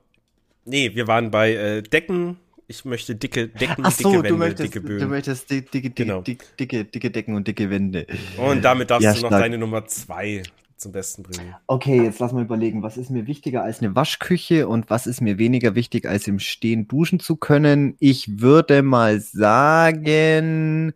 [0.65, 2.39] Nee, wir waren bei äh, Decken.
[2.67, 5.11] Ich möchte dicke Decken, Ach dicke so, Wände, du möchtest, dicke du Böden.
[5.11, 6.23] möchtest dicke, dicke, Genau.
[6.23, 8.07] dicke, dicke, dicke Decken und dicke Wände.
[8.39, 9.43] Und damit darfst Ja, du noch stark.
[9.43, 10.43] deine Nummer zwei
[10.79, 11.55] zum Besten bringen.
[11.67, 15.21] Okay, jetzt lass mal überlegen, was ist mir wichtiger als eine Waschküche und was ist
[15.21, 17.97] mir weniger wichtig als im Stehen duschen zu können?
[18.01, 20.95] Ich würde mal sagen,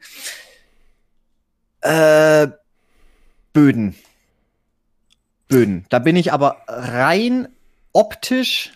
[1.83, 2.49] äh,
[3.59, 3.95] Böden.
[5.49, 5.85] Böden.
[5.89, 7.49] Da bin ich aber rein
[7.93, 8.73] optisch.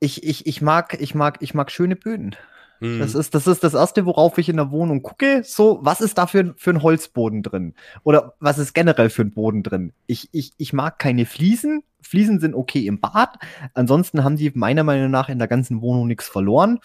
[0.00, 2.36] Ich, ich, ich mag, ich mag, ich mag schöne Böden.
[2.80, 2.98] Hm.
[2.98, 5.42] Das ist, das ist das erste, worauf ich in der Wohnung gucke.
[5.44, 7.74] So, was ist da für, ein- für ein Holzboden drin?
[8.04, 9.92] Oder was ist generell für ein Boden drin?
[10.06, 11.82] Ich, ich, ich mag keine Fliesen.
[12.02, 13.38] Fliesen sind okay im Bad.
[13.74, 16.80] Ansonsten haben die meiner Meinung nach in der ganzen Wohnung nichts verloren.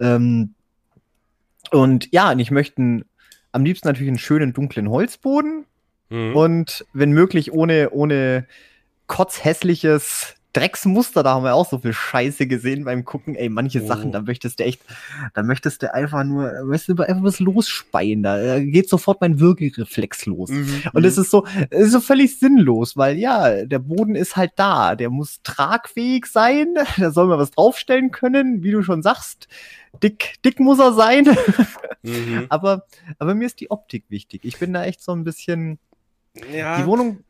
[0.00, 0.54] Ähm,
[1.72, 3.04] und ja, und ich möchte einen-
[3.52, 5.66] am liebsten natürlich einen schönen dunklen Holzboden.
[6.10, 6.36] Hm.
[6.36, 8.46] Und wenn möglich ohne, ohne
[9.06, 13.34] kotzhässliches Drecksmuster, da haben wir auch so viel Scheiße gesehen beim Gucken.
[13.34, 13.86] Ey, manche Oh.
[13.86, 14.80] Sachen, da möchtest du echt,
[15.34, 18.22] da möchtest du einfach nur, da möchtest du einfach was losspeien.
[18.22, 20.48] Da geht sofort mein Würgereflex los.
[20.48, 20.82] Mhm.
[20.94, 24.52] Und es ist so, es ist so völlig sinnlos, weil ja, der Boden ist halt
[24.56, 24.94] da.
[24.96, 26.68] Der muss tragfähig sein.
[26.96, 29.48] Da soll man was draufstellen können, wie du schon sagst.
[30.02, 31.26] Dick, dick muss er sein.
[32.02, 32.46] Mhm.
[32.50, 32.84] aber,
[33.18, 34.44] aber mir ist die Optik wichtig.
[34.44, 35.80] Ich bin da echt so ein bisschen,
[36.52, 37.24] Ja, die Wohnung,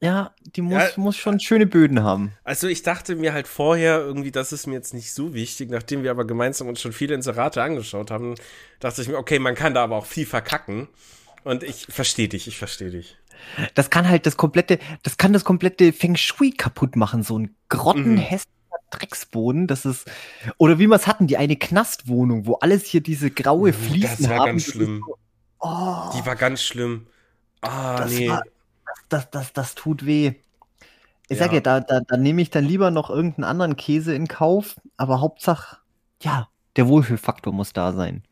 [0.00, 0.88] ja, die muss, Ja.
[0.96, 2.32] muss schon schöne Böden haben.
[2.44, 5.70] also ich dachte mir halt vorher irgendwie, das ist mir jetzt nicht so wichtig.
[5.70, 8.34] Nachdem wir aber gemeinsam uns schon viele Inserate angeschaut haben,
[8.80, 10.88] dachte ich mir, okay, man kann da aber auch viel verkacken.
[11.44, 13.16] Und ich verstehe dich, ich verstehe dich.
[13.74, 17.22] Das kann halt das komplette, das kann das komplette Feng Shui kaputt machen.
[17.24, 18.48] So ein grottenhässlicher
[18.90, 19.66] Drecksboden.
[19.66, 20.08] Das ist,
[20.58, 24.16] oder wie wir es hatten, die eine Knastwohnung, wo alles hier diese graue Uh, Fliesen
[24.20, 24.46] das war haben.
[24.46, 25.02] ganz schlimm.
[25.06, 25.16] So,
[25.60, 27.06] oh, Die war ganz schlimm.
[27.62, 28.28] Ah, das, nee.
[28.28, 28.42] war,
[29.08, 30.34] das, das, das tut weh.
[31.28, 31.44] Ich Ja.
[31.44, 34.76] sag ja, da, da, da nehme ich dann lieber noch irgendeinen anderen Käse in Kauf,
[34.96, 35.78] aber Hauptsache,
[36.22, 38.22] ja, der Wohlfühlfaktor muss da sein.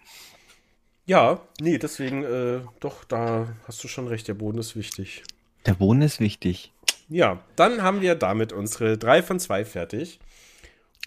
[1.06, 5.24] Ja, nee, deswegen, äh, doch, da hast du schon recht, der Boden ist wichtig.
[5.64, 6.72] Der Boden ist wichtig.
[7.08, 10.20] Ja, dann haben wir damit unsere drei von zwei fertig.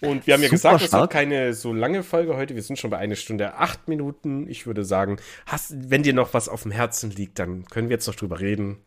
[0.02, 2.54] Und wir haben ja Super gesagt, es wird keine so lange Folge heute.
[2.54, 4.48] Wir sind schon bei einer Stunde acht Minuten.
[4.48, 7.94] Ich würde sagen, hast, wenn dir noch was auf dem Herzen liegt, dann können wir
[7.94, 8.78] jetzt noch drüber reden.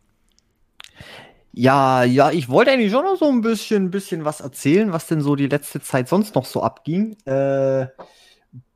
[1.52, 5.20] Ja, ja, ich wollte eigentlich schon noch so ein bisschen, bisschen was erzählen, was denn
[5.22, 7.16] so die letzte Zeit sonst noch so abging.
[7.24, 7.86] Äh,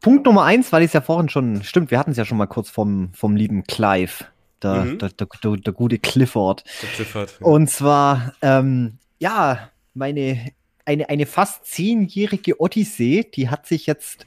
[0.01, 2.39] Punkt Nummer eins, weil ich es ja vorhin schon, stimmt, wir hatten es ja schon
[2.39, 4.25] mal kurz vom, vom lieben Clive,
[4.63, 4.99] der, Mhm.
[4.99, 6.65] der, der, der, der gute Clifford.
[6.83, 7.37] Der Clifford.
[7.41, 10.53] Und zwar, ähm, ja, meine,
[10.85, 14.27] eine, eine fast zehnjährige Odyssee, die hat sich jetzt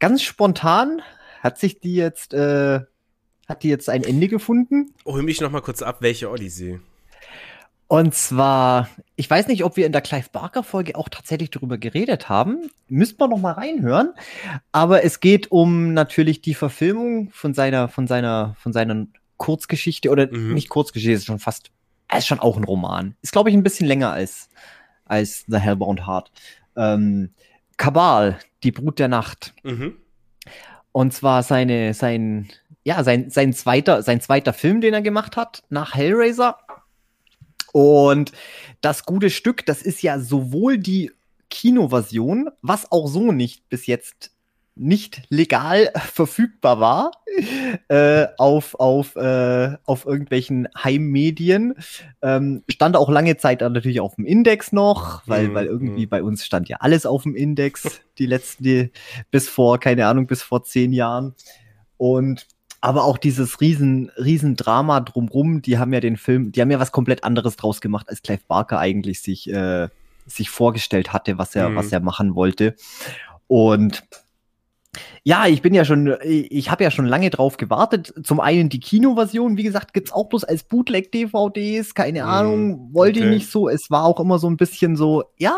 [0.00, 1.02] ganz spontan,
[1.40, 2.80] hat sich die jetzt, äh,
[3.48, 4.94] hat die jetzt ein Ende gefunden.
[5.04, 6.80] Oh, hol mich noch mal kurz ab, welche Odyssee.
[7.90, 11.78] Und zwar, ich weiß nicht, ob wir in der Clive Barker Folge auch tatsächlich darüber
[11.78, 12.70] geredet haben.
[12.88, 14.12] Müsste man noch mal reinhören.
[14.72, 19.06] Aber es geht um natürlich die Verfilmung von seiner, von seiner, von seiner
[19.38, 20.52] Kurzgeschichte oder Mhm.
[20.52, 21.70] nicht Kurzgeschichte, ist schon fast,
[22.14, 23.14] ist schon auch ein Roman.
[23.22, 24.50] Ist glaube ich ein bisschen länger als
[25.08, 26.30] als The Hellbound Heart.
[26.76, 27.30] Ähm,
[27.76, 29.54] Kabal, die Brut der Nacht.
[29.62, 29.96] Mhm.
[30.92, 32.48] Und zwar seine, sein,
[32.82, 36.58] ja, sein, sein zweiter, sein zweiter Film, den er gemacht hat, nach Hellraiser.
[37.72, 38.32] Und
[38.80, 41.12] das gute Stück, das ist ja sowohl die
[41.50, 44.32] Kinoversion, was auch so nicht bis jetzt
[44.78, 47.10] nicht legal verfügbar war,
[47.88, 51.74] äh, auf, auf, äh, auf irgendwelchen Heimmedien.
[52.22, 56.06] Ähm, stand auch lange Zeit dann natürlich auf dem Index noch, weil, Mhm, weil irgendwie
[56.06, 56.10] mhm.
[56.10, 58.90] bei uns stand ja alles auf dem Index, die letzten, die,
[59.30, 61.34] bis vor, keine Ahnung, bis vor zehn Jahren.
[61.96, 62.46] Und
[62.80, 66.78] aber auch dieses riesen, riesen Drama drumrum, die haben ja den Film, die haben ja
[66.78, 69.88] was komplett anderes draus gemacht, als Clive Barker eigentlich sich, äh,
[70.26, 71.76] sich vorgestellt hatte, was er, Mhm.
[71.76, 72.76] was er machen wollte.
[73.48, 74.04] Und
[75.24, 78.12] ja, ich bin ja schon, ich habe ja schon lange drauf gewartet.
[78.24, 83.18] Zum einen die Kinoversion, wie gesagt, gibt's auch bloß als Bootleg-DVDs, keine Mhm, Ahnung, wollte
[83.20, 83.34] ich okay.
[83.34, 83.68] nicht so.
[83.68, 85.56] Es war auch immer so ein bisschen so, ja,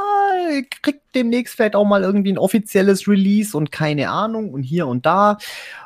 [0.83, 5.07] kriegt demnächst vielleicht auch mal irgendwie ein offizielles Release und keine Ahnung und hier und
[5.07, 5.39] da.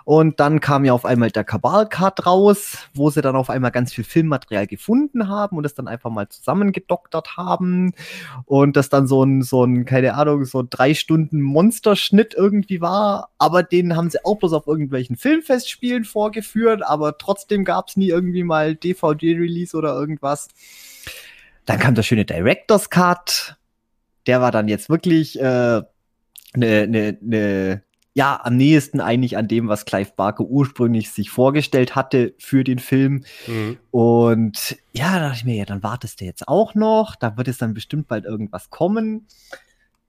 [0.05, 3.93] Und dann kam ja auf einmal der Kabal-Cut raus, wo sie dann auf einmal ganz
[3.93, 7.95] viel Filmmaterial gefunden haben und es dann einfach mal zusammengedoktert haben
[8.45, 13.31] und das dann so ein, so ein, keine Ahnung, so drei Stunden Monsterschnitt irgendwie war,
[13.39, 18.45] aber den haben sie auch bloß auf irgendwelchen Filmfestspielen vorgeführt, aber trotzdem gab's nie irgendwie
[18.45, 20.49] mal DVD-Release oder irgendwas.
[21.67, 23.57] Dann kam der schöne Director's Cut,
[24.27, 25.83] der war dann jetzt wirklich äh,
[26.57, 27.83] ne, ne, ne,
[28.17, 32.79] ja, am nächsten eigentlich an dem, was Clive Barker ursprünglich sich vorgestellt hatte für den
[32.79, 33.25] Film.
[33.49, 33.77] Mhm.
[33.91, 37.17] Und ja, da dachte ich mir, ja, dann wartest du jetzt auch noch.
[37.17, 39.27] Da wird es dann bestimmt bald irgendwas kommen.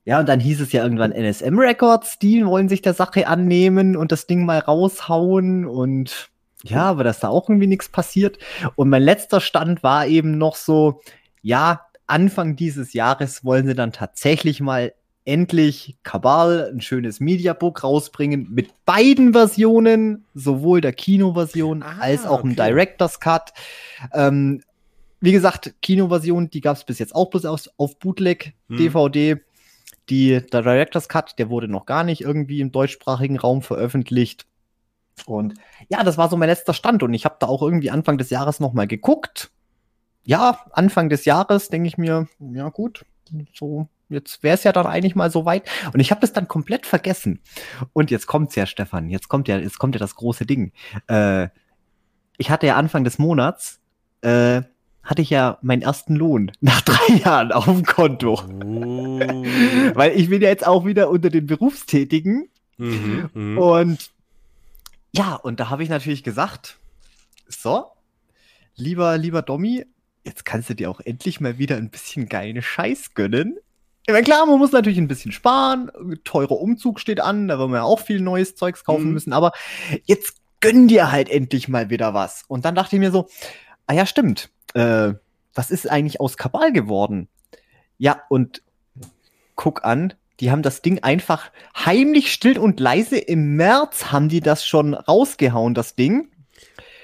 [0.06, 3.98] Ja, und dann hieß es ja irgendwann NSM Records, die wollen sich der Sache annehmen
[3.98, 5.66] und das Ding mal raushauen.
[5.66, 6.30] Und
[6.64, 8.38] ja, aber dass da auch irgendwie nichts passiert.
[8.76, 11.02] Und mein letzter Stand war eben noch so,
[11.42, 14.94] ja, Anfang dieses Jahres wollen sie dann tatsächlich mal
[15.26, 22.44] endlich Kabal ein schönes Mediabook rausbringen mit beiden Versionen, sowohl der Kinoversion Ah, als auch
[22.44, 22.68] im okay.
[22.70, 23.52] Director's Cut.
[24.14, 24.62] Ähm,
[25.22, 28.78] wie gesagt, Kinoversion, die gab es bis jetzt auch bloß auf, auf Bootleg, Hm.
[28.78, 29.38] DVD.
[30.10, 34.46] Die, der Director's Cut, der wurde noch gar nicht irgendwie im deutschsprachigen Raum veröffentlicht.
[35.26, 35.56] Und
[35.90, 37.02] ja, das war so mein letzter Stand.
[37.02, 39.50] Und ich habe da auch irgendwie Anfang des Jahres noch mal geguckt.
[40.26, 43.06] Ja, Anfang des Jahres denke ich mir, ja gut,
[43.54, 45.68] so jetzt wäre es ja dann eigentlich mal so weit.
[45.94, 47.42] Und ich habe das dann komplett vergessen.
[47.94, 49.10] Und jetzt kommt's ja, Stefan.
[49.10, 50.72] Jetzt kommt ja, jetzt kommt ja das große Ding.
[51.08, 51.50] Äh,
[52.38, 53.80] ich hatte ja Anfang des Monats
[54.22, 54.64] äh,
[55.04, 58.34] hatte ich ja meinen ersten Lohn nach drei Jahren auf dem Konto.
[58.34, 59.20] Oh.
[59.94, 62.50] Weil ich bin ja jetzt auch wieder unter den Berufstätigen.
[62.78, 63.30] Mhm.
[63.34, 63.58] Mhm.
[63.58, 64.10] Und
[65.14, 66.78] ja, und da habe ich natürlich gesagt,
[67.48, 67.86] so,
[68.76, 69.86] lieber, lieber Domi,
[70.26, 73.58] jetzt kannst du dir auch endlich mal wieder ein bisschen geilen Scheiß gönnen.
[74.08, 75.92] Ich meine, klar, man muss natürlich ein bisschen sparen.
[76.24, 79.14] Teurer Umzug steht an, da werden wir ja auch viel neues Zeugs kaufen Mhm.
[79.14, 79.34] müssen.
[79.34, 79.52] Aber
[80.04, 82.44] jetzt gönn dir halt endlich mal wieder was.
[82.48, 83.28] Und dann dachte ich mir so,
[83.88, 84.50] ah ja, stimmt.
[84.74, 85.14] Äh,
[85.54, 87.30] was ist eigentlich aus Kabal geworden?
[87.98, 88.62] Ja, und
[89.56, 94.42] guck an, die haben das Ding einfach heimlich, still und leise im März haben die
[94.42, 96.30] das schon rausgehauen, das Ding.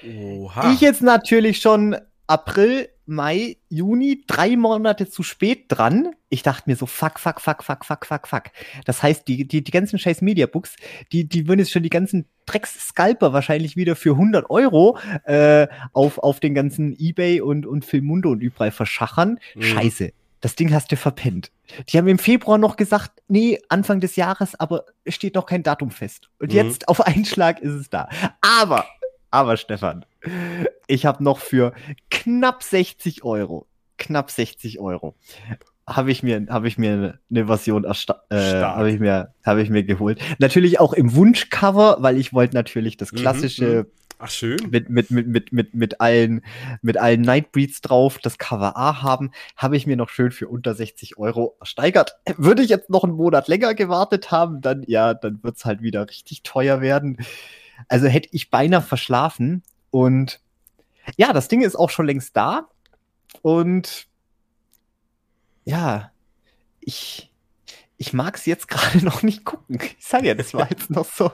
[0.06, 0.72] Oha.
[0.72, 1.96] Ich jetzt natürlich schon
[2.26, 6.10] April, Mai, Juni, drei Monate zu spät dran.
[6.28, 8.44] Ich dachte mir so, fuck, fuck, fuck, fuck, fuck, fuck, fuck.
[8.84, 10.76] Das heißt, die, die, die ganzen scheiß Mediabooks,
[11.10, 16.18] die, die würden jetzt schon die ganzen Drecks-Scalper wahrscheinlich wieder für 100 Euro äh, auf,
[16.18, 19.38] auf den ganzen Ebay und, und Filmundo und überall verschachern.
[19.56, 19.62] Mhm.
[19.62, 20.12] Scheiße.
[20.40, 21.52] Das Ding hast du verpennt.
[21.88, 25.62] Die haben im Februar noch gesagt, nee, Anfang des Jahres, aber es steht noch kein
[25.62, 26.30] Datum fest.
[26.40, 26.56] Und Mhm.
[26.56, 28.08] jetzt auf einen Schlag ist es da.
[28.40, 28.84] Aber,
[29.32, 30.04] aber Stefan,
[30.86, 31.72] ich habe noch für
[32.10, 35.16] knapp 60 Euro, knapp 60 Euro,
[35.86, 37.90] habe ich mir, habe ich mir eine Version äh,
[38.36, 40.20] habe ich mir, habe ich mir geholt.
[40.38, 43.86] Natürlich auch im Wunschcover, weil ich wollte natürlich das Mhm, klassische
[44.18, 44.58] Ach, schön.
[44.70, 46.42] mit, mit, mit, mit, mit, mit allen,
[46.82, 50.74] mit allen Nightbreeds drauf, das Cover A haben, habe ich mir noch schön für unter
[50.74, 52.16] 60 Euro ersteigert.
[52.36, 56.08] Würde ich jetzt noch einen Monat länger gewartet haben, dann, ja, dann wird's halt wieder
[56.08, 57.16] richtig teuer werden.
[57.88, 60.40] Also hätte ich beinahe verschlafen und
[61.16, 62.68] ja, das Ding ist auch schon längst da
[63.42, 64.06] und
[65.64, 66.10] ja,
[66.80, 67.30] ich,
[67.96, 69.78] ich mag es jetzt gerade noch nicht gucken.
[69.80, 71.30] Ich sage ja, das war jetzt noch so.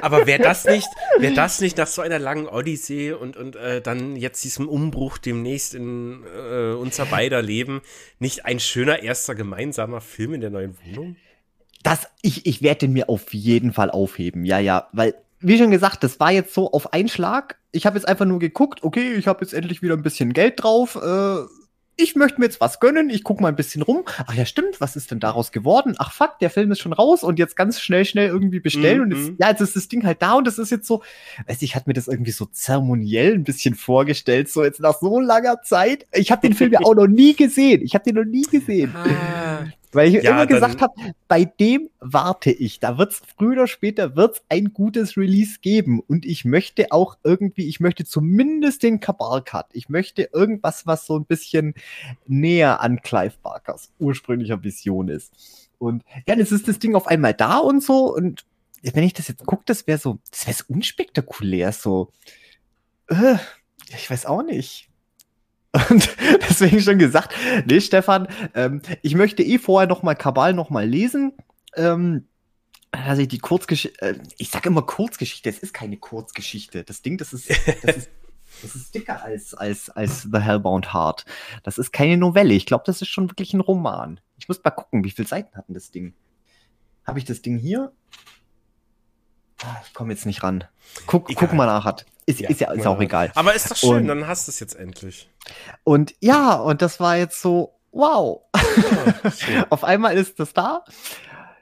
[0.00, 0.88] Aber wäre das nicht,
[1.18, 5.18] wäre das nicht nach so einer langen Odyssee und, und äh, dann jetzt diesem Umbruch
[5.18, 7.82] demnächst in äh, unser beider Leben
[8.18, 11.16] nicht ein schöner erster gemeinsamer Film in der neuen Wohnung?
[11.82, 14.46] Das, ich, ich werde den mir auf jeden Fall aufheben.
[14.46, 15.14] Ja, ja, weil,
[15.44, 17.58] wie schon gesagt, das war jetzt so auf einen Schlag.
[17.70, 20.62] Ich habe jetzt einfach nur geguckt, okay, ich habe jetzt endlich wieder ein bisschen Geld
[20.62, 20.96] drauf.
[20.96, 21.42] Äh,
[21.96, 24.02] ich möchte mir jetzt was gönnen, ich guck mal ein bisschen rum.
[24.26, 25.94] Ach ja, stimmt, was ist denn daraus geworden?
[25.98, 28.98] Ach fuck, der Film ist schon raus und jetzt ganz schnell, schnell irgendwie bestellen.
[28.98, 29.02] Mhm.
[29.02, 31.02] Und jetzt, ja, jetzt ist das Ding halt da und das ist jetzt so,
[31.46, 35.20] weiß ich, hatte mir das irgendwie so zeremoniell ein bisschen vorgestellt, so jetzt nach so
[35.20, 36.06] langer Zeit.
[36.12, 37.82] Ich habe den Film ja auch noch nie gesehen.
[37.82, 38.92] Ich habe den noch nie gesehen.
[38.96, 40.92] Ah, Weil ich Ja, immer gesagt habe,
[41.28, 42.80] bei dem warte ich.
[42.80, 46.00] Da wird's früher oder später wird's ein gutes Release geben.
[46.00, 49.66] Und ich möchte auch irgendwie, ich möchte zumindest den Kabal Cut.
[49.72, 51.74] Ich möchte irgendwas, was so ein bisschen
[52.26, 55.32] näher an Clive Barkers ursprünglicher Vision ist.
[55.78, 58.14] Und ja, jetzt ist das Ding auf einmal da und so.
[58.14, 58.44] Und
[58.82, 62.10] wenn ich das jetzt gucke, das wäre so, das wäre so unspektakulär, so.
[63.08, 63.36] Äh,
[63.88, 64.88] ich weiß auch nicht.
[65.90, 66.16] Und
[66.48, 67.34] deswegen schon gesagt,
[67.66, 71.32] nee, Stefan, ähm, ich möchte eh vorher noch mal Kabal noch mal lesen.
[71.76, 72.28] Ähm,
[72.92, 76.84] dass ich die Kurzgeschichte, äh, ich sag immer Kurzgeschichte, es ist keine Kurzgeschichte.
[76.84, 78.10] Das Ding, das ist, das ist,
[78.62, 81.24] das ist dicker als, als, als The Hellbound Heart.
[81.64, 82.54] Das ist keine Novelle.
[82.54, 84.20] Ich glaube, das ist schon wirklich ein Roman.
[84.38, 86.14] Ich muss mal gucken, wie viele Seiten hat denn das Ding?
[87.04, 87.92] Habe ich das Ding hier?
[89.64, 90.64] Ah, Ich komme jetzt nicht ran.
[91.06, 91.48] Guck, Egal.
[91.48, 91.84] guck mal nach.
[91.84, 92.06] Hat.
[92.26, 93.30] Ist, Ja, ist ja ist auch egal.
[93.34, 95.28] Aber ist doch schön, Und- dann hast du es jetzt endlich.
[95.84, 98.42] Und ja, und das war jetzt so, wow.
[99.48, 99.66] Ja.
[99.70, 100.84] Auf einmal ist das da.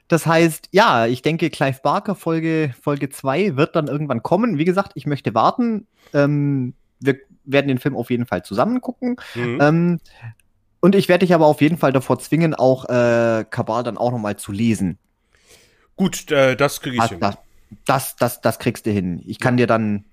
[0.08, 4.58] Das heißt, ja, ich denke, Clive Barker Folge, Folge 2 wird dann irgendwann kommen.
[4.58, 5.86] Wie gesagt, ich möchte warten.
[6.12, 9.16] Ähm, wir werden den Film auf jeden Fall zusammen gucken.
[9.34, 9.58] Mhm.
[9.60, 10.00] Ähm,
[10.80, 14.10] und ich werde dich aber auf jeden Fall davor zwingen, auch äh, Kabal dann auch
[14.12, 14.98] nochmal zu lesen.
[15.96, 17.20] Gut, äh, das kriege ich Das, hin.
[17.20, 17.36] das,
[17.86, 19.22] das, das, das kriegst du hin.
[19.26, 20.04] Ich kann dir dann.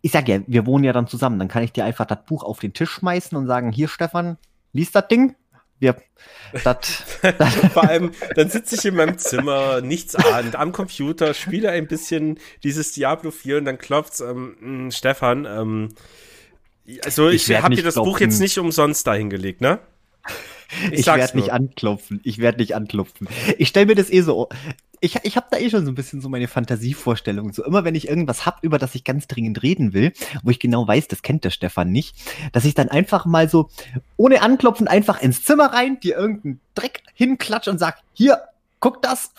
[0.00, 1.38] Ich sag ja, wir wohnen ja dann zusammen.
[1.38, 4.36] Dann kann ich dir einfach das Buch auf den Tisch schmeißen und sagen: Hier, Stefan,
[4.72, 5.34] lies das Ding.
[5.78, 5.96] Wir,
[6.62, 6.76] das,
[7.72, 12.38] Vor allem, dann sitze ich in meinem Zimmer, nichts ahnend, am Computer, spiele ein bisschen
[12.62, 15.88] dieses Diablo 4 und dann klopft's, ähm, mh, Stefan, ähm,
[17.04, 19.78] also Ich ich, werd hab dir das Buch jetzt nicht umsonst dahingelegt, ne?
[20.92, 22.20] Ich, sag's werde nicht anklopfen.
[22.22, 23.28] Ich werde nicht anklopfen.
[23.58, 24.48] Ich stelle mir das eh so.
[25.00, 27.52] Ich, ich habe da eh schon so ein bisschen so meine Fantasievorstellung.
[27.52, 30.12] So immer, wenn ich irgendwas hab, über das ich ganz dringend reden will,
[30.42, 32.16] wo ich genau weiß, das kennt der Stefan nicht,
[32.52, 33.70] dass ich dann einfach mal so
[34.16, 38.42] ohne Anklopfen einfach ins Zimmer rein, dir irgendeinen Dreck hinklatsch und sag, hier,
[38.80, 39.30] guck das.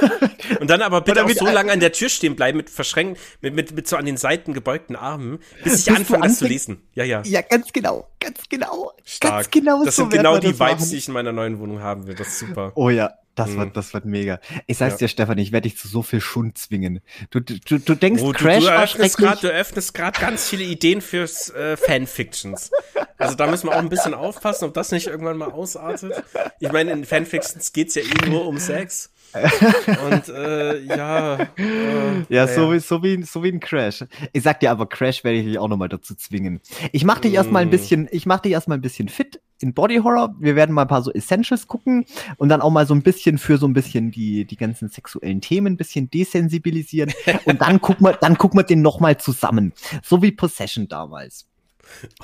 [0.60, 3.54] Und dann aber bitte auch so lange an der Tür stehen bleiben, mit verschränkt, mit,
[3.54, 6.82] mit, mit so an den Seiten gebeugten Armen, bis ich anfange, das zu lesen.
[6.94, 7.22] Ja, ja.
[7.24, 9.32] Ja, ganz genau, ganz genau, Stark.
[9.32, 10.90] ganz genau das so sind genau die Vibes, machen.
[10.90, 12.14] die ich in meiner neuen Wohnung haben will.
[12.14, 12.72] Das ist super.
[12.74, 13.56] Oh ja, das Mhm.
[13.58, 14.40] wird, das wird mega.
[14.66, 14.98] Ich sag's Ja.
[14.98, 17.00] dir, Stefan, ich werde dich zu so viel Schund zwingen.
[17.30, 19.12] Du, du, du, denkst, Oh, du, Crash du schrecklich.
[19.16, 22.70] gerade, du eröffnest gerade ganz viele Ideen fürs äh, Fanfictions.
[23.18, 26.22] Also da müssen wir auch ein bisschen aufpassen, ob das nicht irgendwann mal ausartet.
[26.60, 29.10] Ich meine, in Fanfictions geht's ja eh nur um Sex.
[29.32, 31.38] Und äh, ja.
[31.56, 34.04] Äh, Ja, so, wie, so, wie, so wie ein Crash.
[34.32, 36.60] Ich sag dir aber, Crash werde ich dich auch nochmal dazu zwingen.
[36.92, 37.70] Ich mach dich erstmal ein Mm.
[37.70, 40.34] bisschen, ich mach dich erstmal ein bisschen fit in Body Horror.
[40.38, 42.04] Wir werden mal ein paar so Essentials gucken
[42.36, 45.40] und dann auch mal so ein bisschen für so ein bisschen die, die ganzen sexuellen
[45.40, 47.12] Themen ein bisschen desensibilisieren.
[47.44, 49.72] Und dann gucken wir, dann gucken wir den nochmal zusammen.
[50.02, 51.46] So wie Possession damals.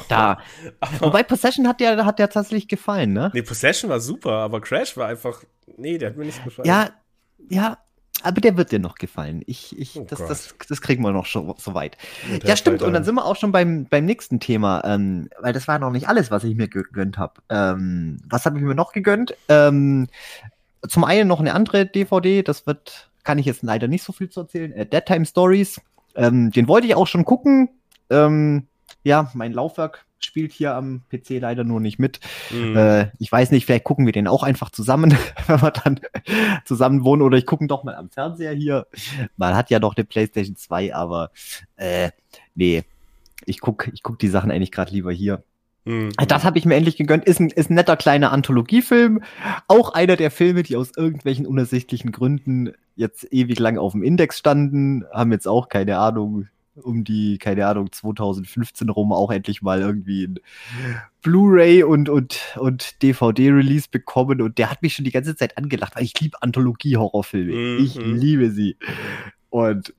[0.08, 0.38] Da.
[1.00, 3.30] Wobei Possession hat der, hat der tatsächlich gefallen, ne?
[3.34, 5.42] Nee, Possession war super, aber Crash war einfach.
[5.76, 6.66] Nee, der hat mir nicht gefallen.
[6.66, 6.90] Ja,
[7.48, 7.78] ja,
[8.22, 9.42] aber der wird dir noch gefallen.
[9.46, 11.96] Ich, ich, Oh das, das, das kriegen wir noch schon so weit.
[12.30, 12.74] Und Ja, stimmt.
[12.74, 12.86] Alter.
[12.86, 15.90] Und dann sind wir auch schon beim, beim nächsten Thema, ähm, weil das war noch
[15.90, 17.34] nicht alles, was ich mir gegönnt habe.
[17.48, 19.36] Ähm, was habe ich mir noch gegönnt?
[19.48, 20.08] Ähm,
[20.86, 24.30] zum einen noch eine andere DVD, das wird, kann ich jetzt leider nicht so viel
[24.30, 24.72] zu erzählen.
[24.72, 25.80] Äh, Dead Time Stories.
[26.14, 27.70] Ähm, den wollte ich auch schon gucken.
[28.10, 28.66] Ähm,
[29.04, 32.20] ja, mein Laufwerk spielt hier am PC leider nur nicht mit.
[32.50, 32.76] Mhm.
[32.76, 35.16] Äh, ich weiß nicht, vielleicht gucken wir den auch einfach zusammen,
[35.46, 36.00] wenn wir dann
[36.64, 37.22] zusammen wohnen.
[37.22, 38.86] Oder ich gucke doch mal am Fernseher hier.
[39.36, 41.30] Man hat ja noch eine PlayStation 2, aber
[41.76, 42.10] äh,
[42.54, 42.84] nee,
[43.44, 45.42] ich guck, ich guck die Sachen eigentlich gerade lieber hier.
[45.84, 46.10] Mhm.
[46.28, 47.24] Das habe ich mir endlich gegönnt.
[47.24, 49.22] Ist ein, ist ein netter kleiner Anthologiefilm.
[49.68, 54.38] Auch einer der Filme, die aus irgendwelchen unersichtlichen Gründen jetzt ewig lang auf dem Index
[54.38, 56.48] standen, haben jetzt auch keine Ahnung
[56.82, 60.40] um die, keine Ahnung, 2015 rum auch endlich mal irgendwie ein
[61.22, 65.96] Blu-ray und, und, und DVD-Release bekommen und der hat mich schon die ganze Zeit angelacht,
[65.96, 67.52] weil ich liebe Anthologie-Horrorfilme.
[67.52, 67.84] Mhm.
[67.84, 68.76] Ich liebe sie.
[69.50, 69.94] Und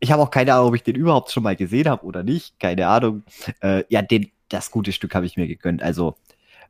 [0.00, 2.58] ich habe auch keine Ahnung, ob ich den überhaupt schon mal gesehen habe oder nicht.
[2.58, 3.22] Keine Ahnung.
[3.60, 5.82] Äh, ja, den, das gute Stück habe ich mir gegönnt.
[5.82, 6.16] Also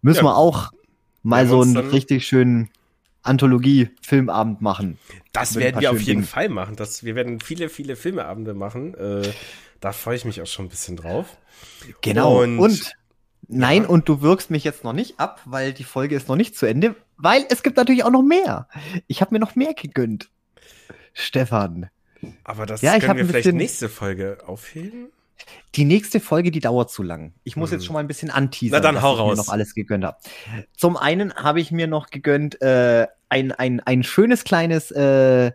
[0.02, 0.32] müssen Ja.
[0.32, 0.72] wir auch
[1.22, 2.68] mal wir so einen richtig schönen
[3.22, 4.98] Anthologie-Filmabend machen.
[5.32, 6.24] Das werden wir auf jeden Dingen.
[6.24, 6.76] Fall machen.
[6.76, 8.94] Das, wir werden viele, viele Filmeabende machen.
[8.94, 9.22] Äh,
[9.80, 11.36] da freue ich mich auch schon ein bisschen drauf.
[12.00, 12.42] Genau.
[12.42, 12.92] Und- Und,
[13.48, 13.88] nein, Ja.
[13.88, 16.66] und du wirkst mich jetzt noch nicht ab, weil die Folge ist noch nicht zu
[16.66, 18.68] Ende, weil es gibt natürlich auch noch mehr.
[19.06, 20.30] Ich habe mir noch mehr gegönnt.
[21.14, 21.90] Stefan,
[22.44, 25.08] Aber das Ja, ich können wir vielleicht nächste Folge aufheben.
[25.74, 27.32] Die nächste Folge, die dauert zu lang.
[27.44, 27.78] Ich muss Hm.
[27.78, 29.36] jetzt schon mal ein bisschen anteasern, Na dann was hau ich raus.
[29.39, 30.16] mir noch alles gegönnt habe.
[30.77, 35.52] Zum einen habe ich mir noch gegönnt äh, ein, ein, ein schönes kleines, äh,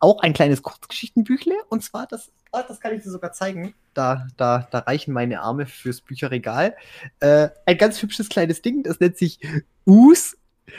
[0.00, 1.54] auch ein kleines Kurzgeschichtenbüchle.
[1.68, 3.74] Und zwar, das, ah, das kann ich dir sogar zeigen.
[3.94, 6.74] Da, da, da reichen meine Arme fürs Bücherregal.
[7.20, 9.38] Äh, ein ganz hübsches kleines Ding, das nennt sich
[9.86, 10.36] Us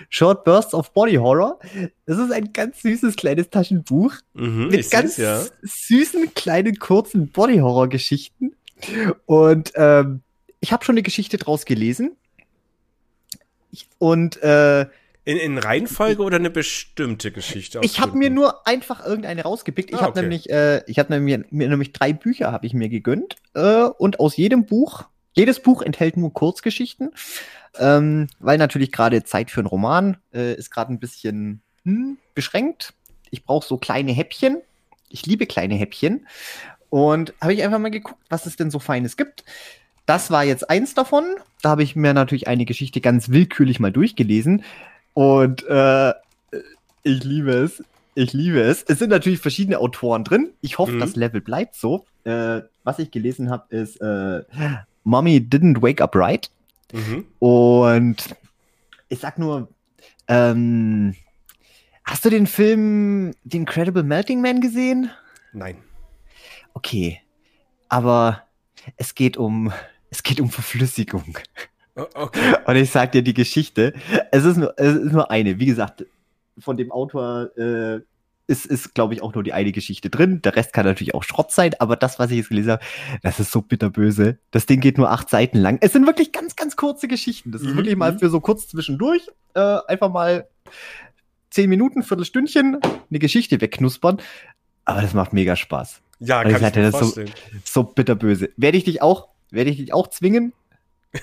[0.09, 1.59] Short Bursts of Body Horror.
[2.05, 5.43] Das ist ein ganz süßes kleines Taschenbuch Mhm, mit ganz ja.
[5.61, 8.55] süßen, kleinen, kurzen Body-Horror-Geschichten.
[9.25, 10.21] Und ähm,
[10.59, 12.15] ich habe schon eine Geschichte draus gelesen.
[13.71, 14.81] Ich, und äh,
[15.25, 17.79] In, in Reihenfolge oder eine bestimmte Geschichte?
[17.83, 19.89] ich habe mir nur einfach irgendeine rausgepickt.
[19.91, 20.21] Ich Ah, habe okay.
[20.21, 23.35] nämlich, äh, ich habe nämlich, mir nämlich drei Bücher habe ich mir gegönnt.
[23.53, 25.03] Äh, und aus jedem Buch,
[25.33, 27.11] jedes Buch enthält nur Kurzgeschichten.
[27.79, 32.93] Ähm, weil natürlich gerade Zeit für einen Roman äh, ist gerade ein bisschen hm, beschränkt.
[33.31, 34.61] Ich brauche so kleine Häppchen.
[35.09, 36.27] Ich liebe kleine Häppchen.
[36.89, 39.43] Und habe ich einfach mal geguckt, was es denn so Feines gibt.
[40.05, 41.25] Das war jetzt eins davon.
[41.61, 44.63] Da habe ich mir natürlich eine Geschichte ganz willkürlich mal durchgelesen.
[45.13, 46.13] Und äh,
[47.03, 47.83] ich liebe es.
[48.13, 48.83] Ich liebe es.
[48.83, 50.51] Es sind natürlich verschiedene Autoren drin.
[50.61, 50.99] Ich hoffe, Mhm.
[50.99, 52.05] das Level bleibt so.
[52.23, 54.43] Äh, was ich gelesen habe, ist äh,
[55.03, 56.49] Mommy Didn't Wake Up Right.
[56.95, 57.25] Mhm.
[57.39, 58.35] Und
[59.09, 59.67] ich sag nur,
[60.27, 61.13] ähm,
[62.03, 65.11] hast du den Film The Incredible Melting Man gesehen?
[65.53, 65.77] Nein.
[66.73, 67.21] Okay,
[67.89, 68.43] aber
[68.97, 69.71] es geht um,
[70.09, 71.37] es geht um Verflüssigung.
[71.95, 72.55] O- Okay.
[72.65, 73.93] Und ich sag dir die Geschichte.
[74.31, 75.59] Es ist nur, es ist nur eine.
[75.59, 76.05] Wie gesagt,
[76.59, 77.99] von dem Autor äh,
[78.47, 80.41] ist, ist glaube ich, auch nur die eine Geschichte drin.
[80.43, 82.83] Der Rest kann natürlich auch Schrott sein, aber das, was ich jetzt gelesen habe,
[83.23, 84.37] das ist so bitterböse.
[84.51, 85.77] Das Ding geht nur acht Seiten lang.
[85.81, 87.51] Es sind wirklich ganz, ganz kurze Geschichten.
[87.51, 88.19] Das ist Mhm, wirklich mal mhm.
[88.19, 89.27] für so kurz zwischendurch.
[89.55, 90.47] Äh, einfach mal
[91.49, 94.21] zehn Minuten, Viertelstündchen, eine Geschichte wegknuspern.
[94.85, 96.01] Aber das macht mega Spaß.
[96.19, 97.31] Ja, ich kann ich sagte, mir das so- vorstellen.
[97.63, 98.49] So bitterböse.
[98.57, 100.53] Werde ich dich auch, werde ich dich auch zwingen?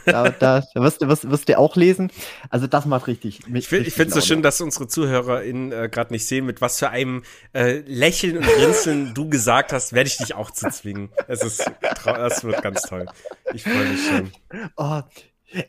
[0.06, 2.10] Da, da, da wirst, du- wirst, wirst du auch lesen.
[2.48, 3.40] Also das macht richtig.
[3.52, 6.88] Ich finde find's so schön, dass unsere ZuhörerInnen äh, gerade nicht sehen, mit was für
[6.90, 11.10] einem äh, Lächeln und Grinsen du gesagt hast, werde ich dich auch zu zwingen.
[11.28, 11.70] Es ist,
[12.04, 13.06] das wird ganz toll.
[13.52, 14.30] Ich freue mich schon.
[14.76, 15.02] Oh,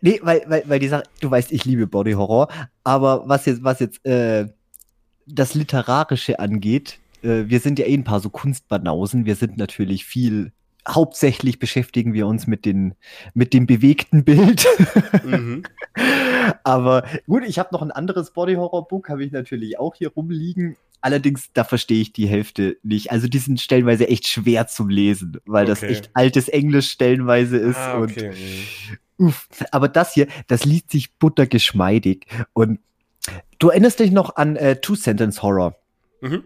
[0.01, 2.47] nee, weil, weil, weil die Sache, du weißt, ich liebe Body Horror,
[2.85, 4.47] aber was jetzt, was jetzt äh,
[5.25, 9.25] das Literarische angeht, äh, wir sind ja eh ein paar so Kunstbanausen.
[9.25, 10.51] Wir sind natürlich viel,
[10.87, 12.95] hauptsächlich beschäftigen wir uns mit, den,
[13.33, 14.65] mit dem bewegten Bild.
[15.23, 15.63] Mhm.
[16.63, 20.09] Aber gut, ich habe noch ein anderes Body Horror Buch, habe ich natürlich auch hier
[20.09, 20.75] rumliegen.
[21.01, 23.11] Allerdings, da verstehe ich die Hälfte nicht.
[23.11, 25.91] Also die sind stellenweise echt schwer zum Lesen, weil das Okay.
[25.91, 27.77] echt altes Englisch stellenweise ist.
[27.77, 28.31] Ah, und okay.
[29.17, 29.27] mhm.
[29.27, 32.25] Uff, aber das hier, das liest sich buttergeschmeidig.
[32.53, 32.79] Und
[33.59, 35.75] du erinnerst dich noch an äh, Two-Sentence-Horror.
[36.21, 36.43] Mhm.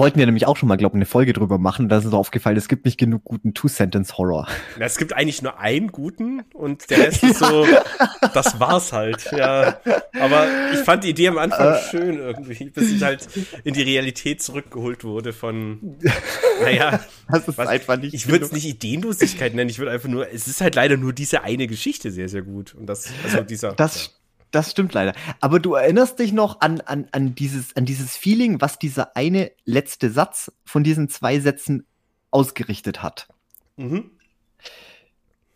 [0.00, 1.88] Wollten wir nämlich auch schon mal, glaube ich, eine Folge drüber machen.
[1.88, 4.48] Da ist uns aufgefallen, es gibt nicht genug guten Two-Sentence-Horror.
[4.78, 7.66] Es gibt eigentlich nur einen guten und der Rest ist so,
[8.34, 9.78] das war's halt, ja.
[10.18, 11.78] Aber ich fand die Idee am Anfang Äh.
[11.90, 13.28] schön irgendwie, bis ich halt
[13.64, 15.98] in die Realität zurückgeholt wurde von,
[16.62, 17.00] naja,
[17.30, 20.32] Das ist Was- einfach nicht ich würde es nicht Ideenlosigkeit nennen, ich würde einfach nur,
[20.32, 22.74] es ist halt leider nur diese eine Geschichte sehr, sehr gut.
[22.74, 23.72] Und das, also dieser.
[23.72, 24.18] Das,
[24.50, 25.12] das stimmt leider.
[25.40, 29.50] Aber du erinnerst dich noch an, an, an, dieses, an dieses Feeling, was dieser eine
[29.64, 31.86] letzte Satz von diesen zwei Sätzen
[32.30, 33.28] ausgerichtet hat.
[33.76, 34.10] Mhm.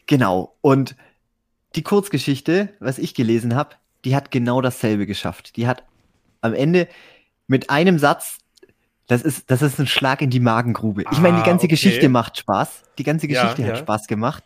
[0.06, 0.56] Genau.
[0.60, 0.96] Und
[1.76, 5.56] die Kurzgeschichte, was ich gelesen habe, die hat genau dasselbe geschafft.
[5.56, 5.84] Die hat
[6.40, 6.88] am Ende
[7.46, 8.38] mit einem Satz,
[9.06, 11.04] das ist, das ist ein Schlag in die Magengrube.
[11.10, 11.74] Ich meine, die Ah, ganze okay.
[11.74, 12.82] Geschichte macht Spaß.
[12.98, 13.68] Die ganze Ja, Geschichte ja.
[13.68, 14.44] hat Spaß gemacht.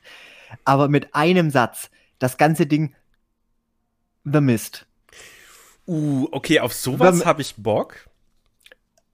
[0.65, 2.95] Aber mit einem Satz, das ganze Ding,
[4.33, 4.87] The Mist.
[5.87, 7.97] Uh, okay, auf sowas habe ich Bock.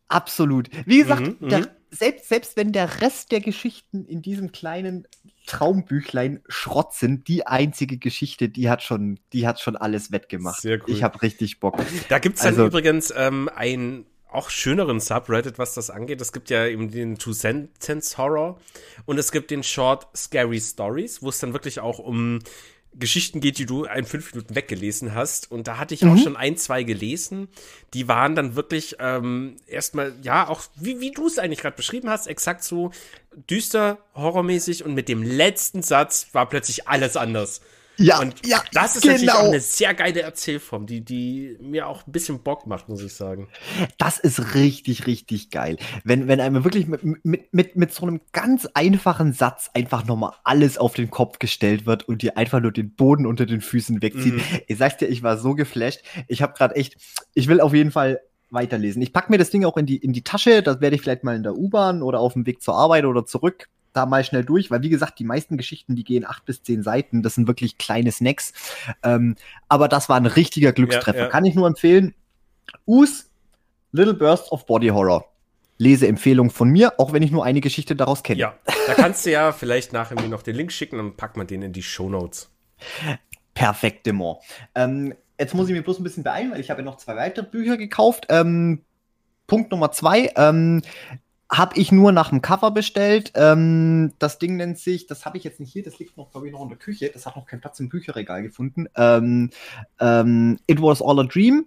[0.09, 0.69] Absolut.
[0.87, 1.67] Wie gesagt, Mhm, der, mhm.
[1.91, 5.07] selbst, selbst wenn der Rest der Geschichten in diesem kleinen
[5.47, 10.61] Traumbüchlein Schrott sind, die einzige Geschichte, die hat schon, die hat schon alles wettgemacht.
[10.61, 10.85] Sehr cool.
[10.95, 11.79] Ich habe richtig Bock.
[12.09, 16.21] Da gibt's dann Also- übrigens ähm, einen auch schöneren Subreddit, was das angeht.
[16.21, 18.59] Es gibt ja eben den Two-Sentence-Horror
[19.07, 22.41] und es gibt den Short Scary Stories, wo es dann wirklich auch um
[22.99, 25.51] Geschichten geht, die du in fünf Minuten weggelesen hast.
[25.51, 26.19] Und da hatte ich auch Mhm.
[26.19, 27.49] schon ein, zwei gelesen.
[27.93, 32.09] Die waren dann wirklich ähm, erstmal, ja, auch wie, wie du es eigentlich gerade beschrieben
[32.09, 32.91] hast, exakt so
[33.51, 37.61] düster, horrormäßig und mit dem letzten Satz war plötzlich alles anders.
[37.97, 39.15] Ja, und ja, das ist genau.
[39.15, 43.03] natürlich auch eine sehr geile Erzählform, die, die mir auch ein bisschen Bock macht, muss
[43.03, 43.49] ich sagen.
[43.99, 45.77] Das ist richtig, richtig geil.
[46.03, 50.33] Wenn, wenn einem wirklich mit, mit, mit, mit so einem ganz einfachen Satz einfach nochmal
[50.45, 54.03] alles auf den Kopf gestellt wird und dir einfach nur den Boden unter den Füßen
[54.03, 54.35] wegzieht.
[54.35, 54.43] Mhm.
[54.67, 56.03] Ich sag's dir, ich war so geflasht.
[56.27, 56.97] Ich habe gerade echt,
[57.35, 59.03] ich will auf jeden Fall weiterlesen.
[59.03, 60.63] Ich pack mir das Ding auch in die, in die Tasche.
[60.63, 63.25] Das werde ich vielleicht mal in der U-Bahn oder auf dem Weg zur Arbeit oder
[63.25, 66.63] zurück da mal schnell durch, weil wie gesagt, die meisten Geschichten, die gehen acht bis
[66.63, 68.53] zehn Seiten, das sind wirklich kleine Snacks.
[69.03, 69.37] Ähm,
[69.69, 71.19] aber das war ein richtiger Glückstreffer.
[71.19, 71.31] Ja, ja.
[71.31, 72.15] Kann ich nur empfehlen.
[72.87, 73.31] Us,
[73.93, 75.25] Little Burst of Body Horror.
[75.79, 78.41] Leseempfehlung von mir, auch wenn ich nur eine Geschichte daraus kenne.
[78.41, 78.55] Ja,
[78.87, 81.63] da kannst du ja vielleicht nachher mir noch den Link schicken und packt man den
[81.63, 82.51] in die Show Notes.
[83.55, 84.41] Perfekt, Demo.
[84.75, 87.17] Ähm, jetzt muss ich mir bloß ein bisschen beeilen, weil ich habe ja noch zwei
[87.17, 88.27] weitere Bücher gekauft.
[88.29, 88.83] Ähm,
[89.47, 90.33] Punkt Nummer zwei.
[90.37, 90.83] Ähm,
[91.57, 93.33] habe ich nur nach dem Cover bestellt.
[93.35, 96.47] Ähm, das Ding nennt sich, das habe ich jetzt nicht hier, das liegt noch, glaube
[96.47, 97.11] ich, noch in der Küche.
[97.13, 98.87] Das hat noch keinen Platz im Bücherregal gefunden.
[98.97, 99.51] Ähm,
[100.01, 101.67] ähm, It Was All a Dream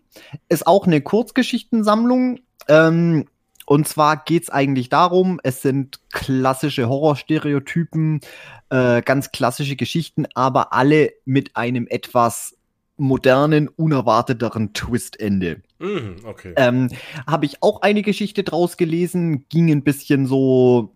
[0.49, 2.39] ist auch eine Kurzgeschichtensammlung.
[2.67, 3.25] Ähm,
[3.65, 8.21] und zwar geht es eigentlich darum, es sind klassische Horrorstereotypen,
[8.69, 12.55] äh, ganz klassische Geschichten, aber alle mit einem etwas
[12.95, 15.61] modernen, unerwarteteren Twistende.
[15.79, 16.53] Mhm, okay.
[16.55, 16.89] Ähm,
[17.25, 20.95] Habe ich auch eine Geschichte draus gelesen, ging ein bisschen so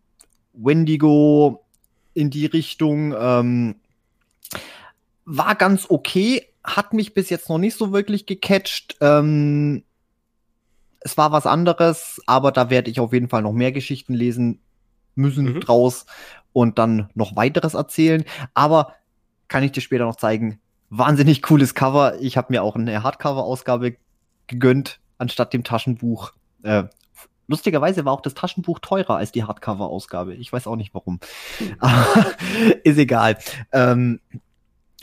[0.54, 1.66] Wendigo
[2.14, 3.14] in die Richtung.
[3.18, 3.76] Ähm,
[5.26, 8.98] war ganz okay, hat mich bis jetzt noch nicht so wirklich gecatcht.
[9.02, 9.84] Ähm,
[11.00, 14.62] es war was anderes, aber da werde ich auf jeden Fall noch mehr Geschichten lesen
[15.16, 15.60] müssen mhm.
[15.60, 16.06] draus
[16.54, 18.24] und dann noch weiteres erzählen.
[18.54, 18.94] Aber
[19.48, 20.60] kann ich dir später noch zeigen,
[20.90, 22.20] wahnsinnig cooles Cover.
[22.22, 23.98] Ich habe mir auch eine Hardcover-Ausgabe
[24.52, 26.34] gegönnt, anstatt dem Taschenbuch.
[26.62, 26.84] Äh,
[27.48, 30.36] lustigerweise war auch das Taschenbuch teurer als die Hardcover-Ausgabe.
[30.36, 31.20] Ich weiß auch nicht warum.
[31.80, 32.06] Aber
[32.84, 33.38] ist egal.
[33.72, 34.20] Ähm,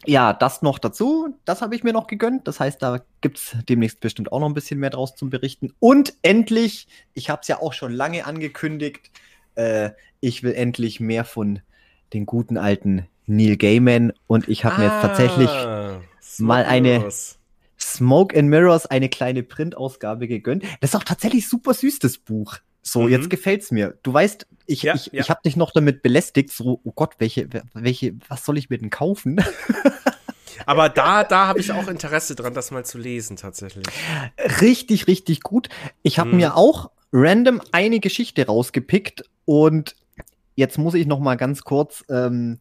[0.06, 1.36] ja, das noch dazu.
[1.44, 2.46] Das habe ich mir noch gegönnt.
[2.46, 5.72] Das heißt, da gibt's demnächst bestimmt auch noch ein bisschen mehr draus zum Berichten.
[5.80, 9.10] Und endlich, ich habe es ja auch schon lange angekündigt,
[9.56, 11.60] äh, ich will endlich mehr von
[12.12, 16.00] den guten alten Neil Gaiman und ich habe ah, mir jetzt tatsächlich ah,
[16.38, 17.06] mal eine.
[17.80, 20.64] Smoke and Mirrors, eine kleine Printausgabe gegönnt.
[20.80, 22.56] Das ist auch tatsächlich super süß, das Buch.
[22.82, 23.10] So, mhm.
[23.10, 23.98] jetzt gefällt's mir.
[24.02, 25.20] Du weißt, ich, ja, ich, ja.
[25.20, 28.78] ich habe dich noch damit belästigt, so, oh Gott, welche, welche, was soll ich mir
[28.78, 29.42] denn kaufen?
[30.66, 33.86] Aber da, da habe ich auch Interesse dran, das mal zu lesen, tatsächlich.
[34.60, 35.68] Richtig, richtig gut.
[36.02, 36.36] Ich habe mhm.
[36.36, 39.94] mir auch random eine Geschichte rausgepickt und
[40.56, 42.58] jetzt muss ich noch mal ganz kurz ähm,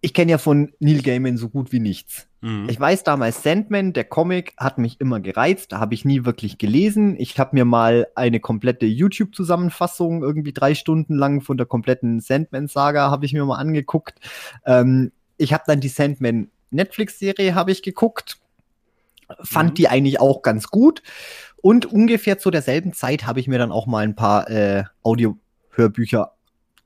[0.00, 2.26] ich kenne ja von Neil Gaiman so gut wie nichts.
[2.40, 2.68] Mhm.
[2.70, 5.72] Ich weiß damals, Sandman, der Comic, hat mich immer gereizt.
[5.72, 7.16] Da habe ich nie wirklich gelesen.
[7.18, 13.10] Ich habe mir mal eine komplette YouTube-Zusammenfassung, irgendwie drei Stunden lang von der kompletten Sandman-Saga,
[13.10, 14.18] habe ich mir mal angeguckt.
[14.64, 18.38] Ähm, ich habe dann die Sandman Netflix-Serie habe ich geguckt.
[19.42, 19.74] Fand mhm.
[19.74, 21.02] die eigentlich auch ganz gut.
[21.62, 26.32] Und ungefähr zu derselben Zeit habe ich mir dann auch mal ein paar äh, Audio-Hörbücher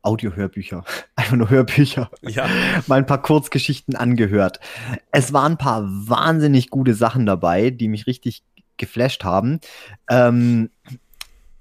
[0.04, 0.84] Audiohörbücher,
[1.16, 2.48] einfach nur Hörbücher, ja.
[2.86, 4.60] mal ein paar Kurzgeschichten angehört.
[5.10, 8.42] Es waren ein paar wahnsinnig gute Sachen dabei, die mich richtig
[8.76, 9.60] geflasht haben.
[10.10, 10.70] Ähm,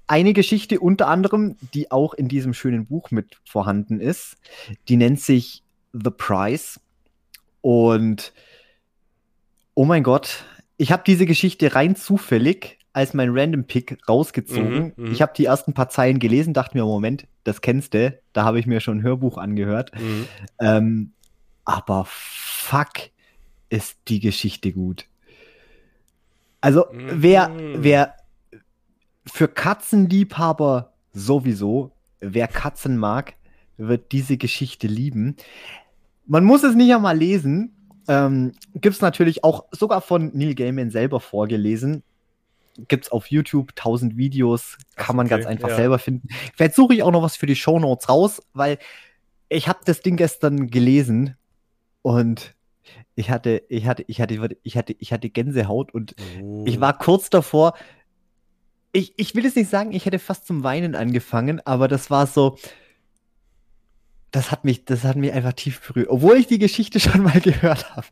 [0.06, 4.36] eine Geschichte unter anderem, die auch in diesem schönen Buch mit vorhanden ist,
[4.88, 5.62] die nennt sich
[5.92, 6.80] The Price.
[7.62, 8.32] Und
[9.74, 10.44] oh mein Gott,
[10.76, 14.94] ich habe diese Geschichte rein zufällig als mein Random Pick rausgezogen.
[14.96, 18.16] Mhm, mhm, ich habe die ersten paar Zeilen gelesen, dachte mir, Moment, das kennst du.
[18.32, 19.90] Da habe ich mir schon ein Hörbuch angehört.
[20.00, 20.28] Mhm.
[20.60, 21.12] Ähm,
[21.64, 22.92] aber fuck,
[23.68, 25.06] ist die Geschichte gut.
[26.60, 27.08] Also, mhm.
[27.10, 28.14] wer, wer
[29.26, 31.90] für Katzenliebhaber sowieso,
[32.20, 33.34] wer Katzen mag,
[33.76, 35.36] wird diese Geschichte lieben.
[36.26, 37.74] Man muss es nicht einmal lesen.
[38.06, 42.04] Ähm, Gibt es natürlich auch sogar von Neil Gaiman selber vorgelesen
[42.88, 45.76] gibt's auf YouTube tausend Videos, kann man ganz einfach ja.
[45.76, 46.28] selber finden.
[46.54, 48.78] Vielleicht suche ich auch noch was für die Show Notes raus, weil
[49.48, 51.36] ich habe das Ding gestern gelesen
[52.02, 52.54] und
[53.14, 56.64] ich hatte, ich hatte, ich hatte, ich hatte, ich hatte Gänsehaut und oh.
[56.66, 57.74] ich war kurz davor.
[58.92, 62.26] Ich, ich will es nicht sagen, ich hätte fast zum Weinen angefangen, aber das war
[62.26, 62.56] so,
[64.30, 67.40] das hat mich, das hat mich einfach tief berührt, obwohl ich die Geschichte schon mal
[67.40, 68.06] gehört habe.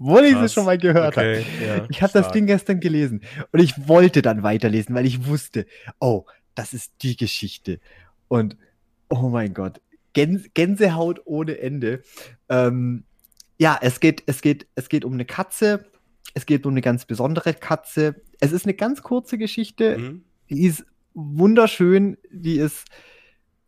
[0.00, 1.66] Obwohl ich es schon mal gehört okay, habe.
[1.66, 5.66] Ja, ich habe das Ding gestern gelesen und ich wollte dann weiterlesen, weil ich wusste,
[5.98, 7.80] oh, das ist die Geschichte.
[8.28, 8.56] Und
[9.08, 9.80] oh mein Gott,
[10.12, 12.02] Gäns Gänsehaut ohne Ende.
[12.48, 13.04] Ähm,
[13.58, 15.86] ja, es geht, es geht, es geht um eine Katze.
[16.34, 18.22] Es geht um eine ganz besondere Katze.
[18.38, 19.98] Es ist eine ganz kurze Geschichte.
[19.98, 20.24] Mhm.
[20.50, 20.84] Die ist
[21.14, 22.16] wunderschön.
[22.30, 22.84] Die ist,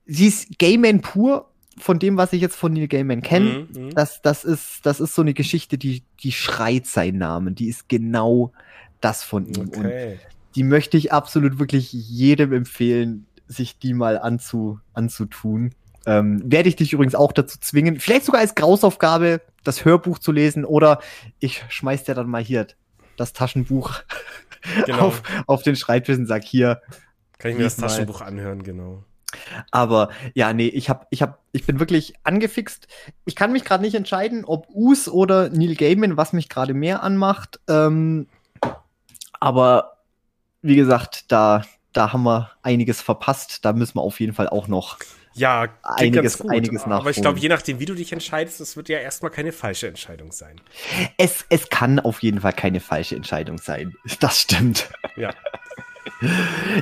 [0.07, 3.91] sie ist Gayman pur von dem, was ich jetzt von Neil Gaiman kenne, Mhm, mhm.
[3.95, 7.55] das, das, ist, das ist so eine Geschichte, die, die schreit seinen Namen.
[7.55, 8.53] Die ist genau
[9.01, 9.69] das von ihm.
[9.69, 10.19] Und Okay.
[10.57, 15.75] die möchte ich absolut wirklich jedem empfehlen, sich die mal anzu, anzutun.
[16.07, 20.33] Ähm, werde ich dich übrigens auch dazu zwingen, vielleicht sogar als Grausaufgabe, das Hörbuch zu
[20.33, 21.01] lesen oder
[21.41, 22.67] ich schmeiß dir dann mal hier
[23.17, 23.95] das Taschenbuch
[24.87, 24.99] Genau.
[25.07, 26.81] auf, auf den Schreibtisch und sag hier.
[27.39, 27.89] Kann ich mir das Lies mal.
[27.89, 29.05] Taschenbuch anhören, genau.
[29.71, 32.89] Aber ja, nee, ich hab, ich hab, ich bin wirklich angefixt.
[33.25, 37.03] Ich kann mich gerade nicht entscheiden, ob Us oder Neil Gaiman, was mich gerade mehr
[37.03, 37.61] anmacht.
[37.69, 38.27] Ähm,
[39.39, 39.97] aber
[40.63, 41.63] wie gesagt, da,
[41.93, 43.65] da haben wir einiges verpasst.
[43.65, 44.99] Da müssen wir auf jeden Fall auch noch.
[45.33, 46.51] Ja, Einiges- gut.
[46.51, 47.23] einiges Aber ich nachholen.
[47.23, 50.61] glaube, je nachdem, wie du dich entscheidest, das wird ja erstmal keine falsche Entscheidung sein.
[51.17, 53.95] Es, es kann auf jeden Fall keine falsche Entscheidung sein.
[54.21, 54.91] Das stimmt.
[55.17, 55.31] Ja.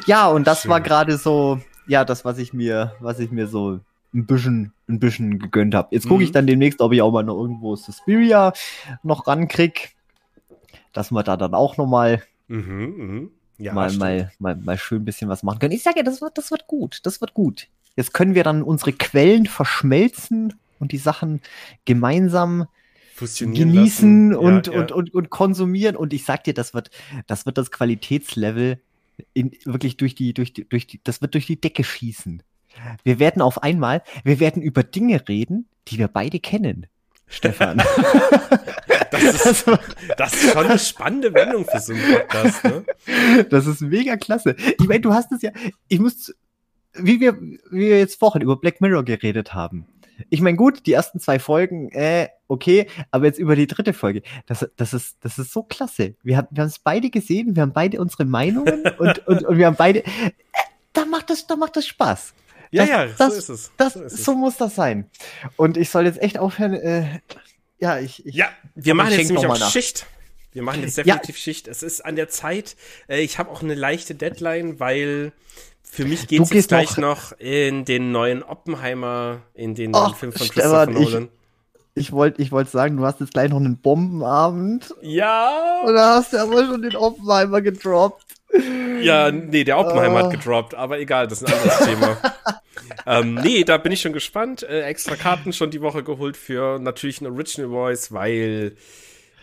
[0.07, 0.71] Ja, und das Schön.
[0.71, 3.81] war gerade so, ja, das, was ich mir, was ich mir so
[4.15, 5.89] ein bisschen, ein bisschen gegönnt habe.
[5.91, 6.35] Jetzt gucke ich Mhm.
[6.35, 8.53] dann demnächst, ob ich auch mal noch irgendwo Suspiria
[9.03, 9.95] noch rankrieg.
[10.93, 13.31] Dass wir da dann auch noch mal, Mhm, mhm.
[13.59, 15.73] Ja, mal, mal, mal, mal schön ein bisschen was machen können.
[15.75, 17.01] Ich sage ja, das wird, das wird gut.
[17.03, 17.67] Das wird gut.
[17.97, 21.41] Jetzt können wir dann unsere Quellen verschmelzen und die Sachen
[21.85, 22.69] gemeinsam
[23.41, 24.35] genießen lassen.
[24.37, 24.79] und, ja, ja.
[24.81, 25.97] Und, und, und konsumieren.
[25.97, 26.91] Und ich sag dir, das wird,
[27.27, 28.81] das wird das Qualitätslevel
[29.35, 32.43] in, wirklich durch die, durch die, durch die, das wird durch die Decke schießen.
[33.03, 36.87] Wir werden auf einmal, wir werden über Dinge reden, die wir beide kennen.
[37.27, 37.83] Stefan.
[39.11, 39.67] Das ist,
[40.19, 42.85] das ist schon eine spannende Wendung für so einen Podcast, ne?
[43.49, 44.55] Das ist mega klasse.
[44.59, 45.51] Ich meine, du hast es ja,
[45.89, 46.35] ich muss,
[46.93, 49.87] wie wir, wie wir jetzt vorhin über Black Mirror geredet haben.
[50.31, 54.23] Ich meine, gut, die ersten zwei Folgen, äh, okay, aber jetzt über die dritte Folge,
[54.47, 56.15] das, das ist, das ist so klasse.
[56.23, 59.59] Wir haben, wir haben es beide gesehen, wir haben beide unsere Meinungen und, und, und
[59.59, 60.31] wir haben beide, äh,
[60.93, 62.35] da macht das, da macht das Spaß.
[62.71, 63.71] Ja, Das- ja, das- so ist es.
[63.77, 65.09] Das, so ist so muss das sein.
[65.57, 67.21] Und ich soll jetzt echt aufhören, äh,
[67.79, 69.71] ja, ich, ich, Ja, wir machen jetzt nämlich auch nach.
[69.71, 70.07] Schicht.
[70.53, 71.05] Wir machen jetzt Ja.
[71.05, 71.69] definitiv Schicht.
[71.69, 72.75] Es ist an der Zeit.
[73.07, 75.33] Äh, Ich habe auch eine leichte Deadline, weil
[75.91, 79.91] für mich geht Du es jetzt gleich noch- noch in den neuen Oppenheimer, in den
[79.93, 81.29] neuen Film von Stefan, Christopher ich- Nolan.
[81.95, 84.95] ich wollte, ich wollte sagen, du hast jetzt gleich noch einen Bombenabend.
[85.03, 88.25] Ja, Oder hast du aber schon den Oppenheimer gedroppt?
[89.03, 90.23] ja, nee, der Oppenheimer Ah.
[90.25, 92.17] hat gedroppt, aber egal, das ist ein anderes Thema.
[93.07, 94.63] ähm, nee, da bin ich schon gespannt.
[94.63, 98.77] Äh, extra Karten schon die Woche geholt für natürlich einen Original Voice, weil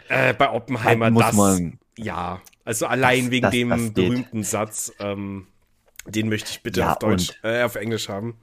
[0.10, 4.92] äh, bei Oppenheimer das, man- ja, also allein Das- wegen das- dem das berühmten Satz,
[5.00, 5.48] ähm,
[6.08, 8.38] den möchte ich bitte Ja, auf Deutsch, äh, auf Englisch haben.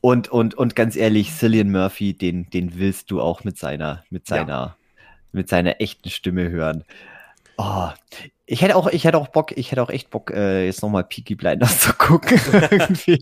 [0.00, 4.28] Und, und, und ganz ehrlich, Cillian Murphy, den, den willst du auch mit seiner, mit
[4.28, 4.36] Ja.
[4.36, 4.76] seiner,
[5.32, 6.84] mit seiner echten Stimme hören.
[7.56, 7.88] Oh,
[8.46, 11.04] ich hätte auch, ich hätte auch Bock, ich hätte auch echt Bock, äh, jetzt nochmal
[11.04, 12.38] Peaky Blinders zu gucken.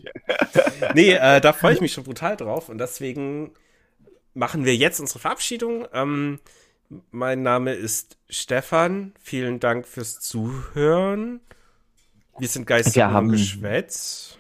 [0.95, 3.53] Nee, äh, da freue ich mich schon brutal drauf und deswegen
[4.35, 5.87] machen wir jetzt unsere Verabschiedung.
[5.93, 6.41] Ähm,
[7.11, 9.13] mein Name ist Stefan.
[9.21, 11.41] Vielen Dank fürs Zuhören.
[12.39, 14.37] Wir sind geistig Wir haben- Geschwätz.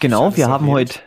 [0.00, 0.98] Genau, wir haben heute,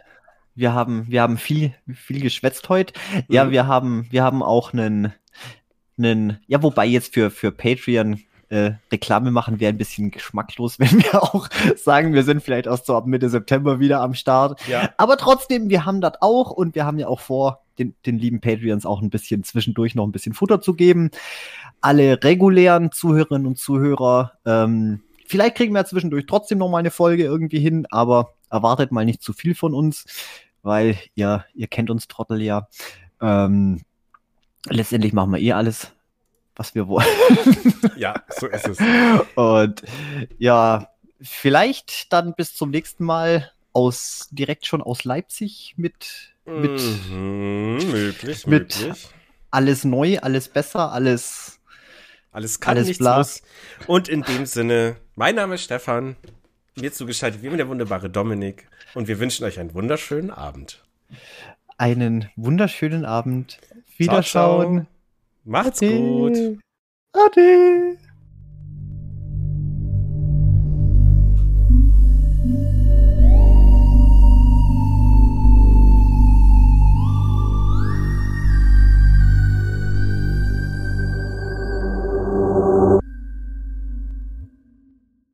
[0.54, 2.94] wir haben, wir haben viel, viel geschwätzt heute.
[3.28, 3.52] Ja, Mhm.
[3.52, 5.14] wir haben, wir haben auch einen,
[5.98, 11.04] einen, ja, wobei jetzt für, für Patreon äh, Reklame machen wäre ein bisschen geschmacklos, wenn
[11.04, 14.66] wir auch sagen, wir sind vielleicht erst so ab Mitte September wieder am Start.
[14.68, 18.18] Ja, Aber trotzdem, wir haben das auch und wir haben ja auch vor, den, den
[18.20, 21.10] lieben Patreons auch ein bisschen zwischendurch noch ein bisschen Futter zu geben.
[21.82, 26.92] Alle regulären Zuhörerinnen und Zuhörer, ähm, vielleicht kriegen wir ja zwischendurch trotzdem noch mal eine
[26.92, 30.06] Folge irgendwie hin, aber erwartet mal nicht zu viel von uns,
[30.62, 32.68] weil ihr, ihr kennt uns Trottel ja.
[33.22, 33.82] Ähm,
[34.68, 35.92] letztendlich machen wir eh alles,
[36.56, 37.08] was wir wollen.
[37.98, 38.80] ja, so ist es.
[39.36, 39.84] Und
[40.38, 40.90] ja,
[41.22, 46.72] vielleicht dann bis zum nächsten Mal aus direkt schon aus Leipzig mit mit
[47.10, 49.08] Mhm, möglich, mit- möglich.
[49.52, 51.60] alles neu, alles besser, alles
[52.32, 53.18] Alles kann, alles nichts bla.
[53.18, 53.42] muss.
[53.88, 56.16] Und in dem Sinne, mein Name ist Stefan.
[56.76, 58.68] Mir zugeschaltet wie immer der wunderbare Dominik.
[58.94, 60.84] Und wir wünschen euch einen wunderschönen Abend.
[61.78, 63.60] einen wunderschönen Abend.
[63.62, 64.76] Ciao, Wiederschauen.
[64.76, 64.88] ciao.
[65.46, 66.38] Macht's gut.
[67.14, 67.98] Ade.